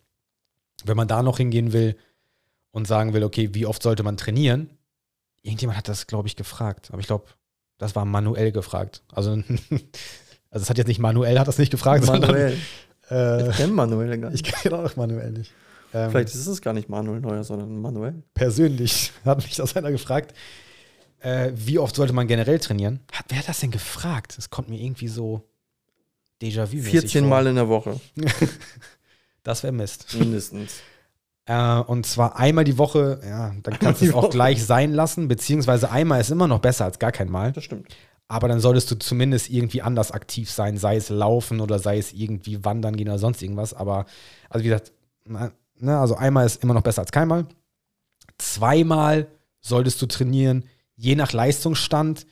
Wenn 0.84 0.96
man 0.96 1.08
da 1.08 1.22
noch 1.22 1.36
hingehen 1.36 1.72
will 1.72 1.96
und 2.70 2.86
sagen 2.86 3.12
will, 3.14 3.24
okay, 3.24 3.50
wie 3.54 3.66
oft 3.66 3.82
sollte 3.82 4.02
man 4.02 4.16
trainieren? 4.16 4.70
Irgendjemand 5.42 5.78
hat 5.78 5.88
das, 5.88 6.06
glaube 6.06 6.28
ich, 6.28 6.36
gefragt. 6.36 6.88
Aber 6.90 7.00
ich 7.00 7.06
glaube, 7.06 7.26
das 7.78 7.94
war 7.94 8.04
manuell 8.04 8.52
gefragt. 8.52 9.02
Also, 9.12 9.30
also 10.50 10.62
es 10.62 10.68
hat 10.70 10.78
jetzt 10.78 10.88
nicht 10.88 10.98
manuell, 11.00 11.38
hat 11.38 11.48
das 11.48 11.58
nicht 11.58 11.70
gefragt, 11.70 12.04
Manuel. 12.06 12.56
sondern 13.08 13.48
Ich 13.48 13.54
äh, 13.54 13.56
kenne 13.56 13.72
Manuel 13.72 14.18
gar 14.18 14.32
ich 14.32 14.42
nicht. 14.42 14.54
kenne 14.54 14.78
auch 14.78 14.96
manuell 14.96 15.30
nicht. 15.30 15.52
Ähm, 15.94 16.10
Vielleicht 16.10 16.34
ist 16.34 16.46
es 16.46 16.60
gar 16.60 16.74
nicht 16.74 16.88
Manuel 16.90 17.20
Neuer, 17.20 17.42
sondern 17.44 17.80
Manuel. 17.80 18.22
persönlich 18.34 19.12
hat 19.24 19.38
mich 19.42 19.56
das 19.56 19.74
einer 19.76 19.90
gefragt, 19.90 20.34
äh, 21.20 21.50
wie 21.54 21.78
oft 21.78 21.96
sollte 21.96 22.12
man 22.12 22.28
generell 22.28 22.58
trainieren? 22.58 23.00
Hat, 23.12 23.24
wer 23.28 23.38
hat 23.38 23.48
das 23.48 23.60
denn 23.60 23.70
gefragt? 23.70 24.36
Das 24.36 24.50
kommt 24.50 24.68
mir 24.68 24.80
irgendwie 24.80 25.08
so 25.08 25.48
Déjà-vu. 26.42 26.80
14 26.82 27.26
Mal 27.28 27.46
in 27.46 27.54
der 27.56 27.68
Woche, 27.68 27.98
Das 29.42 29.62
wäre 29.62 29.72
Mist. 29.72 30.14
mindestens. 30.18 30.80
Äh, 31.48 31.80
und 31.80 32.04
zwar 32.04 32.36
einmal 32.36 32.64
die 32.64 32.76
Woche, 32.76 33.20
ja, 33.24 33.54
dann 33.62 33.78
kannst 33.78 34.02
du 34.02 34.06
es 34.06 34.12
auch 34.12 34.24
Woche. 34.24 34.32
gleich 34.32 34.64
sein 34.64 34.92
lassen, 34.92 35.28
beziehungsweise 35.28 35.90
einmal 35.90 36.20
ist 36.20 36.30
immer 36.30 36.46
noch 36.46 36.58
besser 36.58 36.84
als 36.84 36.98
gar 36.98 37.10
kein 37.10 37.30
Mal. 37.30 37.52
Das 37.52 37.64
stimmt. 37.64 37.88
Aber 38.28 38.48
dann 38.48 38.60
solltest 38.60 38.90
du 38.90 38.98
zumindest 38.98 39.48
irgendwie 39.48 39.80
anders 39.80 40.12
aktiv 40.12 40.50
sein, 40.50 40.76
sei 40.76 40.96
es 40.96 41.08
laufen 41.08 41.60
oder 41.60 41.78
sei 41.78 41.96
es 41.96 42.12
irgendwie 42.12 42.62
wandern 42.66 42.96
gehen 42.96 43.08
oder 43.08 43.18
sonst 43.18 43.42
irgendwas. 43.42 43.72
Aber, 43.72 44.04
also 44.50 44.62
wie 44.62 44.68
gesagt, 44.68 44.92
ne, 45.24 45.98
also 45.98 46.16
einmal 46.16 46.44
ist 46.44 46.62
immer 46.62 46.74
noch 46.74 46.82
besser 46.82 47.00
als 47.00 47.12
keinmal. 47.12 47.46
Zweimal 48.36 49.28
solltest 49.62 50.02
du 50.02 50.06
trainieren, 50.06 50.64
je 50.96 51.16
nach 51.16 51.32
Leistungsstand, 51.32 52.26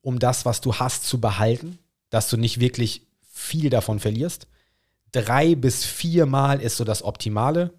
um 0.00 0.18
das, 0.18 0.46
was 0.46 0.62
du 0.62 0.76
hast, 0.76 1.04
zu 1.04 1.20
behalten, 1.20 1.78
dass 2.08 2.30
du 2.30 2.38
nicht 2.38 2.58
wirklich 2.58 3.06
viel 3.30 3.68
davon 3.68 4.00
verlierst. 4.00 4.46
Drei 5.12 5.54
bis 5.56 5.84
viermal 5.84 6.62
ist 6.62 6.78
so 6.78 6.84
das 6.84 7.04
Optimale. 7.04 7.74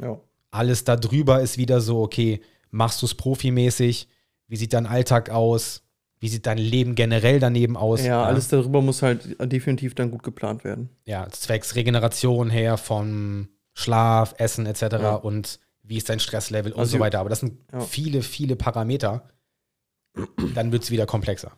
Ja. 0.00 0.18
Alles 0.52 0.84
darüber 0.84 1.40
ist 1.40 1.58
wieder 1.58 1.80
so, 1.80 2.00
okay, 2.02 2.40
machst 2.70 3.02
du 3.02 3.06
es 3.06 3.14
profimäßig? 3.14 4.06
Wie 4.46 4.56
sieht 4.56 4.72
dein 4.74 4.86
Alltag 4.86 5.30
aus? 5.30 5.82
Wie 6.20 6.28
sieht 6.28 6.46
dein 6.46 6.58
Leben 6.58 6.94
generell 6.94 7.40
daneben 7.40 7.76
aus? 7.76 8.04
ja, 8.04 8.22
alles 8.22 8.46
darüber 8.48 8.80
muss 8.80 9.02
halt 9.02 9.36
definitiv 9.50 9.94
dann 9.96 10.10
gut 10.12 10.22
geplant 10.22 10.62
werden. 10.62 10.88
ja, 11.04 11.26
zwecks 11.30 11.74
Regeneration 11.74 12.48
her, 12.50 12.76
vom 12.76 13.48
Schlaf, 13.74 14.34
Essen 14.38 14.66
etc. 14.66 14.82
Ja. 15.00 15.14
und 15.14 15.58
wie 15.82 15.96
ist 15.96 16.08
dein 16.08 16.20
Stresslevel 16.20 16.72
und 16.72 16.78
Also- 16.80 16.98
so 16.98 17.00
weiter. 17.00 17.18
Aber 17.18 17.28
das 17.30 17.40
sind 17.40 17.58
Ja. 17.72 17.80
viele, 17.80 18.22
viele 18.22 18.54
Parameter. 18.54 19.26
Dann 20.54 20.70
wird 20.70 20.84
es 20.84 20.90
wieder 20.90 21.06
komplexer. 21.06 21.52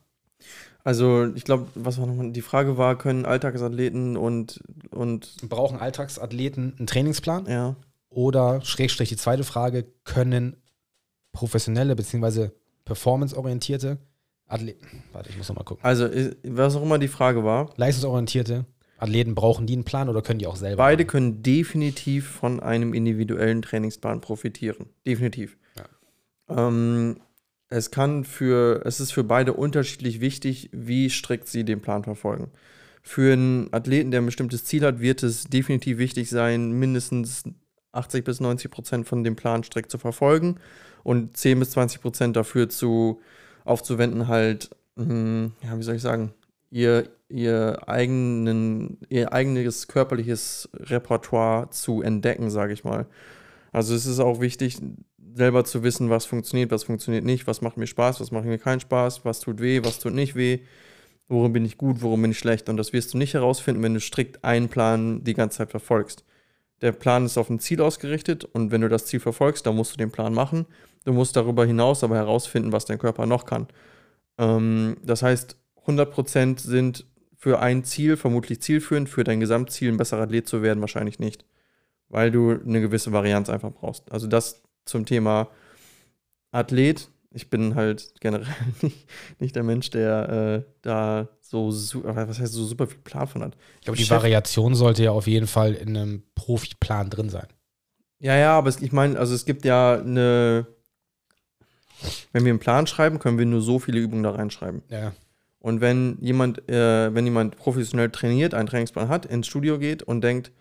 Also, 0.85 1.27
ich 1.35 1.45
glaube, 1.45 1.67
was 1.75 1.99
war 1.99 2.07
nochmal? 2.07 2.31
Die 2.33 2.43
Frage 2.43 2.77
war, 2.79 2.97
können 2.97 3.27
Alltagsathleten 3.27 4.17
und, 4.17 4.61
und 4.91 5.37
Brauchen 5.49 5.79
Alltagsathleten 5.79 6.75
einen 6.79 6.87
Trainingsplan? 6.87 7.47
ja, 7.47 7.75
Oder, 8.15 8.61
Schrägstrich, 8.63 9.09
die 9.09 9.17
zweite 9.17 9.45
Frage, 9.45 9.87
können 10.05 10.57
professionelle 11.33 11.97
bzw. 11.97 12.51
performanceorientierte 12.85 13.99
Athleten, 14.47 15.03
warte, 15.13 15.31
ich 15.31 15.37
muss 15.39 15.49
nochmal 15.49 15.65
gucken. 15.65 15.85
also, 15.85 16.05
äh, 16.05 16.37
was 16.45 16.77
auch 16.77 16.83
immer 16.83 16.99
die 16.99 17.09
Frage 17.09 17.45
war, 17.45 17.73
Leistungsorientierte 17.77 18.67
Athleten 18.99 19.35
brauchen 19.35 19.67
die 19.67 19.73
einen 19.73 19.85
Plan 19.85 20.09
oder 20.09 20.23
können 20.23 20.39
die 20.39 20.47
auch 20.47 20.57
selber? 20.57 20.83
beide 20.83 21.05
können 21.05 21.43
definitiv 21.43 22.29
von 22.29 22.61
einem 22.61 22.95
individuellen 22.95 23.63
Trainingsplan 23.63 24.21
profitieren. 24.21 24.87
Definitiv. 25.07 25.57
Ähm, 26.49 27.17
es 27.69 27.91
kann 27.91 28.25
für, 28.25 28.83
es 28.85 29.01
ist 29.01 29.13
für 29.13 29.25
beide 29.25 29.55
unterschiedlich 29.55 30.21
wichtig, 30.21 30.71
wie 30.73 31.11
strikt 31.11 31.49
sie 31.49 31.65
den 31.65 31.81
Plan 31.81 32.05
verfolgen. 32.05 32.51
Für 33.03 33.33
einen 33.33 33.73
Athleten, 33.73 34.11
der 34.11 34.21
ein 34.21 34.27
bestimmtes 34.27 34.65
Ziel 34.65 34.85
hat, 34.85 35.01
wird 35.01 35.23
es 35.23 35.45
definitiv 35.45 35.99
wichtig 35.99 36.31
sein, 36.31 36.73
mindestens 36.73 37.45
80 37.97 38.25
bis 38.25 38.41
90 38.41 38.71
Prozent 38.71 39.09
von 39.09 39.25
dem 39.25 39.37
Plan 39.37 39.63
strikt 39.65 39.91
zu 39.91 39.99
verfolgen 39.99 40.57
und 41.03 41.37
10 41.37 41.59
bis 41.59 41.71
20 41.73 42.01
Prozent 42.01 42.37
dafür 42.37 42.69
zu 42.69 43.21
aufzuwenden, 43.65 44.29
halt, 44.29 44.71
mh, 44.97 45.51
ja, 45.63 45.79
wie 45.79 45.83
soll 45.83 45.97
ich 45.97 46.03
sagen, 46.03 46.33
ihr, 46.71 47.09
ihr, 47.29 47.89
eigenen, 47.89 48.99
ihr 49.09 49.33
eigenes 49.33 49.89
körperliches 49.89 50.69
Repertoire 50.75 51.71
zu 51.71 52.03
entdecken, 52.03 52.51
sage 52.51 52.73
ich 52.73 52.85
mal. 52.85 53.07
Also 53.73 53.95
es 53.95 54.07
ist 54.07 54.21
auch 54.21 54.41
wichtig, 54.41 54.79
selber 55.35 55.65
zu 55.65 55.83
wissen, 55.83 56.11
was 56.11 56.27
funktioniert, 56.27 56.71
was 56.71 56.85
funktioniert 56.85 57.25
nicht, 57.25 57.47
was 57.47 57.61
macht 57.61 57.77
mir 57.77 57.87
Spaß, 57.87 58.21
was 58.21 58.31
macht 58.31 58.45
mir 58.45 58.59
keinen 58.59 58.81
Spaß, 58.81 59.25
was 59.25 59.41
tut 59.41 59.61
weh, 59.61 59.81
was 59.83 59.99
tut 59.99 60.15
nicht 60.15 60.37
weh, 60.37 60.61
worin 61.29 61.53
bin 61.53 61.65
ich 61.65 61.77
gut, 61.77 62.03
worin 62.03 62.23
bin 62.23 62.31
ich 62.31 62.39
schlecht. 62.39 62.69
Und 62.69 62.77
das 62.77 62.93
wirst 62.93 63.15
du 63.15 63.19
nicht 63.19 63.35
herausfinden, 63.35 63.83
wenn 63.83 63.95
du 63.95 64.01
strikt 64.01 64.45
einen 64.45 64.69
Plan 64.69 65.25
die 65.25 65.35
ganze 65.35 65.59
Zeit 65.59 65.71
verfolgst. 65.71 66.25
Der 66.85 66.93
Plan 66.93 67.25
ist 67.25 67.39
auf 67.39 67.49
ein 67.49 67.61
Ziel 67.61 67.81
ausgerichtet 67.81 68.45
und 68.45 68.71
wenn 68.71 68.83
du 68.83 68.91
das 68.91 69.07
Ziel 69.07 69.19
verfolgst, 69.19 69.65
dann 69.65 69.75
musst 69.75 69.95
du 69.95 69.97
den 69.97 70.11
Plan 70.11 70.35
machen. 70.35 70.67
Du 71.07 71.15
musst 71.15 71.35
darüber 71.35 71.65
hinaus 71.65 72.05
aber 72.05 72.17
herausfinden, 72.17 72.73
was 72.73 72.85
dein 72.85 72.99
Körper 72.99 73.25
noch 73.25 73.47
kann. 73.47 73.69
Ähm, 74.37 74.99
das 75.03 75.23
heißt, 75.23 75.57
100% 75.87 76.61
sind 76.61 77.07
für 77.39 77.61
ein 77.61 77.85
Ziel 77.85 78.19
vermutlich 78.19 78.61
zielführend, 78.61 79.09
für 79.09 79.25
dein 79.25 79.41
Gesamtziel 79.41 79.91
ein 79.91 79.97
besserer 79.97 80.25
Athlet 80.25 80.47
zu 80.47 80.61
werden 80.61 80.83
wahrscheinlich 80.83 81.19
nicht, 81.19 81.47
weil 82.11 82.31
du 82.31 82.51
eine 82.51 82.83
gewisse 82.83 83.13
Varianz 83.13 83.49
einfach 83.49 83.73
brauchst. 83.73 84.13
Also 84.13 84.27
das 84.27 84.61
zum 84.85 85.07
Thema 85.07 85.49
Athlet. 86.51 87.09
Ich 87.35 87.51
bin 87.51 87.75
halt 87.75 88.15
generell 88.21 88.47
nicht, 88.81 89.07
nicht 89.41 89.57
der 89.57 89.65
Mensch, 89.65 89.91
der 89.91 90.65
äh, 90.65 90.73
da 90.83 91.29
so, 91.41 91.69
was 92.03 92.41
heißt, 92.41 92.53
so 92.53 92.65
super 92.65 92.87
viel 92.87 92.99
Plan 92.99 93.27
von 93.27 93.43
hat. 93.43 93.57
Ich 93.81 93.85
glaube, 93.85 93.99
die 93.99 94.09
Variation 94.09 94.75
sollte 94.75 95.05
ja 95.05 95.11
auf 95.11 95.27
jeden 95.27 95.47
Fall 95.47 95.75
in 95.75 95.97
einem 95.97 96.23
Profiplan 96.35 97.11
drin 97.11 97.29
sein. 97.29 97.47
Ja, 98.19 98.37
ja, 98.37 98.57
aber 98.57 98.69
es, 98.69 98.81
ich 98.81 98.93
meine, 98.93 99.19
also 99.19 99.35
es 99.35 99.45
gibt 99.45 99.65
ja 99.65 99.95
eine, 99.99 100.67
wenn 102.33 102.45
wir 102.45 102.53
einen 102.53 102.61
Plan 102.61 102.87
schreiben, 102.87 103.19
können 103.19 103.39
wir 103.39 103.47
nur 103.47 103.61
so 103.61 103.79
viele 103.79 104.01
Übungen 104.01 104.23
da 104.23 104.31
reinschreiben. 104.31 104.83
Ja. 104.89 105.13
Und 105.59 105.81
wenn 105.81 106.19
jemand, 106.21 106.69
äh, 106.69 107.15
wenn 107.15 107.25
jemand 107.25 107.57
professionell 107.57 108.11
trainiert, 108.11 108.55
einen 108.55 108.69
Trainingsplan 108.69 109.09
hat, 109.09 109.27
ins 109.27 109.47
Studio 109.47 109.79
geht 109.79 110.03
und 110.03 110.23
denkt, 110.23 110.53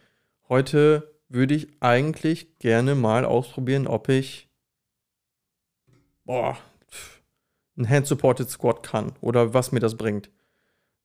heute 0.49 1.13
würde 1.29 1.55
ich 1.55 1.67
eigentlich 1.79 2.57
gerne 2.59 2.95
mal 2.95 3.25
ausprobieren, 3.25 3.87
ob 3.87 4.09
ich 4.09 4.49
boah, 6.25 6.57
einen 7.77 7.89
Hand-Supported 7.89 8.49
Squat 8.49 8.83
kann 8.83 9.13
oder 9.21 9.53
was 9.53 9.71
mir 9.71 9.79
das 9.79 9.95
bringt. 9.95 10.29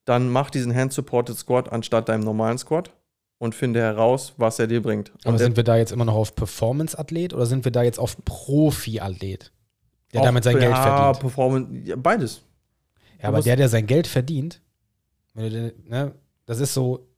Dann 0.04 0.28
mach 0.28 0.50
diesen 0.50 0.74
Hand-Supported 0.74 1.36
Squat 1.36 1.72
anstatt 1.72 2.08
deinem 2.08 2.24
normalen 2.24 2.58
Squat 2.58 2.92
und 3.38 3.54
finde 3.54 3.80
heraus, 3.80 4.34
was 4.36 4.58
er 4.58 4.66
dir 4.66 4.82
bringt. 4.82 5.12
Aber 5.24 5.32
und 5.32 5.38
sind 5.38 5.56
wir 5.56 5.64
da 5.64 5.76
jetzt 5.76 5.92
immer 5.92 6.04
noch 6.04 6.14
auf 6.14 6.34
Performance-Athlet 6.34 7.34
oder 7.34 7.46
sind 7.46 7.64
wir 7.64 7.72
da 7.72 7.82
jetzt 7.82 7.98
auf 7.98 8.16
Profi-Athlet, 8.24 9.52
der 10.12 10.22
damit 10.22 10.44
sein 10.44 10.54
ja, 10.54 10.60
Geld 10.60 10.76
verdient? 10.76 11.20
Performance, 11.20 11.70
ja, 11.84 11.96
beides. 11.96 12.42
Ja, 13.20 13.28
aber 13.28 13.42
der, 13.42 13.56
der 13.56 13.68
sein 13.68 13.86
Geld 13.86 14.06
verdient, 14.06 14.60
ne, 15.34 16.14
das 16.46 16.60
ist 16.60 16.74
so, 16.74 17.08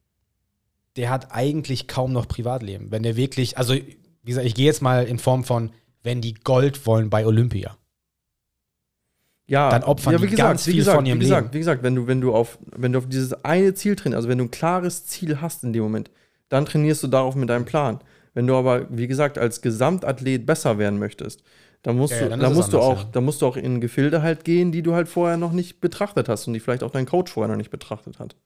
der 0.95 1.09
hat 1.09 1.31
eigentlich 1.31 1.87
kaum 1.87 2.11
noch 2.11 2.27
Privatleben. 2.27 2.91
Wenn 2.91 3.03
der 3.03 3.15
wirklich, 3.15 3.57
also 3.57 3.73
wie 3.73 3.97
gesagt, 4.23 4.45
ich 4.45 4.55
gehe 4.55 4.65
jetzt 4.65 4.81
mal 4.81 5.05
in 5.05 5.19
Form 5.19 5.43
von, 5.43 5.71
wenn 6.03 6.21
die 6.21 6.33
Gold 6.33 6.85
wollen 6.85 7.09
bei 7.09 7.25
Olympia. 7.25 7.77
Ja, 9.51 9.69
dann 9.69 9.83
opfern 9.83 10.13
ja, 10.13 10.21
wie 10.21 10.27
die 10.27 10.31
gesagt, 10.31 10.49
ganz 10.49 10.67
wie 10.67 10.71
viel 10.71 10.79
gesagt, 10.79 10.95
von 10.95 11.05
ihrem 11.05 11.19
wie 11.19 11.23
gesagt, 11.23 11.47
Leben. 11.47 11.53
Wie 11.53 11.57
gesagt, 11.59 11.83
wenn 11.83 11.95
du, 11.95 12.07
wenn 12.07 12.21
du 12.21 12.33
auf, 12.33 12.57
wenn 12.73 12.93
du 12.93 12.99
auf 12.99 13.07
dieses 13.09 13.33
eine 13.43 13.73
Ziel 13.73 13.97
trainierst, 13.97 14.15
also 14.15 14.29
wenn 14.29 14.37
du 14.37 14.45
ein 14.45 14.51
klares 14.51 15.05
Ziel 15.05 15.41
hast 15.41 15.65
in 15.65 15.73
dem 15.73 15.83
Moment, 15.83 16.09
dann 16.47 16.65
trainierst 16.65 17.03
du 17.03 17.07
darauf 17.07 17.35
mit 17.35 17.49
deinem 17.49 17.65
Plan. 17.65 17.99
Wenn 18.33 18.47
du 18.47 18.55
aber, 18.55 18.87
wie 18.89 19.07
gesagt, 19.07 19.37
als 19.37 19.61
Gesamtathlet 19.61 20.45
besser 20.45 20.77
werden 20.77 20.99
möchtest, 20.99 21.43
dann 21.81 21.97
musst 21.97 22.13
Ja, 22.13 22.19
du, 22.19 22.29
ja, 22.29 22.37
dann 22.37 22.53
musst 22.53 22.71
du 22.71 22.77
anders, 22.77 22.97
auch, 22.99 23.03
ja. 23.03 23.09
dann 23.11 23.25
musst 23.25 23.41
du 23.41 23.47
auch 23.47 23.57
in 23.57 23.81
Gefilde 23.81 24.21
halt 24.21 24.45
gehen, 24.45 24.71
die 24.71 24.83
du 24.83 24.93
halt 24.93 25.09
vorher 25.09 25.35
noch 25.35 25.51
nicht 25.51 25.81
betrachtet 25.81 26.29
hast 26.29 26.47
und 26.47 26.53
die 26.53 26.61
vielleicht 26.61 26.83
auch 26.83 26.91
dein 26.91 27.05
Coach 27.05 27.31
vorher 27.33 27.49
noch 27.49 27.57
nicht 27.57 27.71
betrachtet 27.71 28.19
hat. 28.19 28.37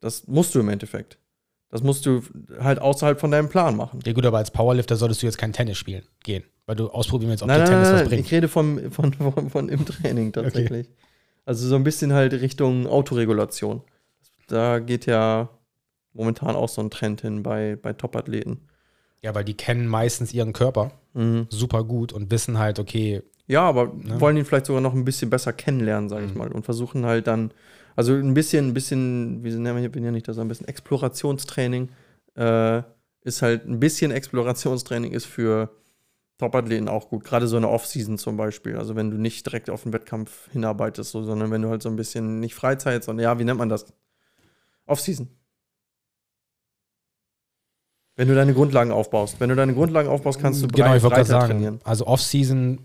Das 0.00 0.26
musst 0.26 0.54
du 0.54 0.60
im 0.60 0.68
Endeffekt. 0.68 1.18
Das 1.72 1.82
musst 1.82 2.04
du 2.06 2.20
halt 2.60 2.78
außerhalb 2.80 3.18
von 3.18 3.30
deinem 3.30 3.48
Plan 3.48 3.74
machen. 3.76 3.98
Ja 4.06 4.12
gut, 4.12 4.24
aber 4.26 4.36
als 4.38 4.50
Powerlifter 4.50 4.94
solltest 4.96 5.22
du 5.22 5.26
jetzt 5.26 5.38
kein 5.38 5.52
Tennis 5.54 5.78
spielen 5.78 6.02
gehen, 6.22 6.44
weil 6.66 6.76
du 6.76 6.88
ausprobieren 6.90 7.30
willst, 7.30 7.42
ob 7.42 7.48
Nein, 7.48 7.58
dir 7.60 7.64
nein, 7.64 7.70
Tennis 7.72 7.86
nein, 7.88 7.94
was 7.94 8.00
nein, 8.02 8.08
bringt. 8.10 8.26
ich 8.26 8.32
rede 8.32 8.48
vom, 8.48 8.92
von, 8.92 9.12
von, 9.14 9.50
von 9.50 9.68
im 9.70 9.84
Training 9.86 10.32
tatsächlich. 10.32 10.88
Also 11.46 11.66
so 11.66 11.74
ein 11.74 11.82
bisschen 11.82 12.12
halt 12.12 12.34
Richtung 12.34 12.86
Autoregulation. 12.86 13.80
Da 14.48 14.78
geht 14.80 15.06
ja 15.06 15.48
momentan 16.12 16.54
auch 16.56 16.68
so 16.68 16.82
ein 16.82 16.90
Trend 16.90 17.22
hin 17.22 17.42
bei, 17.42 17.76
bei 17.80 17.94
Top-Athleten. 17.94 18.60
Ja, 19.22 19.34
weil 19.34 19.44
die 19.44 19.54
kennen 19.54 19.86
meistens 19.88 20.32
ihren 20.34 20.52
Körper 20.52 20.92
Mhm. 21.14 21.46
super 21.50 21.84
gut 21.84 22.12
und 22.12 22.30
wissen 22.30 22.58
halt, 22.58 22.78
okay, 22.78 23.22
Ja, 23.46 23.62
aber 23.62 23.86
Ne? 23.94 24.20
wollen 24.20 24.36
ihn 24.36 24.44
vielleicht 24.44 24.66
sogar 24.66 24.80
noch 24.82 24.94
ein 24.94 25.04
bisschen 25.04 25.30
besser 25.30 25.52
kennenlernen, 25.52 26.08
sage 26.08 26.26
ich 26.26 26.32
Mhm. 26.32 26.38
mal. 26.38 26.52
Und 26.52 26.64
versuchen 26.64 27.04
halt 27.06 27.26
dann, 27.26 27.52
also 27.96 28.14
ein 28.14 28.34
bisschen, 28.34 28.68
ein 28.68 28.74
bisschen, 28.74 29.42
wie 29.44 29.50
nennen 29.50 29.76
wir 29.76 29.80
hier, 29.80 29.92
bin 29.92 30.04
ja 30.04 30.10
nicht 30.10 30.28
das, 30.28 30.38
ein 30.38 30.48
bisschen 30.48 30.68
Explorationstraining 30.68 31.88
äh, 32.34 32.82
ist 33.22 33.42
halt 33.42 33.66
ein 33.66 33.78
bisschen 33.78 34.10
Explorationstraining 34.10 35.12
ist 35.12 35.26
für 35.26 35.70
Top-Athleten 36.38 36.88
auch 36.88 37.08
gut. 37.08 37.22
Gerade 37.24 37.46
so 37.46 37.56
eine 37.56 37.68
Off-Season 37.68 38.18
zum 38.18 38.36
Beispiel. 38.36 38.76
Also 38.76 38.96
wenn 38.96 39.10
du 39.10 39.16
nicht 39.16 39.46
direkt 39.46 39.70
auf 39.70 39.84
den 39.84 39.92
Wettkampf 39.92 40.50
hinarbeitest, 40.50 41.12
so, 41.12 41.22
sondern 41.22 41.50
wenn 41.52 41.62
du 41.62 41.68
halt 41.68 41.82
so 41.82 41.88
ein 41.88 41.94
bisschen 41.96 42.40
nicht 42.40 42.54
Freizeit, 42.54 43.04
sondern 43.04 43.22
ja, 43.22 43.38
wie 43.38 43.44
nennt 43.44 43.58
man 43.58 43.68
das? 43.68 43.92
Off-Season. 44.86 45.28
Wenn 48.16 48.28
du 48.28 48.34
deine 48.34 48.54
Grundlagen 48.54 48.90
aufbaust. 48.90 49.38
Wenn 49.40 49.50
du 49.50 49.54
deine 49.56 49.74
Grundlagen 49.74 50.08
aufbaust, 50.08 50.40
kannst 50.40 50.62
du 50.62 50.68
genau, 50.68 50.88
breit- 50.88 50.96
ich 50.96 51.02
breiter 51.02 51.24
sagen, 51.24 51.52
trainieren. 51.52 51.80
also 51.84 52.06
Off-Season 52.06 52.80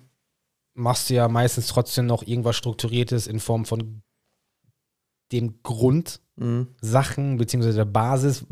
machst 0.74 1.10
du 1.10 1.16
ja 1.16 1.28
meistens 1.28 1.68
trotzdem 1.68 2.06
noch 2.06 2.22
irgendwas 2.26 2.56
Strukturiertes 2.56 3.26
in 3.28 3.40
Form 3.40 3.66
von 3.66 4.04
dem 5.32 5.62
Grundsachen 5.64 6.22
Mhm. 7.34 7.38
beziehungsweise 7.38 7.78
der 7.78 7.86
Basis 7.86 8.46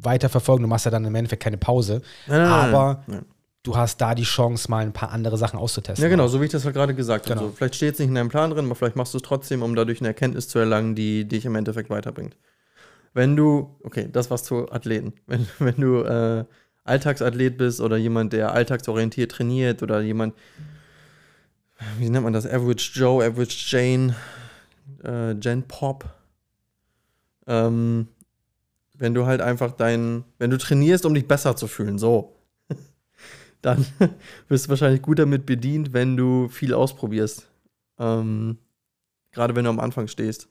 weiterverfolgen. 0.00 0.62
Du 0.62 0.68
machst 0.68 0.84
ja 0.84 0.90
dann 0.90 1.04
im 1.04 1.14
Endeffekt 1.14 1.42
keine 1.42 1.56
Pause, 1.58 2.02
Nein, 2.26 2.42
nein, 2.42 2.50
aber 2.50 3.02
nein. 3.06 3.24
du 3.62 3.76
hast 3.76 4.00
da 4.00 4.14
die 4.14 4.22
Chance, 4.22 4.70
mal 4.70 4.84
ein 4.84 4.92
paar 4.92 5.10
andere 5.10 5.36
Sachen 5.38 5.58
auszutesten. 5.58 6.02
Ja, 6.02 6.08
genau, 6.08 6.28
so 6.28 6.40
wie 6.40 6.44
ich 6.46 6.52
das 6.52 6.64
halt 6.64 6.74
gerade 6.74 6.94
gesagt 6.94 7.26
habe. 7.30 7.38
Genau. 7.38 7.50
So, 7.50 7.56
vielleicht 7.56 7.74
steht 7.76 7.94
es 7.94 7.98
nicht 8.00 8.08
in 8.08 8.14
deinem 8.14 8.28
Plan 8.28 8.50
drin, 8.50 8.66
aber 8.66 8.74
vielleicht 8.74 8.96
machst 8.96 9.14
du 9.14 9.18
es 9.18 9.22
trotzdem, 9.22 9.62
um 9.62 9.74
dadurch 9.74 10.00
eine 10.00 10.08
Erkenntnis 10.08 10.48
zu 10.48 10.58
erlangen, 10.58 10.94
die 10.94 11.26
dich 11.26 11.46
im 11.46 11.54
Endeffekt 11.54 11.90
weiterbringt. 11.90 12.36
Wenn 13.12 13.36
du, 13.36 13.76
okay, 13.82 14.08
das 14.12 14.30
was 14.30 14.42
zu 14.44 14.70
Athleten. 14.72 15.12
Wenn, 15.26 15.46
wenn 15.58 15.76
du 15.76 16.02
äh, 16.02 16.44
Alltagsathlet 16.84 17.56
bist 17.56 17.80
oder 17.80 17.96
jemand, 17.96 18.32
der 18.34 18.52
alltagsorientiert 18.52 19.30
trainiert 19.32 19.82
oder 19.82 20.00
jemand, 20.02 20.34
wie 21.98 22.08
nennt 22.10 22.24
man 22.24 22.32
das? 22.32 22.46
Average 22.46 22.90
Joe, 22.94 23.24
Average 23.24 23.56
Jane, 23.68 24.14
äh, 25.02 25.32
Jen 25.32 25.62
Pop. 25.64 26.04
Ähm, 27.46 28.08
wenn 28.96 29.14
du 29.14 29.26
halt 29.26 29.40
einfach 29.40 29.72
dein, 29.72 30.24
wenn 30.38 30.50
du 30.50 30.58
trainierst, 30.58 31.04
um 31.04 31.14
dich 31.14 31.26
besser 31.26 31.56
zu 31.56 31.66
fühlen, 31.66 31.98
so, 31.98 32.36
dann 33.62 33.84
bist 34.48 34.66
du 34.66 34.70
wahrscheinlich 34.70 35.02
gut 35.02 35.18
damit 35.18 35.46
bedient, 35.46 35.92
wenn 35.92 36.16
du 36.16 36.48
viel 36.48 36.74
ausprobierst. 36.74 37.48
Ähm, 37.98 38.58
gerade 39.32 39.54
wenn 39.54 39.64
du 39.64 39.70
am 39.70 39.80
Anfang 39.80 40.08
stehst. 40.08 40.48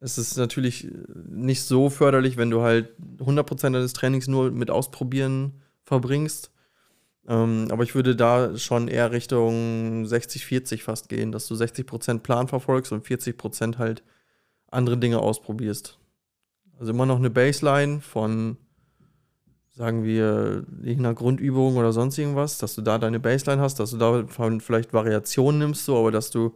Es 0.00 0.18
ist 0.18 0.36
natürlich 0.36 0.88
nicht 1.30 1.62
so 1.62 1.88
förderlich, 1.88 2.36
wenn 2.36 2.50
du 2.50 2.62
halt 2.62 2.90
100% 3.18 3.62
deines 3.70 3.92
Trainings 3.92 4.26
nur 4.26 4.50
mit 4.50 4.68
Ausprobieren 4.68 5.62
verbringst. 5.84 6.51
Ähm, 7.28 7.68
aber 7.70 7.84
ich 7.84 7.94
würde 7.94 8.16
da 8.16 8.56
schon 8.56 8.88
eher 8.88 9.12
Richtung 9.12 10.04
60-40 10.04 10.82
fast 10.82 11.08
gehen, 11.08 11.32
dass 11.32 11.46
du 11.46 11.54
60% 11.54 12.20
Plan 12.20 12.48
verfolgst 12.48 12.92
und 12.92 13.06
40% 13.06 13.78
halt 13.78 14.02
andere 14.70 14.98
Dinge 14.98 15.20
ausprobierst. 15.20 15.98
Also 16.78 16.92
immer 16.92 17.06
noch 17.06 17.18
eine 17.18 17.30
Baseline 17.30 18.00
von, 18.00 18.56
sagen 19.70 20.02
wir, 20.02 20.64
irgendeiner 20.82 21.14
Grundübung 21.14 21.76
oder 21.76 21.92
sonst 21.92 22.18
irgendwas, 22.18 22.58
dass 22.58 22.74
du 22.74 22.82
da 22.82 22.98
deine 22.98 23.20
Baseline 23.20 23.62
hast, 23.62 23.78
dass 23.78 23.92
du 23.92 23.98
da 23.98 24.24
vielleicht 24.58 24.92
Variationen 24.92 25.60
nimmst, 25.60 25.84
so, 25.84 25.96
aber 25.98 26.10
dass 26.10 26.30
du 26.30 26.54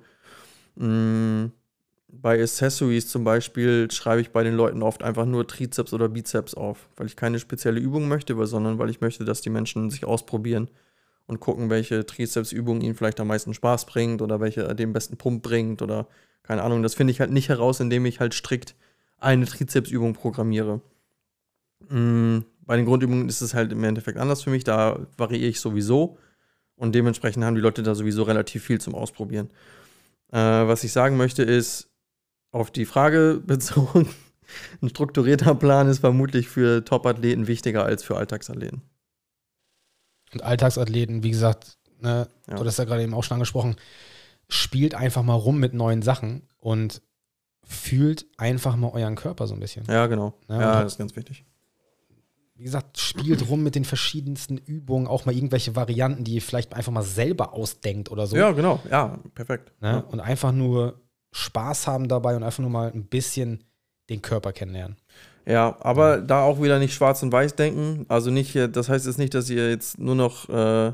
mh, 0.76 1.50
bei 2.20 2.40
Accessories 2.40 3.08
zum 3.08 3.24
Beispiel 3.24 3.90
schreibe 3.90 4.20
ich 4.20 4.30
bei 4.30 4.42
den 4.42 4.54
Leuten 4.54 4.82
oft 4.82 5.02
einfach 5.02 5.26
nur 5.26 5.46
Trizeps 5.46 5.92
oder 5.92 6.08
Bizeps 6.08 6.54
auf, 6.54 6.88
weil 6.96 7.06
ich 7.06 7.16
keine 7.16 7.38
spezielle 7.38 7.80
Übung 7.80 8.08
möchte, 8.08 8.34
sondern 8.46 8.78
weil 8.78 8.90
ich 8.90 9.00
möchte, 9.00 9.24
dass 9.24 9.40
die 9.40 9.50
Menschen 9.50 9.90
sich 9.90 10.04
ausprobieren 10.04 10.68
und 11.26 11.40
gucken, 11.40 11.70
welche 11.70 12.06
Trizepsübung 12.06 12.80
ihnen 12.80 12.94
vielleicht 12.94 13.20
am 13.20 13.28
meisten 13.28 13.54
Spaß 13.54 13.86
bringt 13.86 14.22
oder 14.22 14.40
welche 14.40 14.74
den 14.74 14.92
besten 14.92 15.16
Pump 15.16 15.42
bringt 15.42 15.82
oder 15.82 16.06
keine 16.42 16.62
Ahnung. 16.62 16.82
Das 16.82 16.94
finde 16.94 17.10
ich 17.10 17.20
halt 17.20 17.32
nicht 17.32 17.48
heraus, 17.48 17.80
indem 17.80 18.06
ich 18.06 18.20
halt 18.20 18.34
strikt 18.34 18.74
eine 19.18 19.46
Trizepsübung 19.46 20.14
programmiere. 20.14 20.80
Mm, 21.88 22.40
bei 22.60 22.76
den 22.76 22.86
Grundübungen 22.86 23.28
ist 23.28 23.40
es 23.40 23.54
halt 23.54 23.72
im 23.72 23.82
Endeffekt 23.84 24.18
anders 24.18 24.42
für 24.42 24.50
mich, 24.50 24.64
da 24.64 25.06
variiere 25.16 25.48
ich 25.48 25.60
sowieso 25.60 26.18
und 26.76 26.94
dementsprechend 26.94 27.44
haben 27.44 27.54
die 27.54 27.60
Leute 27.60 27.82
da 27.82 27.94
sowieso 27.94 28.22
relativ 28.22 28.64
viel 28.64 28.80
zum 28.80 28.94
Ausprobieren. 28.94 29.50
Äh, 30.32 30.38
was 30.38 30.84
ich 30.84 30.92
sagen 30.92 31.16
möchte 31.16 31.42
ist, 31.42 31.88
auf 32.56 32.70
die 32.70 32.84
Frage 32.86 33.40
bezogen, 33.46 34.08
Ein 34.80 34.88
strukturierter 34.90 35.54
Plan 35.54 35.88
ist 35.88 35.98
vermutlich 36.00 36.48
für 36.48 36.84
Top-Athleten 36.84 37.46
wichtiger 37.48 37.84
als 37.84 38.02
für 38.04 38.16
Alltagsathleten. 38.16 38.82
Und 40.32 40.42
Alltagsathleten, 40.42 41.22
wie 41.22 41.30
gesagt, 41.30 41.78
ne, 42.00 42.28
Ja. 42.48 42.54
du 42.56 42.64
hast 42.64 42.78
ja 42.78 42.84
gerade 42.84 43.02
eben 43.02 43.14
auch 43.14 43.24
schon 43.24 43.34
angesprochen, 43.36 43.76
spielt 44.48 44.94
einfach 44.94 45.22
mal 45.22 45.34
rum 45.34 45.58
mit 45.58 45.74
neuen 45.74 46.02
Sachen 46.02 46.42
und 46.58 47.02
fühlt 47.64 48.26
einfach 48.36 48.76
mal 48.76 48.90
euren 48.92 49.16
Körper 49.16 49.46
so 49.48 49.54
ein 49.54 49.60
bisschen. 49.60 49.84
Ja, 49.88 50.06
genau. 50.06 50.34
Ja, 50.48 50.60
Ja, 50.60 50.82
das 50.82 50.92
ist 50.92 50.98
ganz 50.98 51.16
wichtig. 51.16 51.44
Wie 52.54 52.62
gesagt, 52.64 52.98
spielt 52.98 53.48
rum 53.50 53.62
mit 53.64 53.74
den 53.74 53.84
verschiedensten 53.84 54.56
Übungen, 54.56 55.08
auch 55.08 55.26
mal 55.26 55.34
irgendwelche 55.34 55.74
Varianten, 55.76 56.24
die 56.24 56.34
ihr 56.36 56.42
vielleicht 56.42 56.72
einfach 56.74 56.92
mal 56.92 57.02
selber 57.02 57.52
ausdenkt 57.52 58.10
oder 58.10 58.26
so. 58.26 58.36
Ja, 58.36 58.52
genau. 58.52 58.80
Ja, 58.90 59.18
perfekt. 59.34 59.72
Ne? 59.82 59.88
Ja. 59.88 59.98
Und 59.98 60.20
einfach 60.20 60.52
nur 60.52 61.00
Spaß 61.36 61.86
haben 61.86 62.08
dabei 62.08 62.34
und 62.34 62.42
einfach 62.42 62.60
nur 62.60 62.70
mal 62.70 62.90
ein 62.90 63.04
bisschen 63.04 63.62
den 64.08 64.22
Körper 64.22 64.52
kennenlernen. 64.52 64.96
Ja, 65.44 65.76
aber 65.80 66.18
da 66.18 66.42
auch 66.42 66.62
wieder 66.62 66.78
nicht 66.78 66.94
schwarz 66.94 67.22
und 67.22 67.30
weiß 67.30 67.54
denken. 67.56 68.06
Also 68.08 68.30
nicht, 68.30 68.56
das 68.72 68.88
heißt 68.88 69.06
jetzt 69.06 69.18
nicht, 69.18 69.34
dass 69.34 69.50
ihr 69.50 69.68
jetzt 69.68 69.98
nur 69.98 70.14
noch 70.14 70.48
äh, 70.48 70.92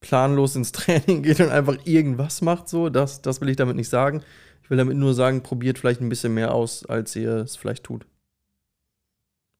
planlos 0.00 0.56
ins 0.56 0.72
Training 0.72 1.22
geht 1.22 1.40
und 1.40 1.50
einfach 1.50 1.76
irgendwas 1.84 2.42
macht. 2.42 2.68
So, 2.68 2.88
das, 2.90 3.22
das 3.22 3.40
will 3.40 3.48
ich 3.48 3.56
damit 3.56 3.76
nicht 3.76 3.88
sagen. 3.88 4.22
Ich 4.62 4.70
will 4.70 4.76
damit 4.76 4.96
nur 4.96 5.14
sagen, 5.14 5.42
probiert 5.42 5.78
vielleicht 5.78 6.00
ein 6.00 6.08
bisschen 6.08 6.34
mehr 6.34 6.52
aus, 6.52 6.84
als 6.84 7.14
ihr 7.14 7.36
es 7.36 7.54
vielleicht 7.54 7.84
tut. 7.84 8.06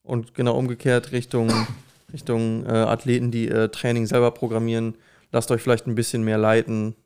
Und 0.02 0.34
genau 0.34 0.58
umgekehrt 0.58 1.12
Richtung, 1.12 1.50
Richtung 2.12 2.66
äh, 2.66 2.70
Athleten, 2.70 3.30
die 3.30 3.48
äh, 3.48 3.68
Training 3.68 4.06
selber 4.06 4.32
programmieren, 4.32 4.96
lasst 5.30 5.52
euch 5.52 5.62
vielleicht 5.62 5.86
ein 5.86 5.94
bisschen 5.94 6.24
mehr 6.24 6.38
leiten 6.38 6.96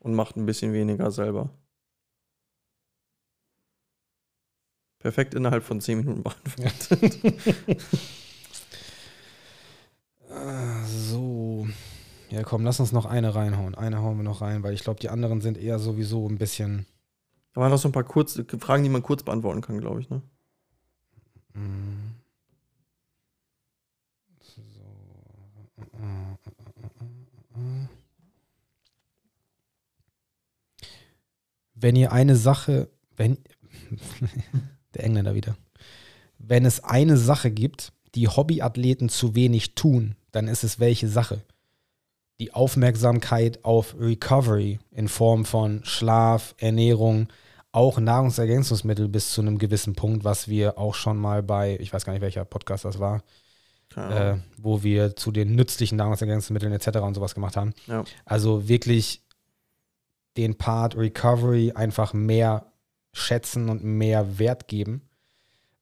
und 0.00 0.14
macht 0.14 0.36
ein 0.36 0.46
bisschen 0.46 0.72
weniger 0.72 1.10
selber. 1.12 1.50
Perfekt 5.06 5.34
innerhalb 5.34 5.62
von 5.62 5.80
10 5.80 5.98
Minuten 5.98 6.24
beantwortet. 6.24 7.20
So. 10.84 11.68
Ja, 12.30 12.42
komm, 12.42 12.64
lass 12.64 12.80
uns 12.80 12.90
noch 12.90 13.06
eine 13.06 13.36
reinhauen. 13.36 13.76
Eine 13.76 14.02
hauen 14.02 14.16
wir 14.16 14.24
noch 14.24 14.40
rein, 14.40 14.64
weil 14.64 14.74
ich 14.74 14.82
glaube, 14.82 14.98
die 14.98 15.08
anderen 15.08 15.40
sind 15.40 15.58
eher 15.58 15.78
sowieso 15.78 16.28
ein 16.28 16.38
bisschen. 16.38 16.86
Da 17.52 17.60
waren 17.60 17.70
noch 17.70 17.78
so 17.78 17.88
ein 17.88 17.92
paar 17.92 18.02
kurz, 18.02 18.42
Fragen, 18.58 18.82
die 18.82 18.88
man 18.88 19.04
kurz 19.04 19.22
beantworten 19.22 19.60
kann, 19.60 19.78
glaube 19.80 20.00
ich. 20.00 20.10
Ne? 20.10 20.22
So. 24.40 24.60
Wenn 31.74 31.94
ihr 31.94 32.10
eine 32.10 32.34
Sache, 32.34 32.90
wenn 33.16 33.38
der 34.96 35.04
Engländer 35.04 35.34
wieder, 35.34 35.56
wenn 36.38 36.64
es 36.64 36.82
eine 36.84 37.16
Sache 37.16 37.50
gibt, 37.50 37.92
die 38.14 38.28
Hobbyathleten 38.28 39.08
zu 39.08 39.34
wenig 39.34 39.74
tun, 39.74 40.16
dann 40.32 40.48
ist 40.48 40.64
es 40.64 40.80
welche 40.80 41.08
Sache? 41.08 41.42
Die 42.40 42.52
Aufmerksamkeit 42.52 43.64
auf 43.64 43.94
Recovery 43.98 44.78
in 44.90 45.08
Form 45.08 45.44
von 45.44 45.82
Schlaf, 45.84 46.54
Ernährung, 46.58 47.28
auch 47.72 47.98
Nahrungsergänzungsmittel 47.98 49.08
bis 49.08 49.32
zu 49.32 49.42
einem 49.42 49.58
gewissen 49.58 49.94
Punkt, 49.94 50.24
was 50.24 50.48
wir 50.48 50.78
auch 50.78 50.94
schon 50.94 51.18
mal 51.18 51.42
bei, 51.42 51.78
ich 51.80 51.92
weiß 51.92 52.04
gar 52.04 52.12
nicht, 52.12 52.22
welcher 52.22 52.44
Podcast 52.44 52.84
das 52.84 52.98
war, 52.98 53.22
Keine 53.90 54.30
äh, 54.30 54.36
wo 54.56 54.82
wir 54.82 55.16
zu 55.16 55.30
den 55.30 55.54
nützlichen 55.54 55.96
Nahrungsergänzungsmitteln 55.96 56.72
etc. 56.72 56.98
und 56.98 57.14
sowas 57.14 57.34
gemacht 57.34 57.56
haben. 57.56 57.74
Ja. 57.86 58.04
Also 58.24 58.68
wirklich 58.68 59.22
den 60.36 60.56
Part 60.56 60.96
Recovery 60.96 61.72
einfach 61.74 62.12
mehr 62.12 62.66
schätzen 63.16 63.68
und 63.68 63.82
mehr 63.82 64.38
Wert 64.38 64.68
geben. 64.68 65.02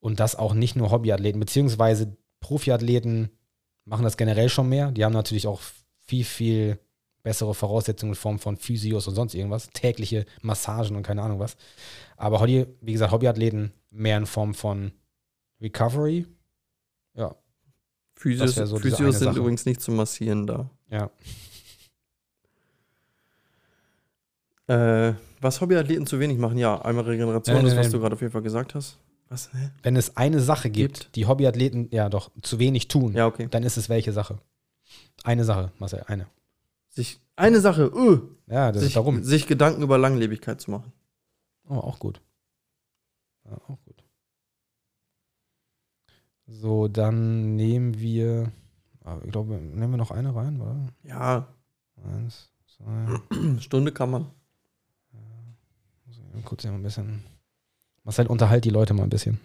Und 0.00 0.20
das 0.20 0.36
auch 0.36 0.54
nicht 0.54 0.76
nur 0.76 0.90
Hobbyathleten, 0.90 1.40
beziehungsweise 1.40 2.16
Profiathleten 2.40 3.30
machen 3.84 4.04
das 4.04 4.16
generell 4.16 4.48
schon 4.48 4.68
mehr. 4.68 4.92
Die 4.92 5.04
haben 5.04 5.12
natürlich 5.12 5.46
auch 5.46 5.60
viel, 6.06 6.24
viel 6.24 6.78
bessere 7.22 7.54
Voraussetzungen 7.54 8.12
in 8.12 8.16
Form 8.16 8.38
von 8.38 8.56
Physios 8.56 9.08
und 9.08 9.14
sonst 9.14 9.34
irgendwas, 9.34 9.70
tägliche 9.70 10.26
Massagen 10.42 10.94
und 10.94 11.02
keine 11.02 11.22
Ahnung 11.22 11.40
was. 11.40 11.56
Aber 12.16 12.40
Hobby, 12.40 12.66
wie 12.82 12.92
gesagt, 12.92 13.12
Hobbyathleten 13.12 13.72
mehr 13.90 14.18
in 14.18 14.26
Form 14.26 14.54
von 14.54 14.92
Recovery. 15.60 16.26
Ja, 17.14 17.34
Physios, 18.14 18.54
so 18.54 18.78
Physios 18.78 19.18
sind 19.18 19.28
Sache. 19.28 19.38
übrigens 19.38 19.64
nicht 19.64 19.80
zum 19.80 19.96
Massieren 19.96 20.46
da. 20.46 20.70
ja. 20.90 21.10
Äh, 24.66 25.14
was 25.44 25.60
Hobbyathleten 25.60 26.06
zu 26.06 26.18
wenig 26.18 26.38
machen, 26.38 26.58
ja, 26.58 26.80
einmal 26.82 27.04
Regeneration, 27.04 27.54
Nein, 27.56 27.64
das, 27.64 27.74
nein, 27.74 27.78
was 27.80 27.86
nein. 27.86 27.92
du 27.92 28.00
gerade 28.00 28.14
auf 28.14 28.20
jeden 28.20 28.32
Fall 28.32 28.42
gesagt 28.42 28.74
hast. 28.74 28.98
Was? 29.28 29.52
Hä? 29.54 29.70
Wenn 29.82 29.96
es 29.96 30.16
eine 30.16 30.40
Sache 30.40 30.68
gibt, 30.70 31.00
Gibt. 31.00 31.16
die 31.16 31.26
Hobbyathleten 31.26 31.88
ja 31.90 32.08
doch 32.08 32.30
zu 32.42 32.58
wenig 32.58 32.88
tun, 32.88 33.14
Ja, 33.14 33.26
okay. 33.26 33.46
dann 33.50 33.62
ist 33.62 33.76
es 33.76 33.88
welche 33.88 34.12
Sache? 34.12 34.38
Eine 35.22 35.44
Sache, 35.44 35.70
Marcel, 35.78 36.02
eine. 36.08 36.26
Sich, 36.88 37.20
eine 37.36 37.60
Sache, 37.60 37.84
öh, 37.94 38.20
Ja, 38.46 38.70
das 38.72 38.82
sich, 38.82 38.90
ist 38.90 38.96
darum. 38.96 39.22
sich 39.22 39.46
Gedanken 39.46 39.82
über 39.82 39.96
Langlebigkeit 39.98 40.60
zu 40.60 40.70
machen. 40.70 40.92
Oh, 41.68 41.76
auch 41.76 41.98
gut. 41.98 42.20
Ja, 43.44 43.52
auch 43.68 43.78
gut. 43.84 44.02
So, 46.46 46.88
dann 46.88 47.56
nehmen 47.56 47.98
wir, 47.98 48.52
ah, 49.04 49.18
ich 49.24 49.32
glaube, 49.32 49.54
nehmen 49.54 49.92
wir 49.92 49.96
noch 49.96 50.10
eine 50.10 50.34
rein, 50.34 50.60
oder? 50.60 50.76
Ja, 51.02 51.48
Eins, 52.04 52.50
zwei, 52.66 53.20
Stunde 53.60 53.92
kann 53.92 54.10
man. 54.10 54.26
Kurz 56.42 56.62
hier 56.62 56.70
mal 56.70 56.78
ein 56.78 56.82
bisschen. 56.82 57.24
Marcel, 58.02 58.26
unterhalt 58.26 58.64
die 58.64 58.70
Leute 58.70 58.94
mal 58.94 59.04
ein 59.04 59.10
bisschen. 59.10 59.40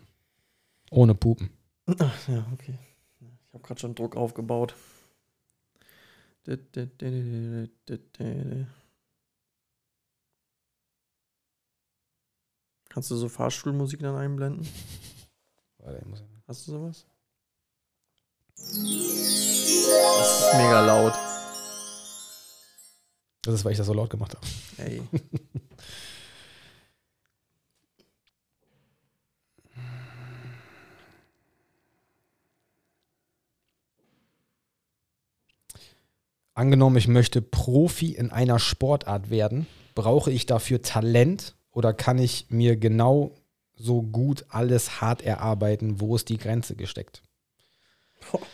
Ohne 0.91 1.15
Pupen. 1.15 1.49
Ach, 1.99 2.27
ja, 2.27 2.45
okay. 2.53 2.77
Ich 3.19 3.53
habe 3.53 3.63
gerade 3.63 3.79
schon 3.79 3.95
Druck 3.95 4.15
aufgebaut. 4.15 4.75
Kannst 12.89 13.11
du 13.11 13.15
so 13.15 13.29
Fahrstuhlmusik 13.29 13.99
dann 13.99 14.15
einblenden? 14.15 14.67
Warte, 15.77 16.01
Hast 16.47 16.67
du 16.67 16.71
sowas? 16.71 17.05
Das 18.55 18.73
ist 18.73 20.53
mega 20.55 20.85
laut. 20.85 21.13
Das 23.43 23.53
ist, 23.53 23.63
weil 23.63 23.71
ich 23.71 23.77
das 23.77 23.87
so 23.87 23.93
laut 23.93 24.09
gemacht 24.09 24.35
habe. 24.35 24.45
Ey. 24.77 25.01
Angenommen, 36.59 36.97
ich 36.97 37.07
möchte 37.07 37.41
Profi 37.41 38.11
in 38.11 38.31
einer 38.31 38.59
Sportart 38.59 39.29
werden, 39.29 39.65
brauche 39.95 40.29
ich 40.29 40.45
dafür 40.45 40.81
Talent 40.81 41.55
oder 41.71 41.93
kann 41.93 42.19
ich 42.19 42.47
mir 42.49 42.75
genau 42.75 43.33
so 43.77 44.01
gut 44.01 44.43
alles 44.49 44.99
hart 44.99 45.21
erarbeiten? 45.21 46.01
Wo 46.01 46.17
ist 46.17 46.27
die 46.27 46.37
Grenze 46.37 46.75
gesteckt? 46.75 47.23
Boah. 48.29 48.41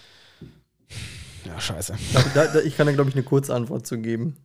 Ja, 1.46 1.60
scheiße. 1.60 1.96
Da, 2.14 2.24
da, 2.34 2.54
da, 2.54 2.60
ich 2.62 2.76
kann 2.76 2.88
da, 2.88 2.94
glaube 2.94 3.10
ich, 3.12 3.16
eine 3.16 3.24
Kurzantwort 3.24 3.86
zu 3.86 4.00
geben. 4.00 4.36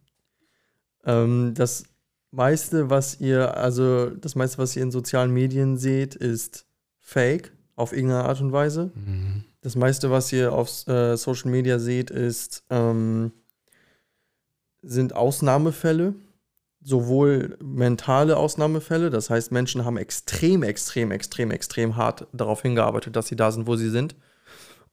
Ähm, 1.04 1.54
das 1.54 1.84
meiste, 2.30 2.90
was 2.90 3.20
ihr, 3.20 3.56
also 3.56 4.10
das 4.10 4.34
meiste, 4.36 4.58
was 4.58 4.76
ihr 4.76 4.82
in 4.82 4.90
sozialen 4.90 5.32
Medien 5.32 5.78
seht, 5.78 6.14
ist 6.14 6.66
fake 6.98 7.52
auf 7.74 7.92
irgendeine 7.92 8.24
Art 8.24 8.40
und 8.42 8.52
Weise. 8.52 8.90
Mhm. 8.94 9.44
Das 9.62 9.76
meiste, 9.76 10.10
was 10.10 10.30
ihr 10.32 10.52
auf 10.52 10.86
äh, 10.88 11.16
Social 11.16 11.50
Media 11.50 11.78
seht, 11.78 12.10
ist, 12.10 12.64
ähm, 12.68 13.32
sind 14.82 15.14
Ausnahmefälle, 15.14 16.14
sowohl 16.82 17.58
mentale 17.62 18.36
Ausnahmefälle, 18.36 19.10
das 19.10 19.30
heißt, 19.30 19.52
Menschen 19.52 19.84
haben 19.84 19.96
extrem, 19.96 20.62
extrem, 20.62 21.10
extrem, 21.10 21.50
extrem 21.50 21.96
hart 21.96 22.26
darauf 22.32 22.62
hingearbeitet, 22.62 23.16
dass 23.16 23.28
sie 23.28 23.36
da 23.36 23.50
sind, 23.52 23.66
wo 23.66 23.76
sie 23.76 23.90
sind. 23.90 24.16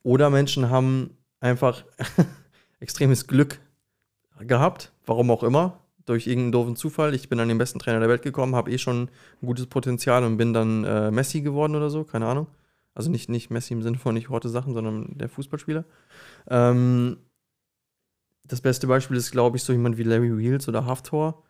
Oder 0.04 0.30
Menschen 0.30 0.70
haben 0.70 1.18
einfach 1.40 1.86
extremes 2.80 3.28
Glück 3.28 3.60
gehabt, 4.40 4.92
warum 5.06 5.32
auch 5.32 5.44
immer, 5.44 5.80
durch 6.06 6.28
irgendeinen 6.28 6.52
doofen 6.52 6.76
Zufall. 6.76 7.14
Ich 7.14 7.30
bin 7.30 7.40
an 7.40 7.50
den 7.50 7.58
besten 7.58 7.80
Trainer 7.80 8.00
der 8.00 8.10
Welt 8.10 8.22
gekommen, 8.22 8.56
habe 8.56 8.72
eh 8.72 8.78
schon 8.78 9.10
ein 9.42 9.46
gutes 9.46 9.68
Potenzial 9.68 10.24
und 10.24 10.38
bin 10.38 10.54
dann 10.54 10.84
äh, 10.84 11.12
Messi 11.12 11.42
geworden 11.42 11.76
oder 11.76 11.90
so, 11.90 12.04
keine 12.04 12.28
Ahnung. 12.28 12.48
Also 12.94 13.12
nicht, 13.12 13.30
nicht 13.30 13.52
Messi 13.52 13.74
im 13.74 13.84
Sinne 13.84 13.98
von 13.98 14.16
nicht 14.16 14.30
Horte 14.30 14.50
Sachen, 14.50 14.74
sondern 14.74 15.18
der 15.18 15.30
Fußballspieler. 15.30 15.86
Ähm, 16.50 17.18
das 18.48 18.62
beste 18.62 18.88
Beispiel 18.88 19.18
ist, 19.18 19.32
glaube 19.32 19.58
ich, 19.58 19.64
so 19.64 19.74
jemand 19.74 19.98
wie 19.98 20.04
Larry 20.04 20.38
Wheels 20.38 20.68
oder 20.68 20.86
Haftor. 20.86 21.44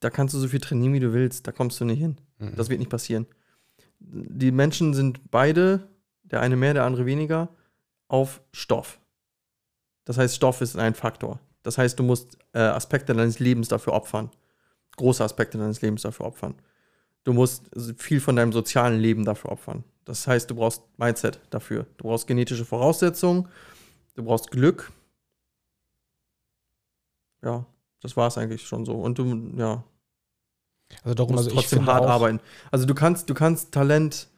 Da 0.00 0.10
kannst 0.10 0.34
du 0.34 0.38
so 0.38 0.48
viel 0.48 0.60
trainieren, 0.60 0.92
wie 0.92 1.00
du 1.00 1.12
willst. 1.12 1.46
Da 1.46 1.52
kommst 1.52 1.80
du 1.80 1.84
nicht 1.84 1.98
hin. 1.98 2.20
Mhm. 2.38 2.56
Das 2.56 2.68
wird 2.68 2.78
nicht 2.78 2.90
passieren. 2.90 3.26
Die 4.00 4.52
Menschen 4.52 4.94
sind 4.94 5.30
beide, 5.30 5.88
der 6.22 6.40
eine 6.40 6.56
mehr, 6.56 6.74
der 6.74 6.84
andere 6.84 7.06
weniger, 7.06 7.48
auf 8.08 8.40
Stoff. 8.52 9.00
Das 10.04 10.18
heißt, 10.18 10.36
Stoff 10.36 10.60
ist 10.60 10.76
ein 10.76 10.94
Faktor. 10.94 11.40
Das 11.62 11.78
heißt, 11.78 11.98
du 11.98 12.02
musst 12.02 12.38
äh, 12.52 12.60
Aspekte 12.60 13.14
deines 13.14 13.40
Lebens 13.40 13.68
dafür 13.68 13.92
opfern. 13.92 14.30
Große 14.96 15.22
Aspekte 15.22 15.58
deines 15.58 15.82
Lebens 15.82 16.02
dafür 16.02 16.26
opfern. 16.26 16.54
du 17.24 17.34
musst 17.34 17.64
viel 17.98 18.20
von 18.20 18.36
deinem 18.36 18.52
sozialen 18.52 18.98
Leben 18.98 19.24
dafür 19.24 19.52
opfern. 19.52 19.84
Das 20.06 20.26
heißt, 20.26 20.50
du 20.50 20.54
brauchst 20.54 20.82
Mindset 20.96 21.38
dafür. 21.50 21.86
Du 21.98 22.04
brauchst 22.04 22.26
genetische 22.26 22.64
Voraussetzungen, 22.64 23.48
du 24.14 24.24
brauchst 24.24 24.50
Glück. 24.50 24.90
Ja, 27.42 27.66
das 28.02 28.16
war 28.16 28.28
es 28.28 28.38
eigentlich 28.38 28.62
schon 28.66 28.84
so. 28.84 28.94
Und 28.94 29.18
du, 29.18 29.52
ja, 29.56 29.84
Also 31.04 31.14
darum, 31.14 31.32
musst 31.32 31.48
also 31.48 31.58
ich 31.58 31.66
trotzdem 31.66 31.86
hart 31.86 32.04
arbeiten. 32.06 32.40
Also 32.70 32.86
du 32.86 32.94
kannst, 32.94 33.28
du 33.30 33.34
kannst 33.34 33.72
Talent, 33.72 34.28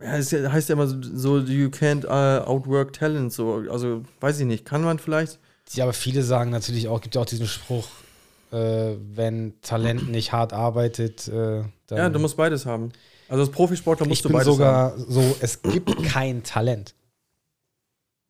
ja, 0.00 0.16
es 0.16 0.32
heißt 0.32 0.68
ja 0.68 0.74
immer 0.74 0.86
so, 0.86 0.96
so, 1.00 1.38
you 1.38 1.68
can't 1.68 2.04
uh, 2.04 2.44
outwork 2.46 2.92
talent. 2.92 3.32
So, 3.32 3.64
also 3.70 4.02
weiß 4.20 4.40
ich 4.40 4.46
nicht, 4.46 4.64
kann 4.64 4.82
man 4.82 4.98
vielleicht. 4.98 5.38
Ja, 5.72 5.84
aber 5.84 5.92
viele 5.92 6.22
sagen 6.22 6.50
natürlich 6.50 6.88
auch, 6.88 7.00
gibt 7.00 7.14
ja 7.14 7.20
auch 7.20 7.26
diesen 7.26 7.46
Spruch, 7.46 7.88
äh, 8.52 8.96
wenn 9.14 9.60
Talent 9.62 10.08
nicht 10.10 10.32
hart 10.32 10.52
arbeitet, 10.52 11.28
äh, 11.28 11.62
dann. 11.86 11.98
Ja, 11.98 12.08
du 12.10 12.18
musst 12.18 12.36
beides 12.36 12.66
haben. 12.66 12.92
Also 13.28 13.44
als 13.44 13.52
Profisportler 13.52 14.06
musst 14.06 14.18
ich 14.18 14.22
du 14.22 14.28
bin 14.28 14.38
beides 14.38 14.52
sogar 14.52 14.92
haben. 14.92 15.06
so, 15.08 15.36
es 15.40 15.62
gibt 15.62 16.04
kein 16.04 16.42
Talent. 16.42 16.94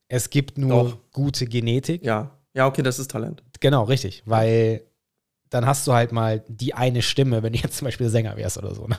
Es 0.09 0.30
gibt 0.30 0.59
nur 0.59 0.84
Doch. 0.84 0.98
gute 1.12 1.46
Genetik. 1.46 2.05
Ja, 2.05 2.34
ja, 2.55 2.66
okay, 2.66 2.82
das 2.82 2.98
ist 2.98 3.11
Talent. 3.11 3.42
Genau, 3.61 3.84
richtig. 3.84 4.22
Weil 4.26 4.82
dann 5.50 5.66
hast 5.66 5.86
du 5.86 5.92
halt 5.92 6.12
mal 6.12 6.42
die 6.48 6.72
eine 6.74 7.02
Stimme, 7.02 7.42
wenn 7.42 7.52
du 7.52 7.59
jetzt 7.59 7.76
zum 7.78 7.86
Beispiel 7.86 8.09
Sänger 8.09 8.36
wärst 8.36 8.57
oder 8.59 8.74
so. 8.74 8.86
Ne? 8.86 8.96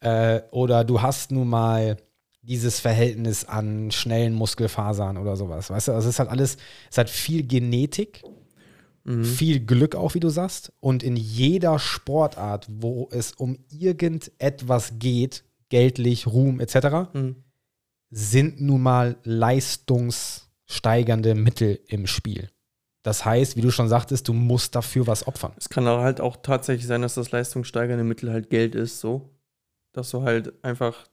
Äh, 0.00 0.42
oder 0.52 0.84
du 0.84 1.02
hast 1.02 1.32
nun 1.32 1.48
mal 1.48 1.96
dieses 2.42 2.78
Verhältnis 2.80 3.44
an 3.44 3.90
schnellen 3.90 4.32
Muskelfasern 4.32 5.16
oder 5.18 5.36
sowas. 5.36 5.70
Weißt 5.70 5.88
du, 5.88 5.92
also 5.92 6.08
es 6.08 6.14
ist 6.14 6.18
halt 6.20 6.30
alles, 6.30 6.56
es 6.90 6.98
hat 6.98 7.10
viel 7.10 7.46
Genetik, 7.46 8.22
Mhm. 9.04 9.24
viel 9.24 9.60
Glück 9.60 9.94
auch, 9.96 10.14
wie 10.14 10.20
du 10.20 10.28
sagst. 10.28 10.72
Und 10.80 11.02
in 11.02 11.16
jeder 11.16 11.78
Sportart, 11.78 12.66
wo 12.68 13.08
es 13.10 13.32
um 13.32 13.58
irgendetwas 13.70 14.92
geht, 14.98 15.44
geldlich, 15.70 16.26
Ruhm 16.26 16.60
etc., 16.60 17.08
Mhm. 17.14 17.36
sind 18.10 18.60
nun 18.60 18.82
mal 18.82 19.16
leistungssteigernde 19.24 21.34
Mittel 21.34 21.80
im 21.88 22.06
Spiel. 22.06 22.50
Das 23.02 23.24
heißt, 23.24 23.56
wie 23.56 23.60
du 23.60 23.70
schon 23.70 23.88
sagtest, 23.88 24.28
du 24.28 24.32
musst 24.32 24.74
dafür 24.74 25.06
was 25.06 25.26
opfern. 25.26 25.52
Es 25.56 25.68
kann 25.68 25.86
halt 25.86 26.20
auch 26.20 26.36
tatsächlich 26.42 26.86
sein, 26.86 27.02
dass 27.02 27.14
das 27.14 27.30
leistungssteigernde 27.30 28.04
Mittel 28.04 28.32
halt 28.32 28.50
Geld 28.50 28.74
ist, 28.74 29.00
so. 29.00 29.30
Dass 29.92 30.10
du 30.10 30.22
halt 30.22 30.52
einfach, 30.64 31.06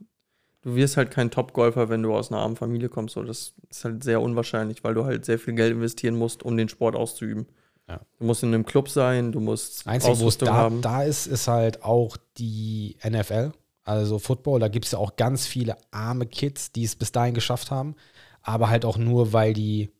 du 0.62 0.76
wirst 0.76 0.98
halt 0.98 1.12
kein 1.12 1.32
Top-Golfer, 1.32 1.90
wenn 1.90 2.04
du 2.04 2.14
aus 2.16 2.32
einer 2.32 2.42
armen 2.42 2.56
Familie 2.56 2.90
kommst. 2.90 3.16
So. 3.16 3.24
Das 3.24 3.54
ist 3.70 3.86
halt 3.86 4.04
sehr 4.04 4.22
unwahrscheinlich, 4.22 4.84
weil 4.84 4.96
du 4.96 5.06
halt 5.06 5.26
sehr 5.26 5.40
viel 5.40 5.54
Geld 5.54 5.74
investieren 5.74 6.16
musst, 6.16 6.44
um 6.44 6.58
den 6.58 6.70
Sport 6.70 6.96
auszuüben. 6.96 7.48
Ja. 7.88 8.02
Du 8.18 8.26
musst 8.26 8.42
in 8.42 8.54
einem 8.54 8.66
Club 8.66 8.90
sein, 8.90 9.32
du 9.32 9.40
musst 9.40 9.82
Das 9.82 9.88
Einzige, 9.88 10.20
wo 10.20 10.28
es 10.28 10.40
da, 10.40 10.54
haben. 10.54 10.82
da 10.82 11.04
ist, 11.04 11.28
ist 11.28 11.48
halt 11.48 11.84
auch 11.84 12.18
die 12.38 12.98
NFL, 13.08 13.52
also 13.84 14.18
Football. 14.18 14.60
Da 14.60 14.70
gibt 14.70 14.86
es 14.86 14.94
ja 14.94 14.98
auch 14.98 15.16
ganz 15.18 15.46
viele 15.46 15.78
arme 15.92 16.26
Kids, 16.26 16.72
die 16.72 16.84
es 16.84 16.96
bis 16.96 17.12
dahin 17.12 17.36
geschafft 17.36 17.70
haben, 17.70 17.96
aber 18.42 18.70
halt 18.70 18.86
auch 18.86 18.98
nur, 18.98 19.34
weil 19.34 19.54
die 19.54 19.92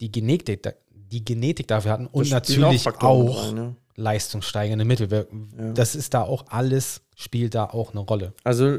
die 0.00 0.12
Genetik, 0.12 0.62
die 1.10 1.24
Genetik 1.24 1.66
dafür 1.68 1.92
hatten 1.92 2.06
und 2.06 2.30
natürlich 2.30 2.86
auch 2.86 3.46
rein, 3.48 3.54
ne? 3.54 3.76
leistungssteigende 3.96 4.84
Mittel. 4.84 5.10
Wir- 5.10 5.26
Ja. 5.58 5.72
Das 5.72 5.94
ist 5.96 6.14
da 6.14 6.22
auch 6.22 6.44
alles, 6.50 7.00
spielt 7.16 7.54
da 7.56 7.64
auch 7.64 7.90
eine 7.90 8.00
Rolle. 8.00 8.32
Also 8.44 8.78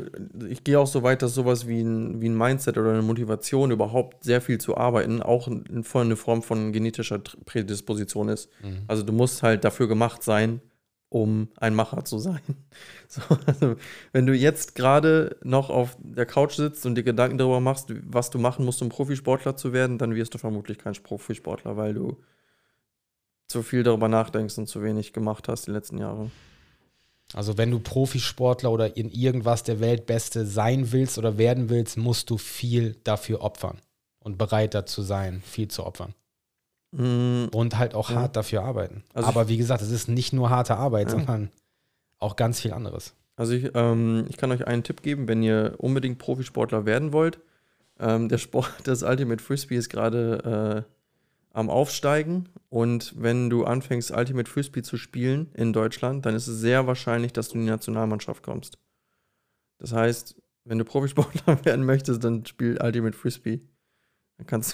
ich 0.50 0.64
gehe 0.64 0.80
auch 0.80 0.88
so 0.88 1.04
weit, 1.04 1.22
dass 1.22 1.34
sowas 1.34 1.68
wie 1.68 1.82
ein, 1.82 2.22
wie 2.22 2.30
ein 2.30 2.38
Mindset 2.38 2.78
oder 2.78 2.92
eine 2.92 3.02
Motivation 3.02 3.70
überhaupt 3.72 4.24
sehr 4.24 4.40
viel 4.42 4.60
zu 4.60 4.78
arbeiten 4.78 5.22
auch 5.22 5.48
in- 5.50 5.84
voll 5.84 6.06
eine 6.06 6.16
Form 6.16 6.42
von 6.42 6.72
genetischer 6.72 7.20
Prädisposition 7.46 8.30
ist. 8.30 8.50
Mhm. 8.64 8.84
Also 8.88 9.04
du 9.04 9.12
musst 9.12 9.44
halt 9.44 9.64
dafür 9.66 9.88
gemacht 9.90 10.24
sein, 10.24 10.62
um 11.10 11.50
ein 11.58 11.76
Macher 11.76 12.06
zu 12.06 12.20
sein. 12.20 12.42
So, 13.12 13.22
also, 13.48 13.76
wenn 14.12 14.28
du 14.28 14.36
jetzt 14.36 14.76
gerade 14.76 15.38
noch 15.44 15.72
auf 15.72 15.98
der 16.00 16.28
Couch 16.28 16.54
sitzt 16.54 16.86
und 16.86 16.94
dir 16.94 17.02
Gedanken 17.02 17.40
darüber 17.40 17.60
machst, 17.60 17.92
was 18.04 18.30
du 18.30 18.38
machen 18.38 18.66
musst, 18.66 18.84
um 18.84 18.90
Profisportler 18.90 19.58
zu 19.58 19.74
werden, 19.74 19.98
dann 19.98 20.14
wirst 20.14 20.36
du 20.36 20.38
vermutlich 20.38 20.78
kein 20.78 20.94
Profisportler, 20.94 21.76
weil 21.76 21.96
du 21.96 22.18
zu 23.48 23.64
viel 23.64 23.82
darüber 23.82 24.08
nachdenkst 24.10 24.60
und 24.60 24.68
zu 24.68 24.84
wenig 24.84 25.12
gemacht 25.12 25.48
hast 25.48 25.66
die 25.66 25.72
letzten 25.72 25.98
Jahre. 25.98 26.30
Also 27.34 27.58
wenn 27.58 27.72
du 27.72 27.80
Profisportler 27.80 28.72
oder 28.72 28.96
in 28.96 29.10
irgendwas 29.10 29.64
der 29.64 29.80
Weltbeste 29.80 30.46
sein 30.46 30.92
willst 30.92 31.18
oder 31.18 31.40
werden 31.40 31.70
willst, 31.70 31.98
musst 31.98 32.30
du 32.30 32.38
viel 32.38 32.96
dafür 33.04 33.42
opfern 33.42 33.80
und 34.20 34.38
bereit 34.38 34.76
dazu 34.76 35.02
sein, 35.02 35.42
viel 35.44 35.68
zu 35.68 35.84
opfern. 35.84 36.14
Mm, 36.92 37.46
Und 37.54 37.78
halt 37.78 37.94
auch 37.94 38.10
hart 38.10 38.36
dafür 38.36 38.64
arbeiten. 38.64 39.04
Also 39.14 39.28
Aber 39.30 39.48
wie 39.48 39.58
gesagt, 39.58 39.82
es 39.82 39.92
ist 39.92 40.08
nicht 40.10 40.34
nur 40.34 40.50
harte 40.50 40.76
Arbeit, 40.76 41.08
Ja. 41.10 41.12
sondern 41.18 41.50
auch 42.18 42.36
ganz 42.36 42.60
viel 42.60 42.74
anderes. 42.74 43.14
Also 43.36 43.54
ich, 43.54 43.72
ähm, 43.76 44.26
ich 44.28 44.38
kann 44.38 44.52
euch 44.52 44.66
einen 44.68 44.84
Tipp 44.84 45.02
geben, 45.04 45.28
wenn 45.28 45.44
ihr 45.44 45.76
unbedingt 45.78 46.18
Profisportler 46.18 46.86
werden 46.86 47.14
wollt. 47.14 47.40
Ähm, 48.00 48.28
der 48.28 48.38
Sport, 48.38 48.72
das 48.86 49.04
Ultimate 49.04 49.42
Frisbee 49.44 49.76
ist 49.78 49.90
gerade 49.90 50.86
äh, 50.88 50.92
am 51.54 51.70
Aufsteigen. 51.70 52.50
Und 52.70 53.14
wenn 53.18 53.50
du 53.50 53.66
anfängst, 53.66 54.12
Ultimate 54.12 54.50
Frisbee 54.50 54.82
zu 54.82 54.98
spielen 54.98 55.52
in 55.54 55.74
Deutschland, 55.74 56.26
dann 56.26 56.36
ist 56.36 56.48
es 56.48 56.60
sehr 56.60 56.88
wahrscheinlich, 56.88 57.34
dass 57.34 57.50
du 57.50 57.56
in 57.56 57.66
die 57.66 57.70
Nationalmannschaft 57.72 58.44
kommst. 58.44 58.78
Das 59.78 59.94
heißt, 59.94 60.36
wenn 60.66 60.78
du 60.78 60.86
Profisportler 60.86 61.60
werden 61.66 61.86
möchtest, 61.86 62.24
dann 62.24 62.46
spiel 62.46 62.78
Ultimate 62.82 63.16
Frisbee. 63.18 63.62
Dann 64.40 64.48
kannst 64.48 64.74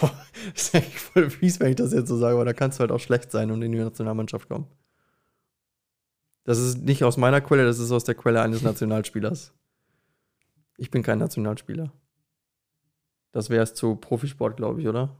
du. 0.00 0.06
das 0.54 0.64
ist 0.66 0.74
eigentlich 0.74 0.98
voll 0.98 1.30
fies, 1.30 1.60
wenn 1.60 1.70
ich 1.70 1.76
das 1.76 1.92
jetzt 1.92 2.08
so 2.08 2.16
sage, 2.18 2.34
aber 2.34 2.44
da 2.44 2.52
kannst 2.52 2.78
du 2.78 2.80
halt 2.80 2.90
auch 2.92 2.98
schlecht 2.98 3.30
sein 3.30 3.50
und 3.52 3.62
in 3.62 3.70
die 3.72 3.78
Nationalmannschaft 3.78 4.48
kommen. 4.48 4.66
Das 6.42 6.58
ist 6.58 6.82
nicht 6.82 7.04
aus 7.04 7.16
meiner 7.16 7.40
Quelle, 7.40 7.64
das 7.64 7.78
ist 7.78 7.92
aus 7.92 8.04
der 8.04 8.16
Quelle 8.16 8.42
eines 8.42 8.60
Nationalspielers. 8.70 9.54
Ich 10.76 10.90
bin 10.90 11.02
kein 11.04 11.18
Nationalspieler. 11.20 11.92
Das 13.30 13.50
wäre 13.50 13.62
es 13.62 13.74
zu 13.74 13.96
Profisport, 13.96 14.56
glaube 14.56 14.80
ich, 14.80 14.88
oder? 14.88 15.16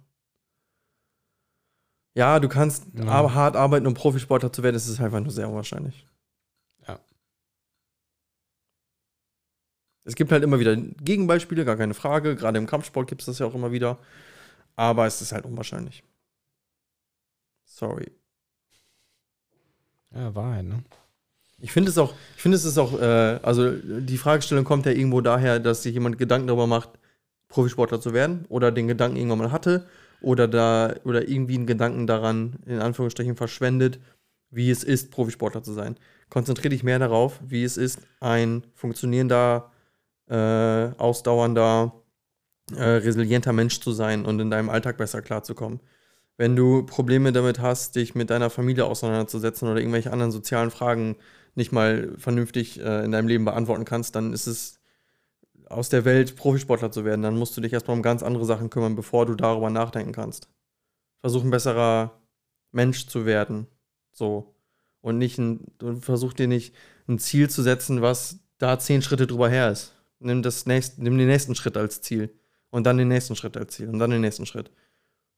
Ja, 2.15 2.39
du 2.41 2.49
kannst 2.49 2.87
Ja. 2.95 3.07
aber 3.07 3.35
hart 3.35 3.57
arbeiten, 3.57 3.87
um 3.87 3.95
Profisportler 3.95 4.53
zu 4.53 4.63
werden. 4.65 4.75
Das 4.75 4.89
ist 4.89 5.01
einfach 5.01 5.21
nur 5.21 5.31
sehr 5.33 5.49
unwahrscheinlich. 5.49 6.07
Es 10.05 10.15
gibt 10.15 10.33
halt 10.33 10.45
immer 10.45 10.59
wieder 10.59 10.77
Gegenbeispiele, 10.77 11.65
gar 11.65 11.77
keine 11.77 11.95
Frage. 11.95 12.37
Gerade 12.37 12.59
im 12.59 12.67
Kampfsport 12.67 13.09
gibt 13.09 13.23
es 13.23 13.27
das 13.27 13.39
ja 13.39 13.47
auch 13.47 13.55
immer 13.55 13.73
wieder. 13.73 13.99
Aber 14.77 15.07
es 15.07 15.23
ist 15.23 15.33
halt 15.33 15.45
unwahrscheinlich. 15.45 16.03
Sorry. 17.65 18.11
Ja, 20.15 20.35
Wahrheit, 20.35 20.65
ne? 20.65 20.85
Ich 21.59 21.73
finde 21.73 21.91
es 21.91 21.99
auch, 21.99 22.15
ich 22.37 22.43
finde 22.43 22.57
es 22.57 22.65
ist 22.65 22.79
auch, 22.79 23.01
äh, 23.01 23.39
also 23.43 23.73
die 23.73 24.19
Fragestellung 24.19 24.65
kommt 24.65 24.87
ja 24.87 24.93
irgendwo 24.93 25.21
daher, 25.21 25.61
dass 25.61 25.83
sich 25.83 25.95
jemand 25.95 26.19
Gedanken 26.19 26.47
darüber 26.49 26.67
macht, 26.67 26.91
Profisportler 27.49 28.01
zu 28.01 28.13
werden 28.13 28.45
oder 28.49 28.71
den 28.73 28.89
Gedanken 28.89 29.17
irgendwann 29.17 29.39
mal 29.39 29.53
hatte 29.53 29.87
oder 30.21 30.49
da 30.49 30.95
oder 31.05 31.29
irgendwie 31.29 31.55
einen 31.55 31.67
Gedanken 31.67 32.07
daran 32.07 32.57
in 32.67 32.81
Anführungsstrichen 32.81 33.37
verschwendet, 33.37 33.99
wie 34.51 34.71
es 34.71 34.85
ist, 34.85 35.11
Profisportler 35.11 35.63
zu 35.63 35.73
sein. 35.73 35.97
Konzentriere 36.29 36.71
dich 36.71 36.83
mehr 36.83 36.99
darauf, 36.99 37.41
wie 37.47 37.65
es 37.65 37.77
ist, 37.77 38.01
ein 38.21 38.65
funktionierender, 38.75 39.71
äh, 40.29 40.91
ausdauernder, 40.99 41.93
äh, 42.75 42.83
resilienter 42.83 43.53
Mensch 43.53 43.81
zu 43.81 43.93
sein 43.93 44.25
und 44.25 44.41
in 44.41 44.51
deinem 44.51 44.71
Alltag 44.71 44.97
besser 44.97 45.23
klarzukommen. 45.23 45.81
Wenn 46.37 46.57
du 46.57 46.85
Probleme 46.85 47.33
damit 47.33 47.61
hast, 47.61 47.95
dich 47.97 48.15
mit 48.15 48.31
deiner 48.31 48.51
Familie 48.51 48.87
auseinanderzusetzen 48.87 49.69
oder 49.69 49.79
irgendwelche 49.79 50.13
anderen 50.13 50.33
sozialen 50.33 50.71
Fragen 50.71 51.17
nicht 51.55 51.73
mal 51.73 52.13
vernünftig 52.19 52.81
äh, 52.81 53.05
in 53.05 53.13
deinem 53.13 53.29
Leben 53.29 53.45
beantworten 53.45 53.85
kannst, 53.85 54.17
dann 54.17 54.33
ist 54.33 54.47
es 54.47 54.81
aus 55.69 55.89
der 55.89 56.05
Welt, 56.05 56.37
Profisportler 56.37 56.91
zu 56.91 57.05
werden. 57.05 57.23
Dann 57.23 57.39
musst 57.39 57.57
du 57.57 57.61
dich 57.61 57.73
erstmal 57.73 57.97
um 57.97 58.03
ganz 58.03 58.23
andere 58.23 58.45
Sachen 58.45 58.71
kümmern, 58.71 58.97
bevor 58.97 59.27
du 59.27 59.35
darüber 59.35 59.71
nachdenken 59.71 60.13
kannst. 60.13 60.49
Versuch 61.21 61.45
ein 61.45 61.51
besserer 61.51 62.21
Mensch 62.73 63.07
zu 63.07 63.27
werden. 63.27 63.67
So. 64.13 64.57
Und 65.01 65.19
nicht 65.19 65.39
ein, 65.39 65.73
versuch 66.01 66.33
dir 66.33 66.49
nicht 66.49 66.75
ein 67.09 67.19
Ziel 67.19 67.49
zu 67.51 67.63
setzen, 67.63 68.03
was 68.03 68.41
da 68.59 68.79
zehn 68.79 69.03
Schritte 69.03 69.27
drüber 69.27 69.49
her 69.49 69.71
ist. 69.71 69.94
Nimm, 70.19 70.43
das 70.43 70.67
nächst, 70.67 70.99
nimm 70.99 71.19
den 71.19 71.29
nächsten 71.29 71.55
Schritt 71.55 71.77
als 71.77 72.01
Ziel. 72.01 72.31
Und 72.71 72.85
dann 72.85 72.97
den 72.97 73.09
nächsten 73.09 73.37
Schritt 73.37 73.57
als 73.57 73.75
Ziel. 73.75 73.89
Und 73.89 73.99
dann 73.99 74.11
den 74.11 74.21
nächsten 74.21 74.47
Schritt. 74.47 74.71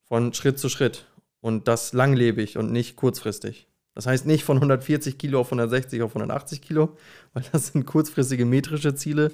Von 0.05 0.33
Schritt 0.33 0.59
zu 0.59 0.68
Schritt. 0.68 1.07
Und 1.41 1.68
das 1.68 1.93
langlebig 1.93 2.57
und 2.57 2.72
nicht 2.72 2.97
kurzfristig. 2.97 3.68
Das 3.97 4.07
heißt 4.07 4.27
nicht 4.27 4.45
von 4.45 4.59
140 4.59 5.16
Kilo 5.16 5.41
auf 5.41 5.47
160 5.47 6.03
auf 6.03 6.11
180 6.11 6.61
Kilo, 6.61 6.97
weil 7.33 7.45
das 7.51 7.68
sind 7.68 7.87
kurzfristige 7.87 8.45
metrische 8.45 8.95
Ziele, 8.95 9.33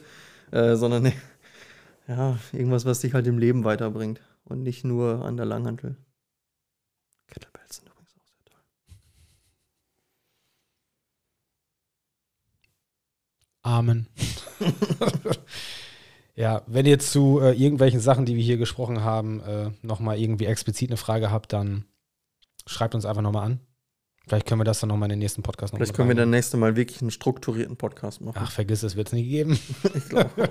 äh, 0.53 0.77
sondern 0.77 1.13
ja, 2.09 2.39
irgendwas, 2.53 2.85
was 2.85 3.01
dich 3.01 3.13
halt 3.13 3.27
im 3.27 3.39
Leben 3.39 3.65
weiterbringt 3.65 4.21
und 4.45 4.63
nicht 4.63 4.85
nur 4.85 5.25
an 5.25 5.37
der 5.37 5.47
Langhantel. 5.47 5.97
Kettlebells 7.27 7.77
sind 7.77 7.89
übrigens 7.89 8.15
auch 8.15 8.25
sehr 8.25 8.45
toll. 8.45 8.61
Amen. 13.63 14.09
ja, 16.35 16.63
wenn 16.67 16.87
ihr 16.87 16.99
zu 16.99 17.41
äh, 17.41 17.53
irgendwelchen 17.53 18.01
Sachen, 18.01 18.27
die 18.27 18.37
wir 18.37 18.43
hier 18.43 18.57
gesprochen 18.57 19.03
haben, 19.03 19.41
äh, 19.41 19.71
nochmal 19.83 20.19
irgendwie 20.19 20.47
explizit 20.47 20.91
eine 20.91 20.97
Frage 20.97 21.31
habt, 21.31 21.53
dann 21.53 21.85
schreibt 22.67 22.95
uns 22.95 23.07
einfach 23.07 23.23
nochmal 23.23 23.47
an. 23.47 23.61
Vielleicht 24.27 24.47
können 24.47 24.61
wir 24.61 24.65
das 24.65 24.81
dann 24.81 24.89
nochmal 24.89 25.07
in 25.07 25.15
den 25.15 25.19
nächsten 25.19 25.43
Podcast 25.43 25.73
noch 25.73 25.79
Vielleicht 25.79 25.95
können 25.95 26.09
wir 26.09 26.15
dann 26.15 26.31
nächste 26.31 26.57
Mal 26.57 26.77
wirklich 26.77 27.01
einen 27.01 27.11
strukturierten 27.11 27.77
Podcast 27.77 28.21
machen. 28.21 28.39
Ach, 28.41 28.51
vergiss 28.53 28.83
es, 28.83 28.95
wird 28.95 29.09
es 29.09 29.13
nie 29.13 29.29
geben. 29.29 29.59
Ich 29.95 30.09
glaube. 30.09 30.31